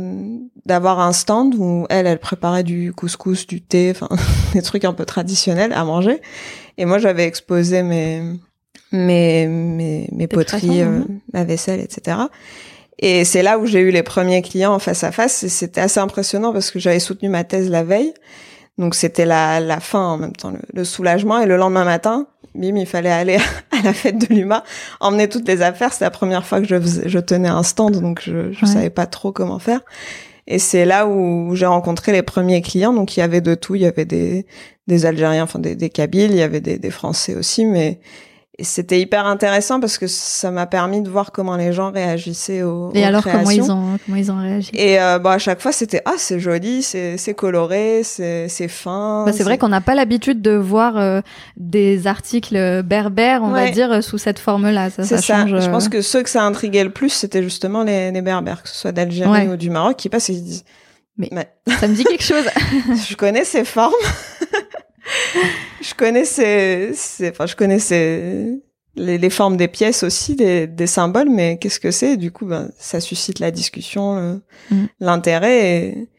d'avoir 0.65 0.99
un 0.99 1.13
stand 1.13 1.55
où 1.57 1.85
elle, 1.89 2.07
elle 2.07 2.19
préparait 2.19 2.63
du 2.63 2.91
couscous, 2.91 3.47
du 3.47 3.61
thé, 3.61 3.91
enfin 3.91 4.09
des 4.53 4.61
trucs 4.61 4.85
un 4.85 4.93
peu 4.93 5.05
traditionnels 5.05 5.73
à 5.73 5.83
manger. 5.85 6.21
Et 6.77 6.85
moi, 6.85 6.97
j'avais 6.97 7.25
exposé 7.25 7.83
mes 7.83 8.21
mes 8.91 9.47
mes, 9.47 10.09
mes 10.11 10.27
poteries, 10.27 10.81
euh, 10.81 11.01
ma 11.33 11.43
vaisselle, 11.43 11.79
etc. 11.79 12.17
Et 12.99 13.25
c'est 13.25 13.43
là 13.43 13.59
où 13.59 13.65
j'ai 13.65 13.79
eu 13.79 13.91
les 13.91 14.03
premiers 14.03 14.41
clients 14.41 14.79
face 14.79 15.03
à 15.03 15.11
face. 15.11 15.43
Et 15.43 15.49
c'était 15.49 15.81
assez 15.81 15.99
impressionnant 15.99 16.51
parce 16.51 16.71
que 16.71 16.79
j'avais 16.79 16.99
soutenu 16.99 17.29
ma 17.29 17.43
thèse 17.43 17.69
la 17.69 17.83
veille. 17.83 18.13
Donc 18.77 18.95
c'était 18.95 19.25
la, 19.25 19.59
la 19.59 19.79
fin 19.79 20.01
en 20.01 20.17
même 20.17 20.35
temps, 20.35 20.53
le, 20.73 20.83
soulagement. 20.83 21.39
Et 21.39 21.45
le 21.45 21.57
lendemain 21.57 21.85
matin, 21.85 22.27
bim, 22.57 22.75
il 22.75 22.85
fallait 22.85 23.11
aller 23.11 23.37
à 23.71 23.81
la 23.83 23.93
fête 23.93 24.17
de 24.17 24.33
l'UMA, 24.33 24.63
emmener 24.99 25.29
toutes 25.29 25.47
les 25.47 25.61
affaires. 25.61 25.93
C'était 25.93 26.05
la 26.05 26.11
première 26.11 26.45
fois 26.45 26.61
que 26.61 26.67
je, 26.67 26.75
je 27.05 27.19
tenais 27.19 27.47
un 27.47 27.63
stand, 27.63 27.99
donc 28.01 28.21
je, 28.23 28.51
je 28.51 28.65
savais 28.65 28.89
pas 28.89 29.05
trop 29.05 29.31
comment 29.31 29.59
faire. 29.59 29.81
Et 30.47 30.59
c'est 30.59 30.85
là 30.85 31.07
où 31.07 31.55
j'ai 31.55 31.65
rencontré 31.65 32.11
les 32.11 32.23
premiers 32.23 32.61
clients. 32.61 32.93
Donc 32.93 33.17
il 33.17 33.19
y 33.19 33.23
avait 33.23 33.41
de 33.41 33.53
tout. 33.53 33.75
Il 33.75 33.81
y 33.81 33.85
avait 33.85 34.05
des, 34.05 34.45
des 34.87 35.05
Algériens, 35.05 35.43
enfin 35.43 35.59
des, 35.59 35.75
des 35.75 35.89
Kabyles, 35.89 36.31
il 36.31 36.37
y 36.37 36.41
avait 36.41 36.61
des, 36.61 36.79
des 36.79 36.91
Français 36.91 37.35
aussi, 37.35 37.65
mais 37.65 37.99
c'était 38.63 38.99
hyper 38.99 39.27
intéressant 39.27 39.79
parce 39.79 39.99
que 39.99 40.07
ça 40.07 40.49
m'a 40.49 40.65
permis 40.65 41.01
de 41.01 41.09
voir 41.09 41.31
comment 41.31 41.55
les 41.55 41.73
gens 41.73 41.91
réagissaient 41.91 42.63
aux, 42.63 42.91
Et 42.95 43.03
alors 43.03 43.21
créations. 43.21 43.43
comment 43.43 43.51
ils 43.51 43.71
ont 43.71 43.99
comment 44.03 44.17
ils 44.17 44.31
ont 44.31 44.41
réagi? 44.41 44.71
Et 44.73 44.99
euh, 44.99 45.19
bah 45.19 45.33
à 45.33 45.37
chaque 45.37 45.61
fois 45.61 45.71
c'était 45.71 46.01
ah 46.05 46.15
c'est 46.17 46.39
joli, 46.39 46.81
c'est 46.81 47.17
c'est 47.17 47.35
coloré, 47.35 48.01
c'est 48.03 48.47
c'est 48.49 48.67
fin. 48.67 49.25
Bah, 49.25 49.31
c'est 49.31 49.43
vrai 49.43 49.59
qu'on 49.59 49.69
n'a 49.69 49.81
pas 49.81 49.93
l'habitude 49.93 50.41
de 50.41 50.55
voir 50.55 50.97
euh, 50.97 51.21
des 51.55 52.07
articles 52.07 52.81
berbères, 52.83 53.43
on 53.43 53.49
va 53.49 53.69
dire 53.69 54.03
sous 54.03 54.17
cette 54.17 54.39
forme-là. 54.39 54.89
Ça, 54.89 55.03
ça, 55.03 55.17
ça. 55.17 55.45
Change, 55.45 55.59
Je 55.59 55.69
pense 55.69 55.85
euh, 55.85 55.89
que 55.89 56.01
ceux 56.01 56.23
que 56.23 56.29
ça 56.29 56.43
intriguait 56.43 56.83
le 56.83 56.91
plus, 56.91 57.09
c'était 57.09 57.43
justement 57.43 57.83
les, 57.83 58.11
les 58.11 58.21
berbères, 58.21 58.63
que 58.63 58.69
ce 58.69 58.75
soit 58.75 58.91
d'Algérie 58.91 59.49
ou 59.49 59.55
du 59.55 59.69
Maroc, 59.69 59.97
qui 59.97 60.09
passent 60.09 60.29
et 60.29 60.33
ils 60.33 60.43
disent 60.43 60.65
mais, 61.17 61.29
ça 61.79 61.87
me 61.87 61.95
dit 61.95 62.03
quelque 62.03 62.23
chose. 62.23 62.45
je 63.09 63.15
connais 63.15 63.43
ces 63.43 63.63
formes 63.65 63.93
je 65.81 65.93
connaissais, 65.93 66.91
enfin, 67.29 67.45
je 67.45 67.55
connaissais 67.55 68.59
les, 68.95 69.17
les, 69.17 69.29
formes 69.29 69.57
des 69.57 69.67
pièces 69.67 70.03
aussi, 70.03 70.35
des, 70.35 70.67
des 70.67 70.87
symboles, 70.87 71.29
mais 71.29 71.57
qu'est-ce 71.57 71.79
que 71.79 71.91
c'est? 71.91 72.17
Du 72.17 72.31
coup, 72.31 72.45
ben, 72.45 72.69
ça 72.77 72.99
suscite 72.99 73.39
la 73.39 73.51
discussion, 73.51 74.41
mm. 74.71 74.85
l'intérêt. 74.99 75.65
Et, 75.65 76.09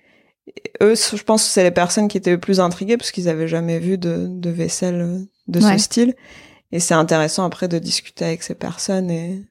eux, 0.82 0.94
je 0.94 1.22
pense 1.22 1.44
que 1.44 1.50
c'est 1.50 1.62
les 1.62 1.70
personnes 1.70 2.08
qui 2.08 2.16
étaient 2.16 2.30
le 2.30 2.40
plus 2.40 2.60
intriguées 2.60 2.96
parce 2.96 3.10
qu'ils 3.10 3.28
avaient 3.28 3.48
jamais 3.48 3.78
vu 3.78 3.98
de, 3.98 4.26
de 4.28 4.50
vaisselle 4.50 5.26
de 5.46 5.60
ce 5.60 5.78
style. 5.78 6.14
Et 6.72 6.80
c'est 6.80 6.94
intéressant 6.94 7.44
après 7.44 7.68
de 7.68 7.78
discuter 7.78 8.24
avec 8.24 8.42
ces 8.42 8.54
personnes. 8.54 9.10
Et 9.10 9.42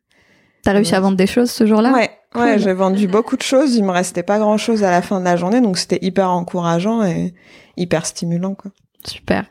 t'as 0.64 0.74
réussi 0.74 0.96
à 0.96 1.00
vendre 1.00 1.18
des 1.18 1.28
choses 1.28 1.50
ce 1.50 1.66
jour-là? 1.66 1.92
Ouais, 1.94 2.12
ouais, 2.36 2.60
j'ai 2.60 2.74
vendu 2.74 3.08
beaucoup 3.08 3.38
de 3.38 3.42
choses. 3.42 3.76
Il 3.76 3.84
me 3.84 3.92
restait 3.92 4.24
pas 4.24 4.38
grand-chose 4.38 4.84
à 4.84 4.92
la 4.92 5.02
fin 5.02 5.20
de 5.20 5.26
la 5.26 5.36
journée, 5.36 5.62
donc 5.62 5.78
c'était 5.78 6.00
hyper 6.02 6.30
encourageant 6.30 7.04
et 7.04 7.34
hyper 7.76 8.06
stimulant, 8.06 8.56
quoi. 8.56 8.72
Super. 9.08 9.45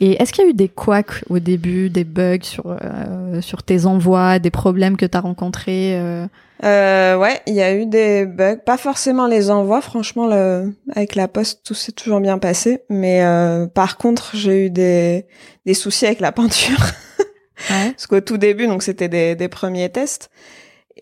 Et 0.00 0.20
est-ce 0.20 0.32
qu'il 0.32 0.44
y 0.44 0.46
a 0.46 0.50
eu 0.50 0.54
des 0.54 0.68
couacs 0.68 1.24
au 1.28 1.38
début, 1.38 1.90
des 1.90 2.04
bugs 2.04 2.38
sur 2.42 2.64
euh, 2.66 3.40
sur 3.40 3.62
tes 3.62 3.86
envois, 3.86 4.38
des 4.38 4.50
problèmes 4.50 4.96
que 4.96 5.06
tu 5.06 5.16
as 5.16 5.20
rencontrés 5.20 5.98
euh... 5.98 6.26
Euh, 6.64 7.16
Ouais, 7.16 7.40
il 7.46 7.54
y 7.54 7.62
a 7.62 7.74
eu 7.74 7.86
des 7.86 8.24
bugs, 8.24 8.58
pas 8.64 8.76
forcément 8.76 9.26
les 9.26 9.50
envois. 9.50 9.80
Franchement, 9.80 10.26
le, 10.26 10.72
avec 10.94 11.14
la 11.14 11.28
poste, 11.28 11.62
tout 11.64 11.74
s'est 11.74 11.92
toujours 11.92 12.20
bien 12.20 12.38
passé. 12.38 12.82
Mais 12.88 13.22
euh, 13.22 13.66
par 13.66 13.96
contre, 13.96 14.36
j'ai 14.36 14.66
eu 14.66 14.70
des 14.70 15.26
des 15.66 15.74
soucis 15.74 16.06
avec 16.06 16.20
la 16.20 16.32
peinture. 16.32 16.80
ouais. 17.70 17.90
Parce 17.92 18.06
qu'au 18.06 18.20
tout 18.20 18.38
début, 18.38 18.66
donc 18.66 18.82
c'était 18.82 19.08
des, 19.08 19.34
des 19.34 19.48
premiers 19.48 19.90
tests. 19.90 20.30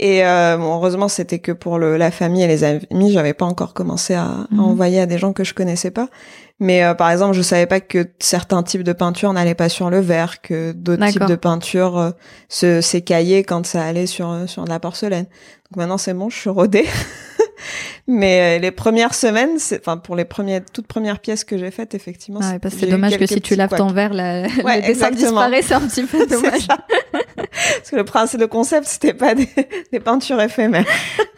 Et 0.03 0.25
euh, 0.25 0.57
bon, 0.57 0.75
heureusement, 0.75 1.09
c'était 1.09 1.41
que 1.41 1.53
pour 1.53 1.79
le, 1.79 1.99
la 1.99 2.11
famille 2.11 2.43
et 2.43 2.47
les 2.47 2.65
amis. 2.65 3.13
J'avais 3.13 3.35
pas 3.35 3.45
encore 3.45 3.75
commencé 3.75 4.15
à, 4.15 4.25
à, 4.25 4.47
mhm. 4.51 4.61
envoyer 4.61 5.01
à 5.01 5.07
des 5.07 5.19
gens 5.19 5.35
que 5.35 5.45
je 5.45 5.53
connaissais 5.53 5.91
pas. 5.91 6.09
Mais 6.61 6.85
euh, 6.85 6.93
par 6.93 7.11
exemple, 7.11 7.35
je 7.35 7.41
savais 7.41 7.67
pas 7.67 7.81
que 7.81 8.07
certains 8.19 8.63
types 8.63 8.83
de 8.83 8.93
peinture 8.93 9.33
n'allaient 9.33 9.55
pas 9.55 9.71
sur 9.71 9.89
le 9.89 9.99
verre, 9.99 10.43
que 10.43 10.73
d'autres 10.73 11.07
types 11.07 11.25
de 11.25 11.35
peinture 11.35 11.97
euh, 11.97 12.11
se 12.51 12.83
s'écaillaient 12.83 13.45
quand 13.45 13.65
ça 13.65 13.83
allait 13.83 14.07
sur 14.07 14.31
euh, 14.31 14.47
sur 14.47 14.65
de 14.65 14.69
la 14.69 14.79
porcelaine. 14.79 15.25
Donc 15.25 15.77
maintenant, 15.77 15.97
c'est 15.97 16.13
bon, 16.13 16.29
je 16.29 16.37
suis 16.37 16.51
rodée. 16.51 16.87
Mais 18.07 18.59
les 18.59 18.71
premières 18.71 19.15
semaines, 19.15 19.57
enfin 19.79 19.97
pour 19.97 20.17
les 20.17 20.27
premières 20.27 20.61
toutes 20.71 20.87
premières 20.87 21.21
pièces 21.21 21.45
que 21.45 21.57
j'ai 21.57 21.71
faites, 21.71 21.95
effectivement, 21.95 22.41
ouais, 22.41 22.59
c'est 22.69 22.87
dommage 22.87 23.17
que 23.17 23.27
si 23.27 23.41
tu 23.41 23.55
laves 23.55 23.75
ton 23.75 23.89
verre, 23.89 24.13
la, 24.13 24.43
ouais, 24.65 24.83
le 24.83 24.87
dessin 24.87 25.11
disparaît, 25.11 25.63
c'est 25.63 25.75
un 25.75 25.81
petit 25.81 26.05
peu 26.05 26.27
dommage. 26.31 26.69
Parce 27.77 27.91
que 27.91 27.97
le 27.97 28.05
principe, 28.05 28.41
le 28.41 28.47
concept, 28.47 28.87
c'était 28.87 29.15
pas 29.15 29.35
des, 29.35 29.49
des 29.93 30.01
peintures 30.01 30.41
éphémères. 30.41 30.87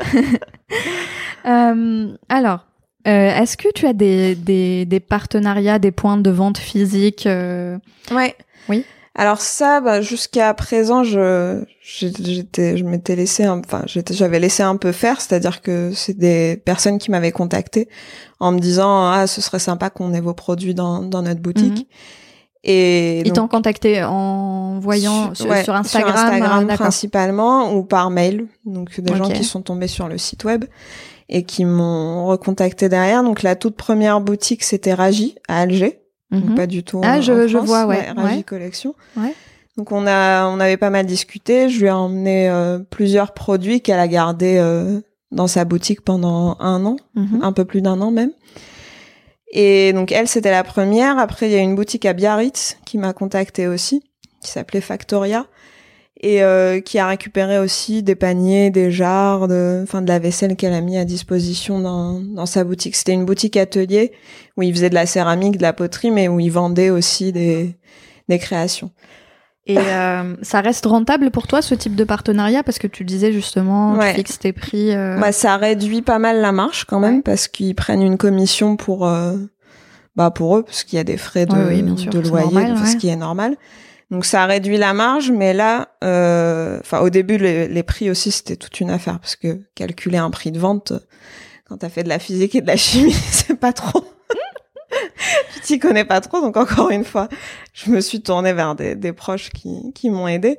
euh, 1.47 2.09
alors, 2.29 2.67
euh, 3.07 3.11
Est-ce 3.11 3.57
que 3.57 3.69
tu 3.73 3.87
as 3.87 3.93
des, 3.93 4.35
des, 4.35 4.85
des, 4.85 5.01
partenariats, 5.01 5.79
des 5.79 5.91
points 5.91 6.17
de 6.17 6.31
vente 6.31 6.59
physiques 6.59 7.27
euh... 7.27 7.79
Ouais. 8.11 8.37
Oui. 8.69 8.85
Alors 9.15 9.43
ça, 9.43 9.81
bah, 9.81 10.01
jusqu'à 10.01 10.55
présent, 10.55 11.05
je 11.05 11.63
j'étais, 11.83 12.79
je 12.79 12.85
m'étais 12.85 13.15
laissé, 13.15 13.47
enfin, 13.47 13.83
j'avais 13.87 14.39
laissé 14.39 14.63
un 14.63 14.77
peu 14.77 14.91
faire, 14.91 15.21
c'est-à-dire 15.21 15.61
que 15.61 15.93
c'est 15.95 16.17
des 16.17 16.57
personnes 16.65 16.97
qui 16.97 17.11
m'avaient 17.11 17.33
contacté 17.33 17.89
en 18.41 18.53
me 18.53 18.59
disant 18.59 19.11
ah 19.11 19.27
ce 19.27 19.43
serait 19.43 19.59
sympa 19.59 19.91
qu'on 19.91 20.15
ait 20.15 20.21
vos 20.23 20.33
produits 20.33 20.75
dans 20.75 21.03
dans 21.03 21.21
notre 21.21 21.43
boutique. 21.43 21.81
Mhm. 21.81 21.85
Et 22.65 23.21
ils 23.27 23.33
t'ont 23.33 23.49
contacté 23.49 24.05
en 24.05 24.79
voyant 24.79 25.35
sur, 25.35 25.47
sur, 25.65 25.75
Instagram, 25.75 25.85
sur 25.85 26.07
Instagram 26.09 26.71
euh, 26.71 26.75
principalement 26.75 27.75
ou 27.75 27.83
par 27.83 28.11
mail, 28.11 28.47
donc 28.65 29.01
des 29.01 29.17
gens 29.17 29.29
qui 29.29 29.43
sont 29.43 29.63
tombés 29.63 29.89
sur 29.89 30.09
le 30.09 30.17
site 30.17 30.45
web 30.45 30.65
et 31.29 31.43
qui 31.43 31.65
m'ont 31.65 32.27
recontacté 32.27 32.89
derrière. 32.89 33.25
Donc 33.25 33.43
la 33.43 33.57
toute 33.57 33.75
première 33.75 34.21
boutique 34.21 34.63
c'était 34.63 34.95
Raji 34.95 35.35
à 35.49 35.61
Alger, 35.63 36.03
donc 36.31 36.45
mhm. 36.45 36.55
pas 36.55 36.69
du 36.69 36.85
tout. 36.85 37.01
Ah 37.03 37.19
en, 37.19 37.21
je, 37.21 37.49
je 37.49 37.59
vois 37.59 37.87
ouais. 37.87 38.11
Raji 38.17 38.45
Collection. 38.45 38.95
Ouais. 39.17 39.35
Donc 39.77 39.91
on 39.91 40.07
a 40.07 40.47
on 40.47 40.61
avait 40.61 40.77
pas 40.77 40.91
mal 40.91 41.07
discuté. 41.07 41.69
Je 41.69 41.81
lui 41.81 41.87
ai 41.87 41.91
emmené 41.91 42.49
euh, 42.49 42.79
plusieurs 42.79 43.33
produits 43.33 43.81
qu'elle 43.81 43.99
a 43.99 44.07
gardés 44.07 44.59
euh, 44.59 45.01
dans 45.33 45.49
sa 45.49 45.65
boutique 45.65 46.03
pendant 46.03 46.57
un 46.61 46.85
an, 46.85 46.97
mhm. 47.17 47.41
un 47.43 47.53
peu 47.53 47.65
plus 47.65 47.83
d'un 47.83 48.01
an 48.01 48.13
même. 48.13 48.31
Et 49.53 49.93
donc 49.93 50.11
elle 50.13 50.29
c'était 50.29 50.51
la 50.51 50.65
première. 50.65 51.19
Après 51.19 51.47
il 51.47 51.53
y 51.53 51.57
a 51.57 51.61
une 51.61 51.75
boutique 51.75 52.07
à 52.07 52.15
Biarritz 52.15 52.79
qui 52.85 52.99
m'a 52.99 53.13
contacté 53.13 53.69
aussi, 53.69 54.03
qui 54.43 54.51
s'appelait 54.51 54.81
Factoria 54.81 55.47
et 56.23 56.43
euh, 56.43 56.81
qui 56.81 56.99
a 56.99 57.07
récupéré 57.07 57.59
aussi 57.59 58.03
des 58.03 58.15
paniers, 58.15 58.71
des 58.71 58.91
jarres, 58.91 59.49
de, 59.49 59.81
enfin 59.83 60.03
de 60.03 60.09
la 60.09 60.19
vaisselle 60.21 60.57
qu'elle 60.57 60.73
a 60.73 60.81
mis 60.81 60.97
à 60.97 61.05
disposition 61.05 61.81
dans, 61.81 62.21
dans 62.21 62.47
sa 62.47 62.65
boutique. 62.65 62.95
C'était 62.95 63.13
une 63.13 63.25
boutique 63.25 63.57
atelier 63.57 64.13
où 64.57 64.63
il 64.63 64.73
faisait 64.73 64.89
de 64.89 64.95
la 64.95 65.07
céramique, 65.07 65.57
de 65.57 65.63
la 65.63 65.73
poterie, 65.73 66.13
mais 66.13 66.29
où 66.29 66.39
il 66.39 66.51
vendait 66.51 66.91
aussi 66.91 67.33
des, 67.33 67.75
des 68.29 68.39
créations. 68.39 68.93
Et 69.67 69.79
euh, 69.79 70.35
ça 70.43 70.61
reste 70.61 70.87
rentable 70.87 71.31
pour 71.31 71.47
toi 71.47 71.63
ce 71.63 71.75
type 71.75 71.95
de 71.95 72.05
partenariat? 72.05 72.63
Parce 72.65 72.79
que 72.79 72.89
tu 72.89 73.05
disais 73.05 73.33
justement 73.33 73.95
ouais. 73.95 74.11
tu 74.11 74.17
fixes 74.17 74.39
tes 74.41 74.53
prix. 74.53 74.93
Euh... 74.93 75.19
Bah, 75.19 75.31
ça 75.31 75.57
réduit 75.57 76.03
pas 76.03 76.19
mal 76.19 76.41
la 76.41 76.51
marge 76.51 76.85
quand 76.85 76.99
même 76.99 77.23
parce 77.23 77.47
qu'ils 77.47 77.75
prennent 77.75 78.03
une 78.03 78.19
commission 78.19 78.77
pour 78.77 79.07
euh, 79.07 79.37
bah 80.17 80.31
pour 80.33 80.57
eux 80.57 80.65
parce 80.65 80.83
qu'il 80.83 80.97
y 80.97 81.01
a 81.01 81.05
des 81.05 81.17
frais 81.17 81.47
de, 81.47 81.55
oui, 81.55 81.85
oui, 81.87 81.99
sûr, 81.99 82.11
de 82.11 82.19
loyer, 82.19 82.53
normal, 82.53 82.87
ce 82.87 82.97
qui 82.97 83.09
est 83.09 83.17
normal. 83.17 83.57
Donc 84.11 84.25
ça 84.27 84.45
réduit 84.47 84.77
la 84.79 84.93
marge, 84.93 85.31
mais 85.31 85.55
là, 85.55 85.89
euh, 86.03 86.79
enfin 86.81 86.99
au 86.99 87.09
début 87.09 87.39
les, 87.39 87.69
les 87.69 87.83
prix 87.85 88.11
aussi 88.11 88.33
c'était 88.33 88.57
toute 88.57 88.81
une 88.81 88.91
affaire 88.91 89.21
parce 89.21 89.37
que 89.37 89.61
calculer 89.77 90.19
un 90.19 90.31
prix 90.31 90.51
de 90.51 90.59
vente 90.59 90.93
quand 91.69 91.79
t'as 91.79 91.89
fait 91.89 92.03
de 92.03 92.09
la 92.09 92.19
physique 92.19 92.57
et 92.57 92.61
de 92.61 92.67
la 92.67 92.77
chimie, 92.77 93.13
c'est 93.31 93.59
pas 93.59 93.73
trop. 93.73 94.05
Tu 95.55 95.61
t'y 95.61 95.79
connais 95.79 96.05
pas 96.05 96.21
trop, 96.21 96.41
donc 96.41 96.57
encore 96.57 96.91
une 96.91 97.05
fois, 97.05 97.29
je 97.73 97.91
me 97.91 98.01
suis 98.01 98.23
tournée 98.23 98.53
vers 98.53 98.75
des, 98.75 98.95
des 98.95 99.13
proches 99.13 99.51
qui, 99.51 99.93
qui 99.95 100.11
m'ont 100.11 100.29
aidé. 100.29 100.59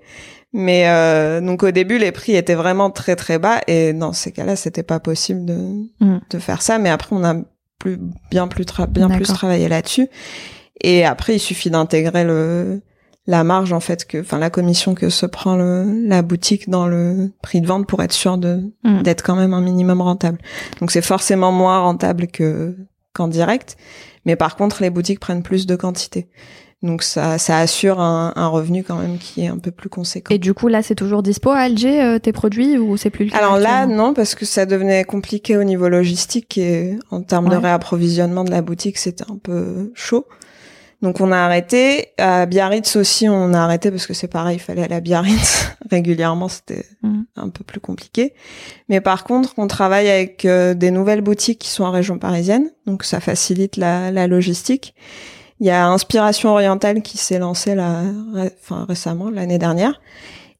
Mais 0.53 0.87
euh, 0.87 1.41
donc 1.41 1.63
au 1.63 1.71
début 1.71 1.97
les 1.97 2.11
prix 2.11 2.35
étaient 2.35 2.53
vraiment 2.53 2.91
très 2.91 3.15
très 3.15 3.39
bas 3.39 3.61
et 3.67 3.91
dans 3.91 4.13
ces 4.13 4.31
cas-là 4.31 4.55
c'était 4.55 4.83
pas 4.83 4.99
possible 4.99 5.45
de, 5.45 5.87
mm. 5.99 6.19
de 6.29 6.39
faire 6.39 6.61
ça. 6.61 6.77
Mais 6.77 6.89
après 6.89 7.15
on 7.15 7.23
a 7.23 7.35
plus 7.79 7.99
bien 8.29 8.47
plus 8.47 8.65
bien 8.89 9.09
plus 9.09 9.25
travaillé 9.25 9.67
là-dessus. 9.67 10.07
Et 10.81 11.05
après 11.05 11.35
il 11.35 11.39
suffit 11.39 11.71
d'intégrer 11.71 12.23
le 12.23 12.81
la 13.25 13.43
marge 13.43 13.73
en 13.73 13.79
fait 13.79 14.05
que 14.05 14.19
enfin 14.19 14.37
la 14.37 14.51
commission 14.51 14.93
que 14.93 15.09
se 15.09 15.25
prend 15.25 15.55
le, 15.55 16.05
la 16.07 16.21
boutique 16.21 16.69
dans 16.69 16.87
le 16.87 17.31
prix 17.41 17.61
de 17.61 17.67
vente 17.67 17.87
pour 17.87 18.03
être 18.03 18.13
sûr 18.13 18.37
de 18.37 18.61
mm. 18.83 19.01
d'être 19.01 19.23
quand 19.23 19.35
même 19.35 19.55
un 19.55 19.61
minimum 19.61 20.01
rentable. 20.01 20.37
Donc 20.79 20.91
c'est 20.91 21.01
forcément 21.01 21.51
moins 21.51 21.79
rentable 21.79 22.27
que 22.27 22.77
qu'en 23.13 23.27
direct, 23.27 23.75
mais 24.26 24.36
par 24.36 24.55
contre 24.55 24.82
les 24.82 24.89
boutiques 24.89 25.19
prennent 25.19 25.43
plus 25.43 25.65
de 25.65 25.76
quantité. 25.76 26.28
Donc 26.84 27.01
ça, 27.01 27.38
ça 27.38 27.59
assure 27.59 28.01
un, 28.01 28.34
un, 28.36 28.47
revenu 28.47 28.84
quand 28.84 28.97
même 28.97 29.17
qui 29.17 29.45
est 29.45 29.47
un 29.47 29.57
peu 29.57 29.71
plus 29.71 29.88
conséquent. 29.88 30.36
Et 30.36 30.38
du 30.38 30.53
coup 30.53 30.67
là, 30.67 30.84
c'est 30.84 30.95
toujours 30.95 31.24
dispo 31.24 31.49
à 31.49 31.59
Alger 31.59 32.01
euh, 32.01 32.19
tes 32.19 32.34
produits 32.34 32.78
ou 32.78 32.97
c'est 32.97 33.09
plus 33.09 33.24
le 33.26 33.32
cas 33.32 33.38
Alors 33.38 33.57
là, 33.57 33.86
non, 33.86 34.13
parce 34.13 34.36
que 34.36 34.45
ça 34.45 34.65
devenait 34.65 35.05
compliqué 35.05 35.55
au 35.55 35.63
niveau 35.63 35.88
logistique 35.88 36.57
et 36.57 36.97
en 37.09 37.21
termes 37.21 37.47
de 37.47 37.55
réapprovisionnement 37.55 38.43
de 38.43 38.51
la 38.51 38.61
boutique, 38.61 38.97
c'était 38.97 39.24
un 39.32 39.38
peu 39.41 39.93
chaud. 39.95 40.28
Donc 41.04 41.20
on 41.22 41.32
a 41.32 41.38
arrêté. 41.38 42.08
À 42.18 42.45
Biarritz 42.47 42.95
aussi, 42.95 43.30
on 43.30 43.54
a 43.54 43.60
arrêté 43.60 43.91
parce 43.91 44.08
que 44.08 44.14
c'est 44.16 44.28
pareil, 44.30 44.56
il 44.56 44.60
fallait 44.60 44.82
aller 44.84 44.95
à 44.95 44.99
Biarritz 45.01 45.68
régulièrement, 45.91 46.47
c'était 46.47 46.86
Mhm. 47.04 47.26
un 47.36 47.49
peu 47.49 47.64
plus 47.64 47.80
compliqué. 47.82 48.34
Mais 48.89 49.01
par 49.01 49.24
contre, 49.26 49.54
on 49.58 49.68
travaille 49.68 50.10
avec 50.10 50.45
euh, 50.45 50.74
des 50.74 50.89
nouvelles 50.89 51.22
boutiques 51.22 51.60
qui 51.60 51.70
sont 51.70 51.84
en 51.84 51.91
région 51.91 52.18
parisienne, 52.18 52.72
donc 52.88 53.04
ça 53.04 53.20
facilite 53.20 53.78
la, 53.78 54.10
la 54.12 54.26
logistique. 54.28 54.95
Il 55.60 55.68
y 55.68 55.70
a 55.70 55.86
Inspiration 55.88 56.49
Orientale 56.51 57.01
qui 57.01 57.18
s'est 57.18 57.38
lancée 57.39 57.76
là, 57.76 58.01
enfin 58.62 58.86
récemment, 58.88 59.30
l'année 59.30 59.60
dernière, 59.60 60.01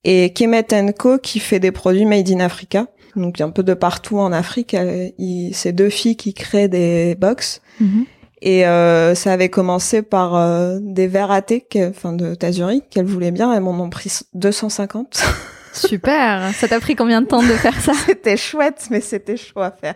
et 0.04 0.34
Kemet 0.34 0.68
Co 0.98 1.18
qui 1.18 1.39
fait 1.39 1.60
des 1.60 1.72
produits 1.72 2.06
made 2.06 2.30
in 2.30 2.41
Africa. 2.41 2.88
Donc 3.16 3.39
un 3.41 3.50
peu 3.50 3.64
de 3.64 3.74
partout 3.74 4.20
en 4.20 4.32
Afrique, 4.34 4.74
euh, 4.74 5.10
il- 5.18 5.54
c'est 5.54 5.72
deux 5.72 5.89
filles 5.89 6.18
qui 6.18 6.34
créent 6.34 6.68
des 6.68 7.16
box. 7.16 7.62
Mhm. 7.80 8.06
Et 8.46 8.68
euh, 8.68 9.16
ça 9.16 9.32
avait 9.32 9.48
commencé 9.48 10.02
par 10.02 10.36
euh, 10.36 10.78
des 10.82 11.08
verres 11.08 11.32
à 11.32 11.41
thé, 11.41 11.62
que- 11.62 11.89
enfin 11.91 12.12
de 12.12 12.36
Tazuri, 12.36 12.82
qu'elles 12.89 13.06
voulaient 13.06 13.32
bien. 13.32 13.54
Elles 13.54 13.62
m'en 13.62 13.72
ont 13.82 13.89
pris 13.89 14.12
250. 14.34 15.24
Super. 15.74 16.52
Ça 16.54 16.68
t'a 16.68 16.80
pris 16.82 16.96
combien 16.96 17.22
de 17.22 17.26
temps 17.26 17.41
de 17.41 17.48
faire 17.48 17.80
ça? 17.80 17.94
C'était 18.06 18.36
chouette, 18.38 18.88
mais 18.91 19.00
c'était 19.00 19.38
chaud 19.38 19.62
à 19.62 19.72
faire. 19.72 19.96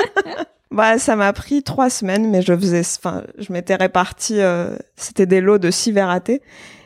bah, 0.70 0.98
ça 0.98 1.16
m'a 1.16 1.32
pris 1.32 1.62
trois 1.64 1.90
semaines, 1.90 2.30
mais 2.30 2.40
je 2.40 2.56
faisais, 2.56 2.80
enfin, 2.80 3.24
je 3.38 3.52
m'étais 3.52 3.74
réparti. 3.74 4.40
euh, 4.40 4.76
c'était 4.96 5.26
des 5.26 5.40
lots 5.40 5.58
de 5.58 5.70
six 5.72 5.90
verres 5.92 6.10
à 6.10 6.20
thé. 6.20 6.40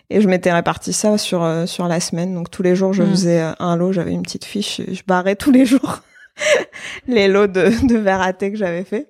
Et 0.09 0.21
je 0.21 0.29
m'étais 0.29 0.53
réparti 0.53 0.93
ça 0.93 1.19
sur 1.19 1.43
euh, 1.45 1.67
sur 1.67 1.89
la 1.89 1.99
semaine. 2.01 2.33
Donc 2.35 2.51
tous 2.51 2.63
les 2.63 2.75
jours, 2.77 2.93
je 2.93 3.03
Mm. 3.03 3.11
faisais 3.11 3.41
euh, 3.43 3.53
un 3.59 3.77
lot. 3.77 3.93
J'avais 3.93 4.13
une 4.13 4.23
petite 4.23 4.45
fiche. 4.45 4.81
Je 4.89 5.03
barrais 5.07 5.37
tous 5.37 5.51
les 5.51 5.67
jours 5.67 6.01
les 7.09 7.29
lots 7.29 7.49
de, 7.49 7.71
de 7.87 7.97
verres 7.99 8.23
à 8.23 8.33
thé 8.33 8.51
que 8.53 8.57
j'avais 8.59 8.85
fait. 8.85 9.09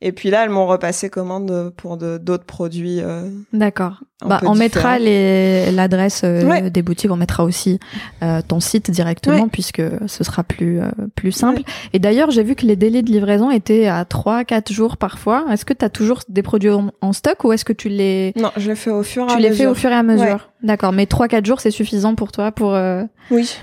Et 0.00 0.12
puis 0.12 0.30
là, 0.30 0.44
elles 0.44 0.50
m'ont 0.50 0.66
repassé 0.66 1.10
commande 1.10 1.72
pour 1.76 1.96
d'autres 1.96 2.44
produits. 2.44 3.00
euh, 3.00 3.28
D'accord. 3.52 4.00
Bah, 4.24 4.40
on 4.44 4.54
mettra 4.54 4.98
les- 4.98 5.70
l'adresse 5.72 6.22
euh, 6.24 6.42
Ouais. 6.44 6.70
des 6.70 6.82
boutiques, 6.82 7.10
on 7.10 7.16
mettra 7.16 7.44
aussi 7.44 7.78
euh, 8.22 8.40
ton 8.46 8.58
site 8.60 8.90
directement 8.90 9.48
puisque 9.48 9.82
ce 10.06 10.24
sera 10.24 10.42
plus 10.44 10.80
euh, 10.80 10.88
plus 11.14 11.30
simple. 11.32 11.62
Et 11.92 11.98
d'ailleurs, 11.98 12.30
j'ai 12.30 12.42
vu 12.42 12.54
que 12.54 12.66
les 12.66 12.74
délais 12.76 13.02
de 13.02 13.10
livraison 13.10 13.50
étaient 13.50 13.86
à 13.86 14.04
3 14.04 14.44
4 14.44 14.72
jours 14.72 14.96
parfois. 14.96 15.46
Est-ce 15.52 15.64
que 15.64 15.72
tu 15.74 15.84
as 15.84 15.90
toujours 15.90 16.20
des 16.28 16.42
produits 16.42 16.70
en, 16.70 16.90
en 17.00 17.12
stock 17.12 17.42
ou 17.44 17.52
est-ce 17.52 17.64
que 17.64 17.72
tu 17.72 17.88
les 17.88 18.32
Non, 18.36 18.50
je 18.56 18.68
l'ai 18.68 18.76
fait 18.76 18.90
au 18.90 19.02
fur 19.04 19.22
et 19.28 19.32
à 19.32 19.36
tu 19.36 19.42
les 19.42 19.50
mesure. 19.50 19.64
fais 19.64 19.70
au 19.70 19.74
fur 19.74 19.90
et 19.90 19.94
à 19.94 20.02
mesure? 20.02 20.50
D'accord, 20.62 20.92
mais 20.92 21.06
3 21.06 21.28
4 21.28 21.46
jours 21.46 21.60
c'est 21.60 21.70
suffisant 21.70 22.14
pour 22.16 22.32
toi 22.32 22.50
pour 22.52 22.74
euh, 22.74 23.02
Oui. 23.30 23.56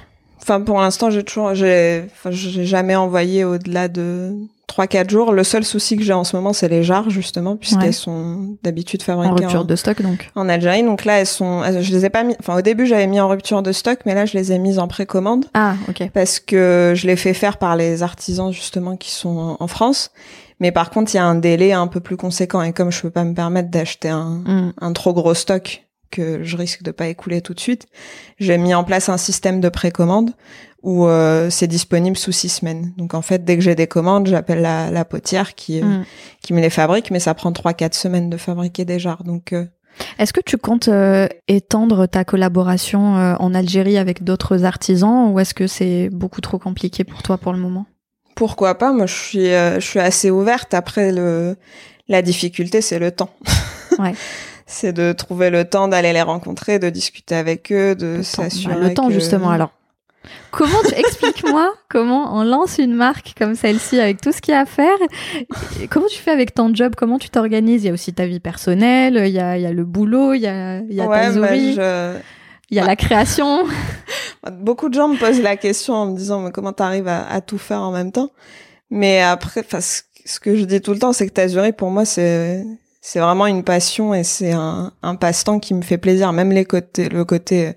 Enfin, 0.47 0.61
pour 0.61 0.79
l'instant, 0.79 1.09
j'ai 1.09 1.23
toujours, 1.23 1.55
j'ai, 1.55 2.03
enfin, 2.13 2.29
j'ai 2.29 2.65
jamais 2.65 2.95
envoyé 2.95 3.43
au-delà 3.43 3.87
de 3.87 4.31
3-4 4.67 5.09
jours. 5.09 5.31
Le 5.31 5.43
seul 5.43 5.63
souci 5.63 5.97
que 5.97 6.03
j'ai 6.03 6.13
en 6.13 6.23
ce 6.23 6.35
moment, 6.35 6.53
c'est 6.53 6.67
les 6.67 6.83
jarres, 6.83 7.09
justement, 7.09 7.55
puisqu'elles 7.55 7.85
Ouais. 7.87 7.91
sont 7.91 8.55
d'habitude 8.61 9.01
en 9.01 9.05
fabriquées 9.05 9.33
rupture 9.45 9.61
en, 9.61 9.63
de 9.63 9.75
stock 9.75 10.03
donc. 10.03 10.29
en 10.35 10.47
Algérie. 10.47 10.83
Donc 10.83 11.03
là, 11.03 11.19
elles 11.19 11.25
sont, 11.25 11.63
elles- 11.63 11.81
je 11.81 11.91
les 11.91 12.05
ai 12.05 12.11
pas 12.11 12.23
mis, 12.23 12.35
enfin, 12.39 12.55
au 12.57 12.61
début, 12.61 12.85
j'avais 12.85 13.07
mis 13.07 13.19
en 13.19 13.27
rupture 13.27 13.63
de 13.63 13.71
stock, 13.71 13.99
mais 14.05 14.13
là, 14.13 14.27
je 14.27 14.37
les 14.37 14.51
ai 14.51 14.59
mises 14.59 14.77
en 14.77 14.87
précommande 14.87 15.45
Ah, 15.55 15.73
OK. 15.89 16.07
parce 16.13 16.39
que 16.39 16.93
je 16.95 17.07
les 17.07 17.15
fais 17.15 17.33
faire 17.33 17.57
par 17.57 17.75
les 17.75 18.03
artisans, 18.03 18.51
justement, 18.53 18.97
qui 18.97 19.09
sont 19.11 19.37
en, 19.37 19.57
en 19.59 19.67
France. 19.67 20.11
Mais 20.59 20.71
par 20.71 20.91
contre, 20.91 21.11
il 21.13 21.17
y 21.17 21.19
a 21.19 21.25
un 21.25 21.35
délai 21.35 21.73
un 21.73 21.87
peu 21.87 21.99
plus 22.01 22.17
conséquent 22.17 22.61
et 22.61 22.71
comme 22.71 22.91
je 22.91 23.01
peux 23.01 23.09
pas 23.09 23.23
me 23.23 23.33
permettre 23.33 23.69
d'acheter 23.71 24.09
un, 24.09 24.43
Mm. 24.45 24.73
un 24.79 24.93
trop 24.93 25.13
gros 25.13 25.33
stock 25.33 25.81
que 26.11 26.43
je 26.43 26.57
risque 26.57 26.83
de 26.83 26.91
pas 26.91 27.07
écouler 27.07 27.41
tout 27.41 27.53
de 27.53 27.59
suite, 27.59 27.85
j'ai 28.39 28.57
mis 28.57 28.73
en 28.73 28.83
place 28.83 29.09
un 29.09 29.17
système 29.17 29.61
de 29.61 29.69
précommande 29.69 30.31
où 30.83 31.07
euh, 31.07 31.49
c'est 31.49 31.67
disponible 31.67 32.15
sous 32.15 32.31
six 32.31 32.49
semaines. 32.49 32.93
Donc 32.97 33.13
en 33.15 33.21
fait, 33.23 33.43
dès 33.43 33.55
que 33.55 33.61
j'ai 33.63 33.73
des 33.75 33.87
commandes, 33.87 34.27
j'appelle 34.27 34.61
la, 34.61 34.91
la 34.91 35.03
potière 35.05 35.55
qui 35.55 35.81
euh, 35.81 35.85
Mm. 35.85 36.05
qui 36.41 36.53
me 36.53 36.61
les 36.61 36.69
fabrique, 36.69 37.09
mais 37.11 37.19
ça 37.19 37.33
prend 37.33 37.51
trois 37.51 37.73
quatre 37.73 37.95
semaines 37.95 38.29
de 38.29 38.37
fabriquer 38.37 38.85
des 38.85 38.99
jarres. 38.99 39.23
Donc 39.23 39.51
euh, 39.53 39.65
Est-ce 40.19 40.31
que 40.31 40.41
tu 40.41 40.57
comptes 40.57 40.87
euh, 40.89 41.27
étendre 41.47 42.05
ta 42.07 42.23
collaboration 42.23 43.17
euh, 43.17 43.35
en 43.39 43.55
Algérie 43.55 43.97
avec 43.97 44.23
d'autres 44.23 44.63
artisans 44.63 45.31
ou 45.31 45.39
est-ce 45.39 45.53
que 45.55 45.65
c'est 45.67 46.09
beaucoup 46.11 46.41
trop 46.41 46.59
compliqué 46.59 47.03
pour 47.03 47.23
toi 47.23 47.37
pour 47.37 47.51
le 47.53 47.59
moment? 47.59 47.85
pourquoi 48.35 48.77
pas? 48.77 48.91
Moi, 48.91 49.05
je 49.05 49.13
suis 49.15 49.47
euh, 49.53 49.79
je 49.79 49.85
suis 49.87 49.99
assez 49.99 50.29
ouverte. 50.29 50.73
Après 50.73 51.11
le 51.13 51.55
la 52.09 52.21
difficulté, 52.21 52.81
c'est 52.81 52.99
le 52.99 53.09
temps. 53.11 53.29
Ouais. 53.97 54.13
c'est 54.65 54.93
de 54.93 55.11
trouver 55.13 55.49
le 55.49 55.65
temps 55.65 55.87
d'aller 55.87 56.13
les 56.13 56.21
rencontrer, 56.21 56.79
de 56.79 56.89
discuter 56.89 57.35
avec 57.35 57.71
eux, 57.71 57.95
de 57.95 58.21
s'assurer 58.21 58.75
bah, 58.75 58.79
le 58.81 58.93
temps 58.93 59.07
que- 59.07 59.13
justement 59.13 59.49
alors. 59.51 59.71
Comment 60.49 60.79
tu 60.87 60.93
explique-moi 60.97 61.71
comment 61.87 62.35
on 62.35 62.43
lance 62.43 62.79
une 62.79 62.95
marque 62.95 63.35
comme 63.37 63.53
celle-ci 63.53 63.99
avec 63.99 64.21
tout 64.21 64.31
ce 64.31 64.41
qu'il 64.41 64.53
y 64.53 64.57
a 64.57 64.61
à 64.61 64.65
faire 64.65 64.97
Comment 65.91 66.07
tu 66.07 66.17
fais 66.17 66.31
avec 66.31 66.55
ton 66.55 66.73
job? 66.73 66.93
Comment 66.97 67.19
tu 67.19 67.29
t'organises? 67.29 67.83
Il 67.83 67.87
y 67.87 67.89
a 67.91 67.93
aussi 67.93 68.11
ta 68.11 68.25
vie 68.25 68.39
personnelle, 68.39 69.21
il 69.27 69.31
y 69.33 69.39
a, 69.39 69.55
il 69.57 69.61
y 69.61 69.67
a 69.67 69.71
le 69.71 69.83
boulot, 69.85 70.33
il 70.33 70.41
y 70.41 70.47
a, 70.47 70.79
il 70.79 70.93
y 70.93 70.99
a 71.01 71.03
ta 71.05 71.09
Ouais, 71.09 71.39
bah, 71.39 71.55
je- 71.55 72.17
il 72.71 72.77
y 72.77 72.79
a 72.79 72.85
la 72.85 72.95
création. 72.95 73.65
Beaucoup 74.51 74.89
de 74.89 74.95
gens 74.95 75.09
me 75.09 75.17
posent 75.17 75.41
la 75.41 75.57
question 75.57 75.93
en 75.93 76.05
me 76.07 76.17
disant 76.17 76.41
mais 76.41 76.51
comment 76.51 76.73
t'arrives 76.73 77.07
à, 77.07 77.27
à 77.27 77.41
tout 77.41 77.59
faire 77.59 77.81
en 77.81 77.91
même 77.91 78.11
temps? 78.11 78.31
Mais 78.89 79.21
après, 79.21 79.61
enfin, 79.63 79.79
ce, 79.81 80.39
que 80.39 80.55
je 80.55 80.63
dis 80.65 80.81
tout 80.81 80.93
le 80.93 80.99
temps, 80.99 81.13
c'est 81.13 81.27
que 81.27 81.33
Tazuri 81.33 81.71
pour 81.73 81.91
moi 81.91 82.05
c'est 82.05 82.63
c'est 83.07 83.19
vraiment 83.19 83.45
une 83.45 83.63
passion 83.63 84.15
et 84.15 84.23
c'est 84.23 84.51
un, 84.51 84.91
un 85.03 85.13
passe-temps 85.13 85.59
qui 85.59 85.75
me 85.75 85.83
fait 85.83 85.99
plaisir. 85.99 86.33
Même 86.33 86.51
les 86.51 86.65
côtés, 86.65 87.07
le 87.07 87.23
côté 87.23 87.73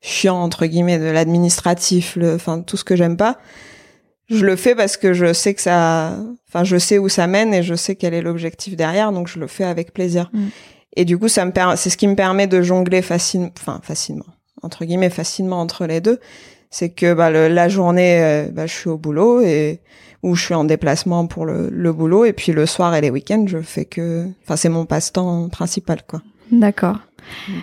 chiant 0.00 0.42
entre 0.42 0.66
guillemets 0.66 0.98
de 0.98 1.04
l'administratif, 1.04 2.16
le, 2.16 2.34
enfin 2.34 2.60
tout 2.62 2.76
ce 2.76 2.82
que 2.82 2.96
j'aime 2.96 3.16
pas, 3.16 3.38
je 4.28 4.44
le 4.44 4.56
fais 4.56 4.74
parce 4.74 4.96
que 4.96 5.12
je 5.12 5.32
sais 5.32 5.54
que 5.54 5.60
ça, 5.62 6.16
enfin 6.48 6.64
je 6.64 6.78
sais 6.78 6.98
où 6.98 7.08
ça 7.08 7.28
mène 7.28 7.54
et 7.54 7.62
je 7.62 7.76
sais 7.76 7.94
quel 7.94 8.12
est 8.12 8.22
l'objectif 8.22 8.74
derrière, 8.74 9.12
donc 9.12 9.28
je 9.28 9.38
le 9.38 9.46
fais 9.46 9.62
avec 9.62 9.92
plaisir. 9.94 10.30
Mm. 10.32 10.46
Et 10.96 11.04
du 11.04 11.16
coup, 11.16 11.28
ça 11.28 11.44
me 11.44 11.52
c'est 11.76 11.88
ce 11.88 11.96
qui 11.96 12.08
me 12.08 12.16
permet 12.16 12.48
de 12.48 12.60
jongler 12.60 13.02
facilement, 13.02 13.50
enfin 13.60 13.78
facilement 13.84 14.26
entre 14.62 14.84
guillemets 14.84 15.10
facilement 15.10 15.60
entre 15.60 15.86
les 15.86 16.00
deux, 16.00 16.18
c'est 16.70 16.90
que 16.90 17.14
bah, 17.14 17.30
le- 17.30 17.46
la 17.46 17.68
journée, 17.68 18.20
euh, 18.20 18.48
bah, 18.50 18.66
je 18.66 18.72
suis 18.74 18.88
au 18.88 18.98
boulot 18.98 19.42
et 19.42 19.80
ou 20.22 20.34
je 20.34 20.44
suis 20.44 20.54
en 20.54 20.64
déplacement 20.64 21.26
pour 21.26 21.46
le, 21.46 21.68
le 21.70 21.92
boulot 21.92 22.24
et 22.24 22.32
puis 22.32 22.52
le 22.52 22.66
soir 22.66 22.94
et 22.94 23.00
les 23.00 23.10
week-ends, 23.10 23.44
je 23.46 23.58
fais 23.58 23.84
que, 23.84 24.26
enfin 24.44 24.56
c'est 24.56 24.68
mon 24.68 24.86
passe-temps 24.86 25.48
principal 25.48 26.02
quoi. 26.06 26.22
D'accord. 26.50 26.98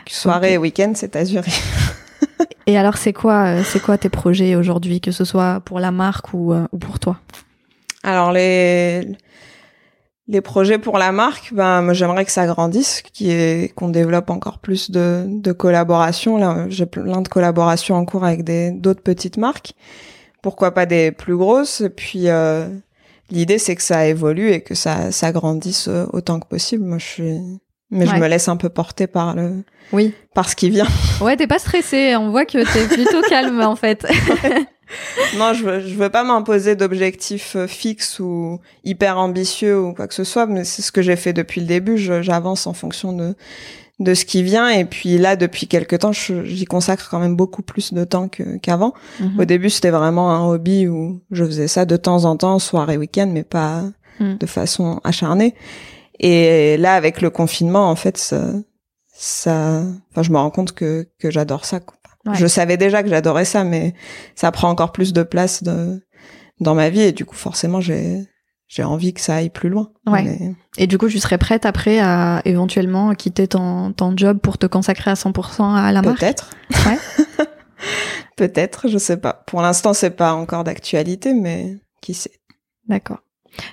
Soirée 0.07 0.53
et 0.53 0.57
week-end, 0.57 0.93
c'est 0.95 1.16
Azuri. 1.16 1.51
Et 2.66 2.78
alors 2.78 2.97
c'est 2.97 3.14
quoi, 3.14 3.47
euh, 3.47 3.64
c'est 3.64 3.82
quoi 3.82 3.97
tes 3.97 4.10
projets 4.10 4.55
aujourd'hui, 4.55 5.01
que 5.01 5.12
ce 5.12 5.26
soit 5.26 5.60
pour 5.62 5.80
la 5.80 5.91
marque 5.91 6.36
ou, 6.36 6.53
euh, 6.53 6.68
ou 6.72 6.78
pour 6.78 6.99
toi? 6.99 7.18
Alors 8.03 8.32
les 8.32 9.07
les 10.28 10.41
projets 10.41 10.78
pour 10.78 10.99
la 10.99 11.12
marque, 11.12 11.51
ben 11.51 11.91
j'aimerais 11.93 12.26
que 12.26 12.32
ça 12.32 12.45
grandisse, 12.45 13.01
qui 13.01 13.32
est 13.32 13.74
qu'on 13.74 13.89
développe 13.89 14.30
encore 14.30 14.60
plus 14.60 14.91
de 14.91 15.26
de 15.28 15.51
collaborations. 15.51 16.38
Là, 16.38 16.66
j'ai 16.70 16.86
plein 16.86 17.22
de 17.22 17.28
collaborations 17.28 17.95
en 17.95 18.05
cours 18.05 18.24
avec 18.24 18.43
des 18.43 18.70
d'autres 18.70 19.01
petites 19.01 19.38
marques. 19.38 19.74
Pourquoi 20.42 20.74
pas 20.74 20.86
des 20.86 21.12
plus 21.12 21.36
grosses 21.36 21.82
Et 21.82 21.90
puis 21.90 22.30
euh, 22.30 22.68
l'idée 23.30 23.58
c'est 23.58 23.76
que 23.76 23.82
ça 23.82 24.08
évolue 24.08 24.52
et 24.52 24.62
que 24.62 24.76
ça 24.76 25.12
ça 25.12 25.32
grandisse 25.32 25.88
euh, 25.88 26.06
autant 26.14 26.40
que 26.40 26.48
possible. 26.48 26.84
Moi 26.86 26.98
je 26.98 27.06
suis 27.06 27.40
mais 27.92 28.08
Ouais. 28.08 28.16
je 28.16 28.22
me 28.22 28.28
laisse 28.28 28.48
un 28.48 28.56
peu 28.56 28.70
porter 28.70 29.08
par 29.08 29.36
le 29.36 29.64
Oui. 29.92 30.14
par 30.36 30.48
ce 30.50 30.56
qui 30.56 30.70
vient. 30.70 30.88
Ouais, 31.22 31.36
t'es 31.36 31.48
pas 31.48 31.58
stressé. 31.60 32.16
On 32.16 32.30
voit 32.30 32.46
que 32.46 32.60
t'es 32.72 32.88
plutôt 32.96 33.22
calme 33.30 33.62
en 33.62 33.76
fait. 33.76 34.06
Non, 35.38 35.54
je 35.54 35.64
veux, 35.64 35.80
je 35.82 35.94
veux 35.94 36.10
pas 36.10 36.24
m'imposer 36.24 36.76
d'objectifs 36.76 37.56
euh, 37.56 37.68
fixes 37.68 38.20
ou 38.20 38.60
hyper 38.84 39.20
ambitieux 39.20 39.80
ou 39.80 39.94
quoi 39.94 40.08
que 40.08 40.16
ce 40.16 40.24
soit, 40.24 40.48
mais 40.48 40.64
c'est 40.64 40.82
ce 40.82 40.92
que 40.92 41.04
j'ai 41.04 41.16
fait 41.16 41.32
depuis 41.32 41.62
le 41.62 41.68
début. 41.68 41.96
J'avance 42.00 42.66
en 42.66 42.74
fonction 42.74 43.14
de 43.14 43.36
de 44.00 44.14
ce 44.14 44.24
qui 44.26 44.43
vient 44.43 44.70
et 44.70 44.86
puis 44.86 45.18
là 45.18 45.36
depuis 45.36 45.68
quelques 45.68 46.00
temps 46.00 46.12
j'y 46.14 46.66
consacre 46.66 47.10
quand 47.10 47.20
même 47.20 47.36
beaucoup 47.36 47.62
plus 47.62 47.93
de 47.93 48.04
temps 48.06 48.30
qu'avant 48.62 48.93
Mhm. 49.20 49.39
au 49.39 49.45
début 49.45 49.70
c'était 49.70 49.89
vraiment 49.89 50.32
un 50.32 50.45
hobby 50.47 50.88
où 50.88 51.22
je 51.32 51.43
faisais 51.43 51.68
ça 51.68 51.84
de 51.86 51.97
temps 51.97 52.24
en 52.26 52.38
temps 52.38 52.60
soir 52.60 52.89
et 52.91 52.97
week-end 52.97 53.30
mais 53.32 53.43
pas 53.43 53.84
Mm. 54.22 54.38
de 54.38 54.45
façon 54.45 55.00
acharnée 55.06 55.54
et 56.20 56.76
là 56.78 56.93
avec 56.95 57.22
le 57.22 57.30
confinement 57.30 57.89
en 57.89 57.95
fait 57.95 58.18
ça 58.18 58.52
ça 59.14 59.82
enfin 60.12 60.24
je 60.24 60.32
me 60.32 60.38
rends 60.38 60.50
compte 60.50 60.74
que 60.74 61.08
que 61.20 61.30
j'adore 61.32 61.66
ça 61.66 61.80
quoi. 61.80 61.95
Ouais. 62.26 62.36
je 62.36 62.47
savais 62.47 62.78
déjà 62.78 63.02
que 63.04 63.10
j'adorais 63.10 63.45
ça 63.45 63.64
mais 63.64 63.93
ça 64.36 64.52
prend 64.52 64.70
encore 64.70 64.91
plus 64.91 65.14
de 65.14 65.24
place 65.24 65.64
de, 65.64 66.02
dans 66.60 66.76
ma 66.76 66.89
vie 66.89 67.02
et 67.02 67.12
du 67.12 67.26
coup 67.26 67.36
forcément 67.36 67.80
j'ai 67.82 68.26
j'ai 68.70 68.84
envie 68.84 69.13
que 69.13 69.20
ça 69.20 69.36
aille 69.36 69.49
plus 69.49 69.67
loin 69.67 69.89
Ouais. 70.07 70.22
Mais- 70.24 70.55
Et 70.78 70.88
du 70.88 70.97
coup, 70.97 71.09
tu 71.09 71.20
serais 71.20 71.38
prête 71.38 71.65
après 71.65 71.99
à 71.99 72.41
éventuellement 72.45 73.13
quitter 73.15 73.47
ton, 73.47 73.91
ton 73.91 74.15
job 74.15 74.39
pour 74.39 74.57
te 74.57 74.65
consacrer 74.67 75.11
à 75.11 75.15
100% 75.15 75.76
à 75.76 75.91
la 75.91 76.01
marque? 76.01 76.20
Peut-être. 76.20 76.51
Ouais. 76.86 76.97
Peut-être, 78.36 78.88
je 78.88 78.97
sais 78.97 79.17
pas. 79.17 79.34
Pour 79.47 79.61
l'instant, 79.61 79.93
c'est 79.93 80.11
pas 80.11 80.34
encore 80.34 80.63
d'actualité, 80.63 81.34
mais 81.34 81.78
qui 82.01 82.13
sait? 82.13 82.32
D'accord. 82.88 83.20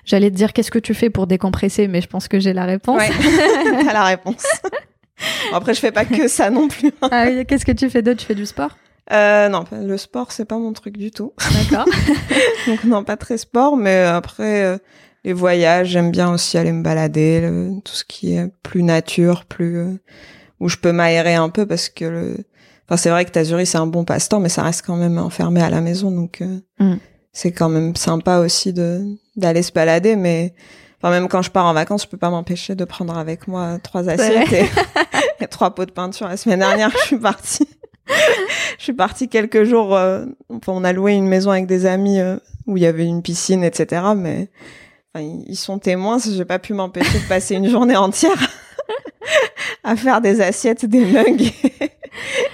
J'allais 0.04 0.30
te 0.30 0.36
dire 0.36 0.52
qu'est-ce 0.52 0.70
que 0.70 0.78
tu 0.78 0.94
fais 0.94 1.10
pour 1.10 1.26
décompresser, 1.26 1.86
mais 1.86 2.00
je 2.00 2.08
pense 2.08 2.26
que 2.28 2.40
j'ai 2.40 2.52
la 2.52 2.64
réponse. 2.64 2.98
Ouais. 2.98 3.10
T'as 3.84 3.92
la 3.92 4.04
réponse. 4.04 4.44
Après, 5.52 5.74
je 5.74 5.80
fais 5.80 5.92
pas 5.92 6.04
que 6.04 6.26
ça 6.28 6.50
non 6.50 6.68
plus. 6.68 6.92
Ah 7.02 7.26
oui, 7.28 7.44
qu'est-ce 7.46 7.64
que 7.64 7.72
tu 7.72 7.88
fais 7.90 8.02
d'autre? 8.02 8.20
Tu 8.20 8.26
fais 8.26 8.34
du 8.34 8.46
sport? 8.46 8.70
Euh, 9.12 9.48
non, 9.48 9.64
le 9.72 9.96
sport, 9.96 10.32
c'est 10.32 10.44
pas 10.44 10.58
mon 10.58 10.72
truc 10.72 10.96
du 10.96 11.10
tout. 11.10 11.32
D'accord. 11.70 11.86
Donc 12.66 12.84
non, 12.84 13.04
pas 13.04 13.16
très 13.16 13.38
sport, 13.38 13.76
mais 13.76 14.02
après 14.02 14.64
euh, 14.64 14.78
les 15.24 15.32
voyages, 15.32 15.88
j'aime 15.88 16.10
bien 16.10 16.32
aussi 16.32 16.58
aller 16.58 16.72
me 16.72 16.82
balader, 16.82 17.40
le- 17.40 17.70
tout 17.84 17.94
ce 17.94 18.04
qui 18.04 18.34
est 18.34 18.48
plus 18.62 18.82
nature, 18.82 19.44
plus 19.44 19.78
euh, 19.78 19.92
où 20.60 20.68
je 20.68 20.76
peux 20.76 20.92
m'aérer 20.92 21.34
un 21.34 21.48
peu 21.50 21.66
parce 21.66 21.88
que 21.88 22.04
le... 22.04 22.36
enfin 22.88 22.96
c'est 22.96 23.10
vrai 23.10 23.24
que 23.24 23.30
Tazuri 23.30 23.64
c'est 23.66 23.78
un 23.78 23.86
bon 23.86 24.04
passe-temps, 24.04 24.40
mais 24.40 24.48
ça 24.48 24.62
reste 24.62 24.84
quand 24.84 24.96
même 24.96 25.18
enfermé 25.18 25.60
à 25.62 25.70
la 25.70 25.80
maison, 25.80 26.10
donc 26.10 26.40
euh, 26.40 26.58
Mm. 26.80 26.96
c'est 27.32 27.52
quand 27.52 27.68
même 27.68 27.94
sympa 27.94 28.38
aussi 28.38 28.72
de 28.72 29.02
d'aller 29.36 29.62
se 29.62 29.70
balader, 29.72 30.16
mais 30.16 30.52
enfin 31.00 31.10
même 31.10 31.28
quand 31.28 31.42
je 31.42 31.50
pars 31.50 31.66
en 31.66 31.74
vacances, 31.74 32.02
je 32.04 32.08
peux 32.08 32.16
pas 32.16 32.30
m'empêcher 32.30 32.74
de 32.74 32.84
prendre 32.84 33.16
avec 33.16 33.46
moi 33.48 33.78
trois 33.82 34.08
assiettes 34.08 34.52
et, 34.52 34.64
et 35.44 35.46
trois 35.46 35.74
pots 35.74 35.84
de 35.84 35.90
peinture. 35.92 36.26
La 36.28 36.36
semaine 36.38 36.58
dernière, 36.60 36.90
je 36.90 36.98
suis 37.06 37.18
partie. 37.18 37.68
je 38.78 38.82
suis 38.82 38.92
partie 38.92 39.28
quelques 39.28 39.64
jours. 39.64 39.94
euh, 39.96 40.26
enfin, 40.48 40.72
on 40.72 40.84
a 40.84 40.92
loué 40.92 41.12
une 41.12 41.26
maison 41.26 41.50
avec 41.50 41.66
des 41.66 41.86
amis 41.86 42.20
euh, 42.20 42.36
où 42.66 42.76
il 42.76 42.82
y 42.82 42.86
avait 42.86 43.06
une 43.06 43.22
piscine, 43.22 43.64
etc. 43.64 44.02
Mais 44.16 44.48
enfin, 45.14 45.26
ils 45.46 45.56
sont 45.56 45.78
témoins. 45.78 46.18
J'ai 46.18 46.44
pas 46.44 46.58
pu 46.58 46.74
m'empêcher 46.74 47.18
de 47.18 47.28
passer 47.28 47.54
une 47.54 47.68
journée 47.68 47.96
entière 47.96 48.50
à 49.84 49.96
faire 49.96 50.20
des 50.20 50.40
assiettes, 50.40 50.84
des 50.84 51.04
mugs 51.04 51.52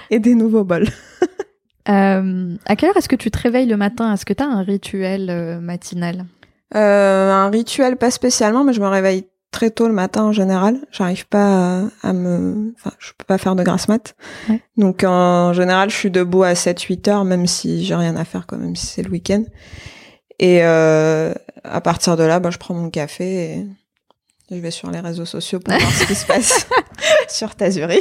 et 0.09 0.19
des 0.19 0.35
nouveaux 0.35 0.63
bols. 0.63 0.89
Euh, 1.89 2.55
à 2.65 2.75
quelle 2.77 2.89
heure 2.89 2.97
est-ce 2.97 3.09
que 3.09 3.15
tu 3.17 3.29
te 3.29 3.37
réveilles 3.37 3.65
le 3.65 3.75
matin? 3.75 4.13
Est-ce 4.13 4.25
que 4.25 4.31
tu 4.31 4.41
as 4.41 4.47
un 4.47 4.63
rituel 4.63 5.29
euh, 5.29 5.59
matinal? 5.59 6.25
Euh, 6.75 7.29
un 7.29 7.49
rituel 7.49 7.97
pas 7.97 8.09
spécialement, 8.09 8.63
mais 8.63 8.71
je 8.71 8.79
me 8.79 8.87
réveille 8.87 9.25
très 9.53 9.69
tôt 9.71 9.87
le 9.87 9.93
matin 9.93 10.23
en 10.23 10.33
général. 10.33 10.77
J'arrive 10.91 11.25
pas 11.27 11.79
à, 11.79 12.09
à 12.09 12.11
me, 12.13 12.73
enfin, 12.77 12.91
je 12.99 13.11
peux 13.17 13.23
pas 13.25 13.37
faire 13.37 13.55
de 13.55 13.63
grasse 13.63 13.87
mat. 13.87 14.15
Ouais. 14.49 14.61
Donc 14.75 15.03
en 15.05 15.53
général, 15.53 15.89
je 15.89 15.95
suis 15.95 16.11
debout 16.11 16.43
à 16.43 16.53
7-8 16.53 17.09
heures, 17.09 17.23
même 17.23 17.47
si 17.47 17.85
j'ai 17.85 17.95
rien 17.95 18.17
à 18.17 18.25
faire, 18.25 18.45
quand 18.45 18.57
même 18.57 18.75
si 18.75 18.87
c'est 18.87 19.03
le 19.03 19.09
week-end. 19.09 19.43
Et 20.39 20.59
euh, 20.63 21.33
à 21.63 21.79
partir 21.79 22.17
de 22.17 22.23
là, 22.23 22.39
bah, 22.41 22.49
je 22.51 22.57
prends 22.57 22.73
mon 22.73 22.89
café 22.89 23.53
et 23.53 23.65
je 24.51 24.55
vais 24.57 24.71
sur 24.71 24.91
les 24.91 24.99
réseaux 24.99 25.25
sociaux 25.25 25.59
pour 25.59 25.73
voir 25.73 25.91
ce 25.93 26.05
qui 26.05 26.15
se 26.15 26.25
passe 26.25 26.67
sur 27.29 27.55
Tazuri. 27.55 27.99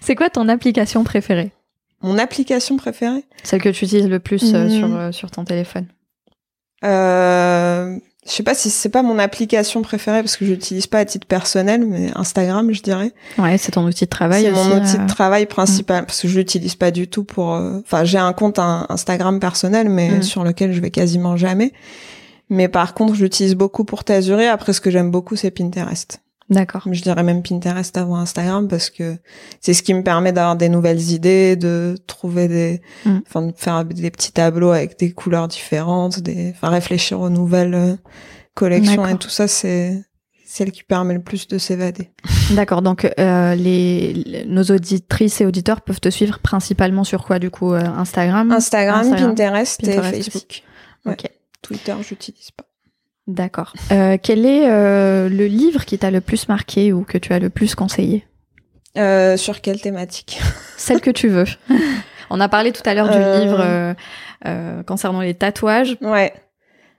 C'est 0.00 0.14
quoi 0.14 0.30
ton 0.30 0.48
application 0.48 1.02
préférée? 1.04 1.50
Mon 2.02 2.18
application 2.18 2.76
préférée? 2.76 3.24
Celle 3.42 3.60
que 3.60 3.68
tu 3.70 3.84
utilises 3.84 4.08
le 4.08 4.20
plus 4.20 4.54
euh, 4.54 4.68
sur, 4.68 4.96
euh, 4.96 5.10
sur 5.12 5.30
ton 5.30 5.44
téléphone 5.44 5.86
Euh, 6.84 7.98
je 8.28 8.32
sais 8.34 8.42
pas 8.42 8.54
si 8.54 8.68
c'est 8.70 8.88
pas 8.90 9.02
mon 9.02 9.18
application 9.18 9.80
préférée 9.82 10.22
parce 10.22 10.36
que 10.36 10.44
je 10.44 10.50
l'utilise 10.52 10.86
pas 10.86 10.98
à 10.98 11.04
titre 11.04 11.26
personnel, 11.26 11.86
mais 11.86 12.10
Instagram, 12.14 12.70
je 12.72 12.82
dirais. 12.82 13.12
Ouais, 13.38 13.56
c'est 13.58 13.72
ton 13.72 13.84
outil 13.86 14.04
de 14.04 14.10
travail 14.10 14.42
C'est 14.44 14.50
mon 14.50 14.76
outil 14.80 14.96
euh, 14.96 15.04
de 15.04 15.08
travail 15.08 15.46
principal 15.46 16.04
parce 16.06 16.20
que 16.20 16.28
je 16.28 16.38
l'utilise 16.38 16.74
pas 16.74 16.90
du 16.90 17.08
tout 17.08 17.24
pour. 17.24 17.54
euh, 17.54 17.80
Enfin, 17.84 18.04
j'ai 18.04 18.18
un 18.18 18.32
compte 18.32 18.58
un- 18.58 18.86
Instagram 18.90 19.40
personnel, 19.40 19.88
mais 19.88 20.10
Mm. 20.18 20.22
sur 20.22 20.44
lequel 20.44 20.72
je 20.72 20.80
vais 20.80 20.90
quasiment 20.90 21.36
jamais. 21.36 21.72
Mais 22.50 22.68
par 22.68 22.94
contre, 22.94 23.14
je 23.14 23.22
l'utilise 23.24 23.54
beaucoup 23.54 23.84
pour 23.84 24.04
Tazuri. 24.04 24.46
Après, 24.46 24.72
ce 24.72 24.80
que 24.80 24.90
j'aime 24.90 25.10
beaucoup, 25.10 25.36
c'est 25.36 25.50
Pinterest. 25.50 26.20
D'accord. 26.50 26.82
Je 26.90 27.02
dirais 27.02 27.22
même 27.22 27.42
Pinterest 27.42 27.96
avant 27.98 28.16
Instagram 28.16 28.68
parce 28.68 28.88
que 28.88 29.16
c'est 29.60 29.74
ce 29.74 29.82
qui 29.82 29.92
me 29.92 30.02
permet 30.02 30.32
d'avoir 30.32 30.56
des 30.56 30.68
nouvelles 30.70 31.10
idées, 31.10 31.56
de 31.56 31.96
trouver 32.06 32.48
des, 32.48 32.80
Mm. 33.04 33.18
enfin, 33.26 33.42
de 33.42 33.52
faire 33.54 33.84
des 33.84 34.10
petits 34.10 34.32
tableaux 34.32 34.70
avec 34.70 34.98
des 34.98 35.12
couleurs 35.12 35.46
différentes, 35.48 36.20
des, 36.20 36.50
enfin, 36.56 36.70
réfléchir 36.70 37.20
aux 37.20 37.28
nouvelles 37.30 37.74
euh, 37.74 37.96
collections 38.54 39.06
et 39.06 39.16
tout 39.18 39.28
ça, 39.28 39.46
c'est 39.46 40.02
celle 40.46 40.72
qui 40.72 40.82
permet 40.82 41.12
le 41.12 41.20
plus 41.20 41.46
de 41.48 41.58
s'évader. 41.58 42.10
D'accord. 42.52 42.80
Donc, 42.80 43.04
euh, 43.18 43.54
les, 43.54 44.14
les- 44.14 44.44
nos 44.46 44.62
auditrices 44.64 45.42
et 45.42 45.46
auditeurs 45.46 45.82
peuvent 45.82 46.00
te 46.00 46.08
suivre 46.08 46.38
principalement 46.38 47.04
sur 47.04 47.24
quoi, 47.26 47.38
du 47.38 47.50
coup 47.50 47.74
euh, 47.74 47.84
Instagram? 47.84 48.50
Instagram, 48.50 49.00
Instagram, 49.00 49.28
Pinterest, 49.34 49.80
Pinterest 49.82 50.14
et. 50.14 50.22
Facebook. 50.22 50.62
ouais. 51.04 51.12
Ok. 51.12 51.30
Twitter, 51.60 51.94
j'utilise 52.08 52.50
pas. 52.52 52.64
D'accord. 53.28 53.72
Euh, 53.92 54.16
quel 54.20 54.44
est 54.44 54.68
euh, 54.68 55.28
le 55.28 55.46
livre 55.46 55.84
qui 55.84 55.98
t'a 55.98 56.10
le 56.10 56.20
plus 56.20 56.48
marqué 56.48 56.92
ou 56.92 57.04
que 57.04 57.18
tu 57.18 57.32
as 57.32 57.38
le 57.38 57.50
plus 57.50 57.74
conseillé 57.74 58.26
Euh, 58.96 59.36
sur 59.36 59.60
quelle 59.60 59.80
thématique 59.80 60.40
Celle 60.76 61.00
que 61.00 61.10
tu 61.10 61.28
veux. 61.28 61.44
On 62.30 62.40
a 62.40 62.48
parlé 62.48 62.72
tout 62.72 62.82
à 62.84 62.94
l'heure 62.94 63.08
du 63.08 63.18
livre 63.18 63.94
concernant 64.86 65.20
les 65.20 65.34
tatouages. 65.34 65.96
Ouais. 66.02 66.32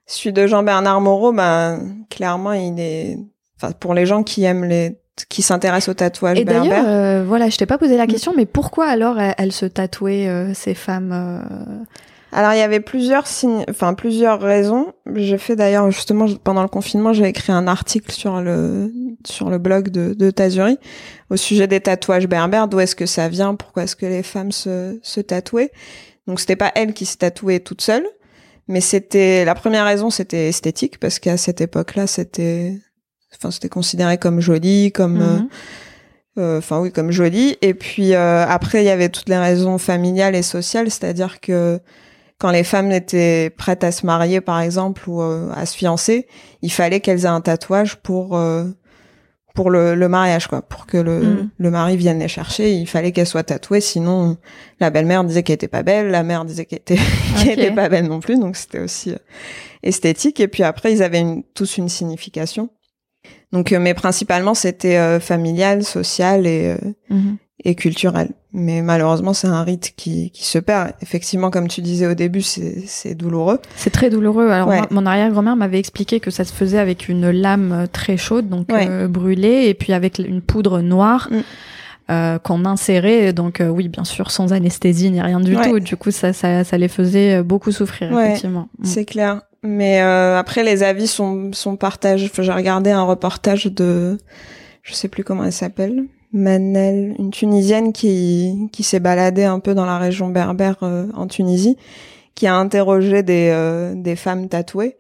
Celui 0.07 0.33
de 0.33 0.47
Jean-Bernard 0.47 1.01
Moreau, 1.01 1.31
ben, 1.31 1.97
clairement, 2.09 2.53
il 2.53 2.79
est, 2.79 3.17
enfin, 3.61 3.73
pour 3.73 3.93
les 3.93 4.07
gens 4.07 4.23
qui 4.23 4.43
aiment 4.43 4.65
les, 4.65 4.97
qui 5.27 5.41
s'intéressent 5.41 5.89
au 5.89 5.93
tatouage 5.93 6.39
Et 6.39 6.45
d'ailleurs, 6.45 6.85
euh, 6.87 7.23
voilà, 7.25 7.49
je 7.49 7.57
t'ai 7.57 7.65
pas 7.65 7.77
posé 7.77 7.97
la 7.97 8.07
question, 8.07 8.33
mais 8.35 8.45
pourquoi 8.45 8.87
alors 8.87 9.19
elles, 9.19 9.35
elles 9.37 9.51
se 9.51 9.65
tatouaient 9.65 10.27
euh, 10.27 10.53
ces 10.53 10.73
femmes 10.73 11.11
euh, 11.11 11.83
Alors, 12.31 12.53
il 12.53 12.59
y 12.59 12.61
avait 12.61 12.79
plusieurs 12.79 13.25
signes, 13.25 13.65
enfin, 13.69 13.93
plusieurs 13.93 14.39
raisons. 14.39 14.93
J'ai 15.15 15.37
fait 15.37 15.55
d'ailleurs, 15.55 15.89
justement, 15.89 16.27
pendant 16.43 16.61
le 16.61 16.67
confinement, 16.67 17.11
j'ai 17.11 17.25
écrit 17.25 17.51
un 17.51 17.67
article 17.67 18.11
sur 18.11 18.41
le, 18.41 18.91
sur 19.25 19.49
le 19.49 19.57
blog 19.57 19.89
de, 19.89 20.13
de 20.13 20.29
Tazuri 20.29 20.77
au 21.31 21.37
sujet 21.37 21.67
des 21.67 21.79
tatouages 21.79 22.27
berbères. 22.27 22.67
D'où 22.67 22.79
est-ce 22.79 22.95
que 22.95 23.07
ça 23.07 23.29
vient? 23.29 23.55
Pourquoi 23.55 23.83
est-ce 23.83 23.95
que 23.95 24.05
les 24.05 24.23
femmes 24.23 24.51
se, 24.51 24.99
se 25.01 25.21
tatouaient? 25.21 25.71
Donc, 26.27 26.39
c'était 26.39 26.55
pas 26.55 26.71
elle 26.75 26.93
qui 26.93 27.05
se 27.05 27.17
tatouait 27.17 27.59
toute 27.59 27.81
seule. 27.81 28.05
Mais 28.67 28.81
c'était, 28.81 29.45
la 29.45 29.55
première 29.55 29.85
raison, 29.85 30.11
c'était 30.11 30.49
esthétique, 30.49 30.99
parce 30.99 31.17
qu'à 31.17 31.37
cette 31.37 31.59
époque-là, 31.59 32.05
c'était, 32.05 32.79
enfin, 33.35 33.49
c'était 33.49 33.67
considéré 33.67 34.19
comme 34.19 34.39
joli, 34.39 34.91
comme, 34.91 35.19
euh, 35.19 35.39
mhm. 35.39 35.49
euh, 36.37 36.57
enfin 36.59 36.79
oui 36.79 36.91
comme 36.91 37.09
joli 37.09 37.57
et 37.61 37.73
puis 37.73 38.13
euh, 38.13 38.45
après 38.47 38.83
il 38.83 38.85
y 38.85 38.91
avait 38.91 39.09
toutes 39.09 39.27
les 39.27 39.37
raisons 39.37 39.79
familiales 39.79 40.35
et 40.35 40.43
sociales 40.43 40.91
c'est-à-dire 40.91 41.39
que 41.41 41.81
quand 42.39 42.51
les 42.51 42.63
femmes 42.63 42.91
étaient 42.91 43.49
prêtes 43.57 43.83
à 43.83 43.91
se 43.91 44.05
marier 44.05 44.41
par 44.41 44.59
exemple 44.61 45.07
ou 45.09 45.21
euh, 45.21 45.51
à 45.53 45.65
se 45.65 45.75
fiancer 45.77 46.27
il 46.61 46.71
fallait 46.71 46.99
qu'elles 47.01 47.25
aient 47.25 47.27
un 47.27 47.41
tatouage 47.41 47.97
pour 47.97 48.35
euh, 48.37 48.65
pour 49.55 49.71
le, 49.71 49.93
le 49.95 50.07
mariage 50.07 50.47
quoi. 50.47 50.61
Pour 50.61 50.85
que 50.85 50.97
le, 50.97 51.19
Mhm. 51.19 51.49
le 51.57 51.71
mari 51.71 51.97
vienne 51.97 52.19
les 52.19 52.27
chercher 52.29 52.73
il 52.73 52.87
fallait 52.87 53.11
qu'elles 53.11 53.27
soient 53.27 53.43
tatouées. 53.43 53.81
Sinon 53.81 54.37
la 54.79 54.89
belle-mère 54.89 55.23
disait 55.25 55.43
qu'elle 55.43 55.55
était 55.55 55.67
pas 55.67 55.83
belle 55.83 56.07
la 56.11 56.23
mère 56.23 56.45
disait 56.45 56.65
qu'elle 56.65 56.79
était 56.79 56.97
était 57.45 57.71
pas 57.71 57.89
belle 57.89 58.07
non 58.07 58.19
plus. 58.21 58.39
Donc 58.39 58.55
c'était 58.55 58.79
aussi 58.79 59.11
euh, 59.11 59.17
esthétique. 59.83 60.39
Et 60.39 60.47
puis 60.47 60.63
après 60.63 60.93
ils 60.93 61.03
avaient 61.03 61.19
une, 61.19 61.43
tous 61.53 61.77
une 61.77 61.89
signification. 61.89 62.69
Donc 63.51 63.73
euh, 63.73 63.79
mais 63.79 63.93
principalement 63.93 64.53
c'était 64.53 64.97
euh, 64.97 65.19
familial 65.19 65.83
social 65.83 66.45
et 66.47 66.77
euh, 66.79 66.91
Mhm. 67.09 67.37
Et 67.65 67.75
culturel. 67.75 68.29
Mais 68.53 68.81
malheureusement, 68.81 69.33
c'est 69.33 69.47
un 69.47 69.63
rite 69.63 69.93
qui, 69.97 70.31
qui 70.31 70.45
se 70.45 70.57
perd. 70.59 70.93
Effectivement, 71.01 71.51
comme 71.51 71.67
tu 71.67 71.81
disais 71.81 72.07
au 72.07 72.13
début, 72.13 72.41
c'est 72.41 72.83
c'est 72.87 73.15
douloureux. 73.15 73.59
C'est 73.75 73.89
très 73.89 74.09
douloureux. 74.09 74.49
Alors, 74.49 74.67
Ouais. 74.69 74.81
mon 74.91 75.05
arrière-grand-mère 75.05 75.55
m'avait 75.55 75.79
expliqué 75.79 76.19
que 76.19 76.31
ça 76.31 76.43
se 76.45 76.53
faisait 76.53 76.79
avec 76.79 77.09
une 77.09 77.29
lame 77.29 77.87
très 77.91 78.17
chaude, 78.17 78.47
donc 78.49 78.71
Ouais. 78.71 78.87
euh, 78.89 79.07
brûlée, 79.07 79.65
et 79.67 79.73
puis 79.73 79.93
avec 79.93 80.19
une 80.19 80.41
poudre 80.41 80.79
noire 80.81 81.27
Mm. 81.31 81.37
euh, 82.11 82.39
qu'on 82.39 82.65
insérait. 82.65 83.33
Donc, 83.33 83.61
euh, 83.61 83.67
oui, 83.67 83.87
bien 83.89 84.03
sûr, 84.05 84.31
sans 84.31 84.51
anesthésie 84.53 85.11
ni 85.11 85.21
rien 85.21 85.39
du 85.39 85.55
Ouais. 85.55 85.69
tout. 85.69 85.79
Du 85.79 85.95
coup, 85.97 86.09
ça, 86.11 86.33
ça, 86.33 86.63
ça 86.63 86.77
les 86.77 86.87
faisait 86.87 87.35
euh, 87.39 87.43
beaucoup 87.43 87.71
souffrir, 87.71 88.11
Ouais. 88.11 88.29
effectivement. 88.29 88.69
Mm. 88.79 88.85
C'est 88.85 89.05
clair. 89.05 89.41
Mais 89.61 90.01
euh, 90.01 90.39
après, 90.39 90.63
les 90.63 90.81
avis 90.83 91.07
sont, 91.07 91.51
sont 91.51 91.75
partagés. 91.75 92.29
Enfin, 92.31 92.41
J'ai 92.41 92.53
regardé 92.53 92.91
un 92.91 93.03
reportage 93.03 93.65
de, 93.65 94.17
je 94.81 94.93
sais 94.93 95.09
plus 95.09 95.23
comment 95.25 95.43
elle 95.43 95.51
s'appelle, 95.51 96.05
Manel, 96.31 97.15
une 97.17 97.31
Tunisienne 97.31 97.91
qui, 97.93 98.69
qui 98.71 98.83
s'est 98.83 98.99
baladée 98.99 99.43
un 99.45 99.59
peu 99.59 99.73
dans 99.73 99.85
la 99.85 99.97
région 99.97 100.27
berbère 100.29 100.77
euh, 100.83 101.07
en 101.15 101.27
Tunisie, 101.27 101.77
qui 102.35 102.47
a 102.47 102.55
interrogé 102.55 103.23
des, 103.23 103.49
euh, 103.51 103.93
des 103.95 104.15
femmes 104.15 104.47
tatouées 104.47 104.97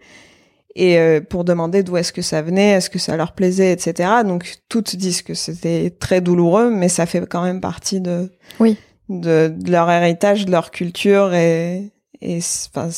et 0.75 0.97
euh, 0.97 1.19
pour 1.21 1.43
demander 1.43 1.83
d'où 1.83 1.97
est-ce 1.97 2.13
que 2.13 2.21
ça 2.21 2.41
venait, 2.41 2.71
est-ce 2.71 2.89
que 2.89 2.99
ça 2.99 3.15
leur 3.17 3.33
plaisait, 3.33 3.71
etc. 3.71 4.09
Donc 4.25 4.55
toutes 4.69 4.95
disent 4.95 5.21
que 5.21 5.33
c'était 5.33 5.89
très 5.99 6.21
douloureux, 6.21 6.69
mais 6.69 6.89
ça 6.89 7.05
fait 7.05 7.25
quand 7.27 7.43
même 7.43 7.61
partie 7.61 8.01
de, 8.01 8.31
Oui. 8.59 8.77
de, 9.09 9.53
de 9.55 9.71
leur 9.71 9.89
héritage, 9.89 10.45
de 10.45 10.51
leur 10.51 10.71
culture 10.71 11.33
et, 11.33 11.91
et 12.21 12.39
enfin, 12.73 12.89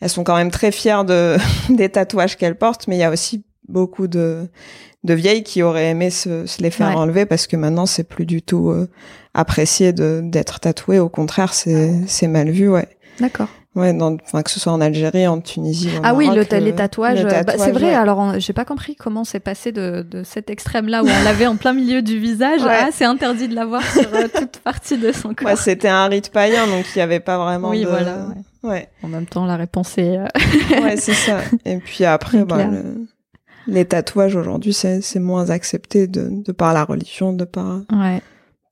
elles 0.00 0.08
sont 0.08 0.24
quand 0.24 0.36
même 0.36 0.50
très 0.50 0.72
fières 0.72 1.04
de, 1.04 1.36
des 1.70 1.88
tatouages 1.88 2.36
qu'elles 2.36 2.58
portent, 2.58 2.88
mais 2.88 2.96
il 2.96 3.00
y 3.00 3.04
a 3.04 3.10
aussi 3.10 3.44
beaucoup 3.68 4.06
de, 4.06 4.48
de 5.04 5.14
vieilles 5.14 5.42
qui 5.42 5.62
auraient 5.62 5.90
aimé 5.90 6.10
se, 6.10 6.46
se 6.46 6.62
les 6.62 6.70
faire 6.70 6.88
Ouais. 6.90 6.94
enlever 6.94 7.26
parce 7.26 7.46
que 7.46 7.56
maintenant 7.56 7.86
c'est 7.86 8.04
plus 8.04 8.26
du 8.26 8.40
tout 8.42 8.70
euh, 8.70 8.88
apprécié 9.34 9.92
de 9.92 10.20
d'être 10.22 10.60
tatoué. 10.60 10.98
Au 10.98 11.08
contraire, 11.08 11.54
c'est 11.54 11.92
c'est 12.06 12.28
mal 12.28 12.50
vu, 12.50 12.68
ouais. 12.68 12.88
D'accord. 13.20 13.48
Ouais, 13.74 13.96
enfin 14.24 14.42
que 14.42 14.50
ce 14.50 14.60
soit 14.60 14.70
en 14.72 14.82
Algérie, 14.82 15.26
en 15.26 15.40
Tunisie. 15.40 15.88
Ah 16.04 16.12
oui, 16.14 16.28
le, 16.28 16.42
les 16.58 16.74
tatouages. 16.74 17.24
euh, 17.24 17.42
bah, 17.42 17.54
c'est 17.56 17.72
vrai. 17.72 17.86
ouais. 17.86 17.94
Alors, 17.94 18.38
j'ai 18.38 18.52
pas 18.52 18.66
compris 18.66 18.96
comment 18.96 19.24
c'est 19.24 19.40
passé 19.40 19.72
de, 19.72 20.02
de 20.06 20.24
cet 20.24 20.50
extrême-là 20.50 21.02
où 21.02 21.06
on 21.06 21.08
l'avait 21.24 21.46
en 21.46 21.56
plein 21.56 21.72
milieu 21.72 22.02
du 22.02 22.18
visage. 22.18 22.62
Ouais. 22.62 22.68
Ah, 22.70 22.88
c'est 22.92 23.06
interdit 23.06 23.48
de 23.48 23.54
l'avoir 23.54 23.82
sur 23.82 24.12
euh, 24.12 24.28
toute 24.34 24.58
partie 24.58 24.98
de 24.98 25.10
son 25.10 25.32
corps. 25.32 25.46
Ouais, 25.48 25.56
c'était 25.56 25.88
un 25.88 26.06
rite 26.08 26.28
païen, 26.32 26.66
donc 26.66 26.84
il 26.94 26.98
y 26.98 27.00
avait 27.00 27.20
pas 27.20 27.38
vraiment 27.38 27.70
Oui, 27.70 27.80
de. 27.84 27.88
voilà, 27.88 28.26
Ouais, 28.62 28.90
En 29.02 29.08
même 29.08 29.24
temps, 29.24 29.46
la 29.46 29.56
réponse 29.56 29.96
est. 29.96 30.18
euh, 30.18 30.26
ouais, 30.82 30.98
c'est 30.98 31.14
ça. 31.14 31.38
Et 31.64 31.78
puis 31.78 32.04
après, 32.04 32.44
bah, 32.44 32.64
le- 32.70 33.06
les 33.66 33.84
tatouages 33.84 34.36
aujourd'hui, 34.36 34.72
c'est 34.72 35.00
c'est 35.00 35.20
moins 35.20 35.50
accepté 35.50 36.06
de, 36.06 36.28
de 36.30 36.52
par 36.52 36.72
la 36.74 36.84
religion, 36.84 37.32
de 37.32 37.44
par. 37.44 37.80
Ouais. 37.92 38.20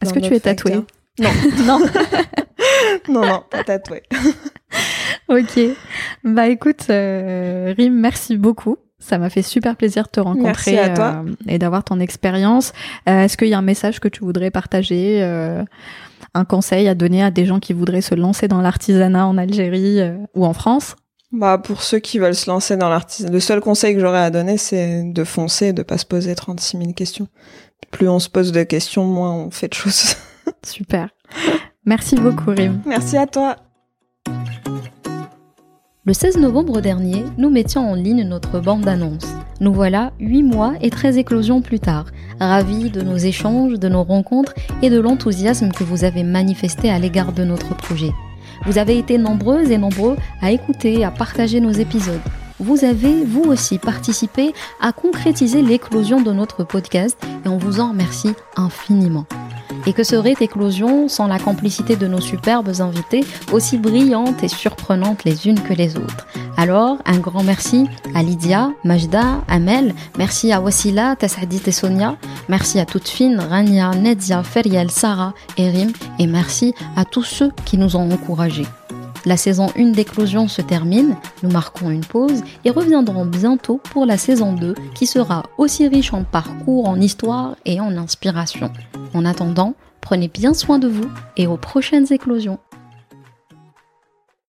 Est-ce 0.02 0.12
que 0.12 0.20
tu 0.20 0.34
es 0.34 0.40
tatouée. 0.40 0.76
Non. 1.18 1.30
non. 1.66 1.80
non, 3.08 3.26
non, 3.26 3.42
pas 3.50 3.64
tatoué. 3.64 4.02
ok. 5.28 5.60
Bah 6.24 6.48
écoute, 6.48 6.86
euh, 6.90 7.74
Rim, 7.76 7.94
merci 7.94 8.36
beaucoup. 8.36 8.76
Ça 8.98 9.16
m'a 9.18 9.30
fait 9.30 9.42
super 9.42 9.76
plaisir 9.76 10.04
de 10.04 10.08
te 10.10 10.20
rencontrer 10.20 10.72
Merci 10.72 10.78
à 10.78 10.90
toi. 10.90 11.24
euh, 11.26 11.32
et 11.48 11.58
d'avoir 11.58 11.84
ton 11.84 12.00
expérience. 12.00 12.72
Euh, 13.08 13.22
Est-ce 13.22 13.36
qu'il 13.38 13.48
y 13.48 13.54
a 13.54 13.58
un 13.58 13.62
message 13.62 13.98
que 13.98 14.08
tu 14.08 14.20
voudrais 14.20 14.50
partager, 14.50 15.22
euh, 15.22 15.64
un 16.34 16.44
conseil 16.44 16.86
à 16.86 16.94
donner 16.94 17.22
à 17.22 17.30
des 17.30 17.46
gens 17.46 17.60
qui 17.60 17.72
voudraient 17.72 18.02
se 18.02 18.14
lancer 18.14 18.46
dans 18.46 18.60
l'artisanat 18.60 19.26
en 19.26 19.38
Algérie 19.38 20.00
euh, 20.00 20.16
ou 20.34 20.44
en 20.44 20.52
France? 20.52 20.96
Bah, 21.32 21.58
pour 21.58 21.82
ceux 21.82 22.00
qui 22.00 22.18
veulent 22.18 22.34
se 22.34 22.50
lancer 22.50 22.76
dans 22.76 22.88
l'artisanat, 22.88 23.32
le 23.32 23.40
seul 23.40 23.60
conseil 23.60 23.94
que 23.94 24.00
j'aurais 24.00 24.18
à 24.18 24.30
donner, 24.30 24.56
c'est 24.56 25.04
de 25.04 25.24
foncer 25.24 25.66
et 25.66 25.72
de 25.72 25.82
pas 25.82 25.96
se 25.96 26.04
poser 26.04 26.34
36 26.34 26.78
000 26.78 26.92
questions. 26.92 27.28
Plus 27.92 28.08
on 28.08 28.18
se 28.18 28.28
pose 28.28 28.50
de 28.50 28.62
questions, 28.64 29.04
moins 29.04 29.32
on 29.32 29.50
fait 29.50 29.68
de 29.68 29.74
choses. 29.74 30.16
Super. 30.64 31.08
Merci 31.84 32.16
beaucoup, 32.16 32.50
Rim. 32.50 32.80
Merci 32.84 33.16
à 33.16 33.26
toi. 33.26 33.56
Le 36.04 36.12
16 36.12 36.38
novembre 36.38 36.80
dernier, 36.80 37.24
nous 37.38 37.50
mettions 37.50 37.88
en 37.88 37.94
ligne 37.94 38.24
notre 38.24 38.58
bande 38.58 38.80
d'annonces. 38.80 39.28
Nous 39.60 39.72
voilà 39.72 40.12
8 40.18 40.42
mois 40.42 40.74
et 40.80 40.90
13 40.90 41.18
éclosions 41.18 41.62
plus 41.62 41.78
tard, 41.78 42.06
ravis 42.40 42.90
de 42.90 43.02
nos 43.02 43.16
échanges, 43.16 43.78
de 43.78 43.88
nos 43.88 44.02
rencontres 44.02 44.54
et 44.82 44.90
de 44.90 44.98
l'enthousiasme 44.98 45.70
que 45.70 45.84
vous 45.84 46.02
avez 46.02 46.24
manifesté 46.24 46.90
à 46.90 46.98
l'égard 46.98 47.32
de 47.32 47.44
notre 47.44 47.76
projet. 47.76 48.10
Vous 48.66 48.78
avez 48.78 48.98
été 48.98 49.18
nombreuses 49.18 49.70
et 49.70 49.78
nombreux 49.78 50.16
à 50.40 50.50
écouter, 50.50 51.04
à 51.04 51.10
partager 51.10 51.60
nos 51.60 51.72
épisodes. 51.72 52.20
Vous 52.58 52.84
avez, 52.84 53.24
vous 53.24 53.44
aussi, 53.44 53.78
participé 53.78 54.52
à 54.80 54.92
concrétiser 54.92 55.62
l'éclosion 55.62 56.20
de 56.20 56.30
notre 56.32 56.62
podcast 56.64 57.18
et 57.44 57.48
on 57.48 57.56
vous 57.56 57.80
en 57.80 57.90
remercie 57.90 58.34
infiniment. 58.56 59.24
Et 59.86 59.92
que 59.92 60.02
serait 60.02 60.34
Éclosion 60.40 61.08
sans 61.08 61.26
la 61.26 61.38
complicité 61.38 61.96
de 61.96 62.06
nos 62.06 62.20
superbes 62.20 62.72
invités, 62.80 63.24
aussi 63.52 63.78
brillantes 63.78 64.42
et 64.42 64.48
surprenantes 64.48 65.24
les 65.24 65.46
unes 65.46 65.60
que 65.60 65.74
les 65.74 65.96
autres 65.96 66.26
Alors, 66.56 66.98
un 67.06 67.18
grand 67.18 67.42
merci 67.42 67.86
à 68.14 68.22
Lydia, 68.22 68.70
Majda, 68.84 69.42
Amel, 69.48 69.94
merci 70.18 70.52
à 70.52 70.60
Wassila, 70.60 71.16
Tassadit 71.16 71.62
et 71.66 71.72
Sonia, 71.72 72.16
merci 72.48 72.78
à 72.78 72.86
Toutefine, 72.86 73.38
Rania, 73.40 73.90
Nedia, 73.90 74.42
Feriel, 74.42 74.90
Sarah 74.90 75.34
et 75.56 75.70
Rim, 75.70 75.92
et 76.18 76.26
merci 76.26 76.74
à 76.96 77.04
tous 77.04 77.24
ceux 77.24 77.50
qui 77.64 77.78
nous 77.78 77.96
ont 77.96 78.10
encouragés. 78.10 78.66
La 79.26 79.36
saison 79.36 79.66
1 79.76 79.90
d'Éclosion 79.90 80.48
se 80.48 80.62
termine, 80.62 81.14
nous 81.42 81.50
marquons 81.50 81.90
une 81.90 82.04
pause 82.04 82.42
et 82.64 82.70
reviendrons 82.70 83.26
bientôt 83.26 83.78
pour 83.92 84.06
la 84.06 84.16
saison 84.16 84.54
2 84.54 84.74
qui 84.94 85.06
sera 85.06 85.44
aussi 85.58 85.86
riche 85.88 86.14
en 86.14 86.24
parcours, 86.24 86.88
en 86.88 86.98
histoire 86.98 87.56
et 87.66 87.80
en 87.80 87.96
inspiration. 87.98 88.72
En 89.12 89.26
attendant, 89.26 89.74
prenez 90.00 90.28
bien 90.28 90.54
soin 90.54 90.78
de 90.78 90.88
vous 90.88 91.08
et 91.36 91.46
aux 91.46 91.58
prochaines 91.58 92.10
éclosions. 92.10 92.58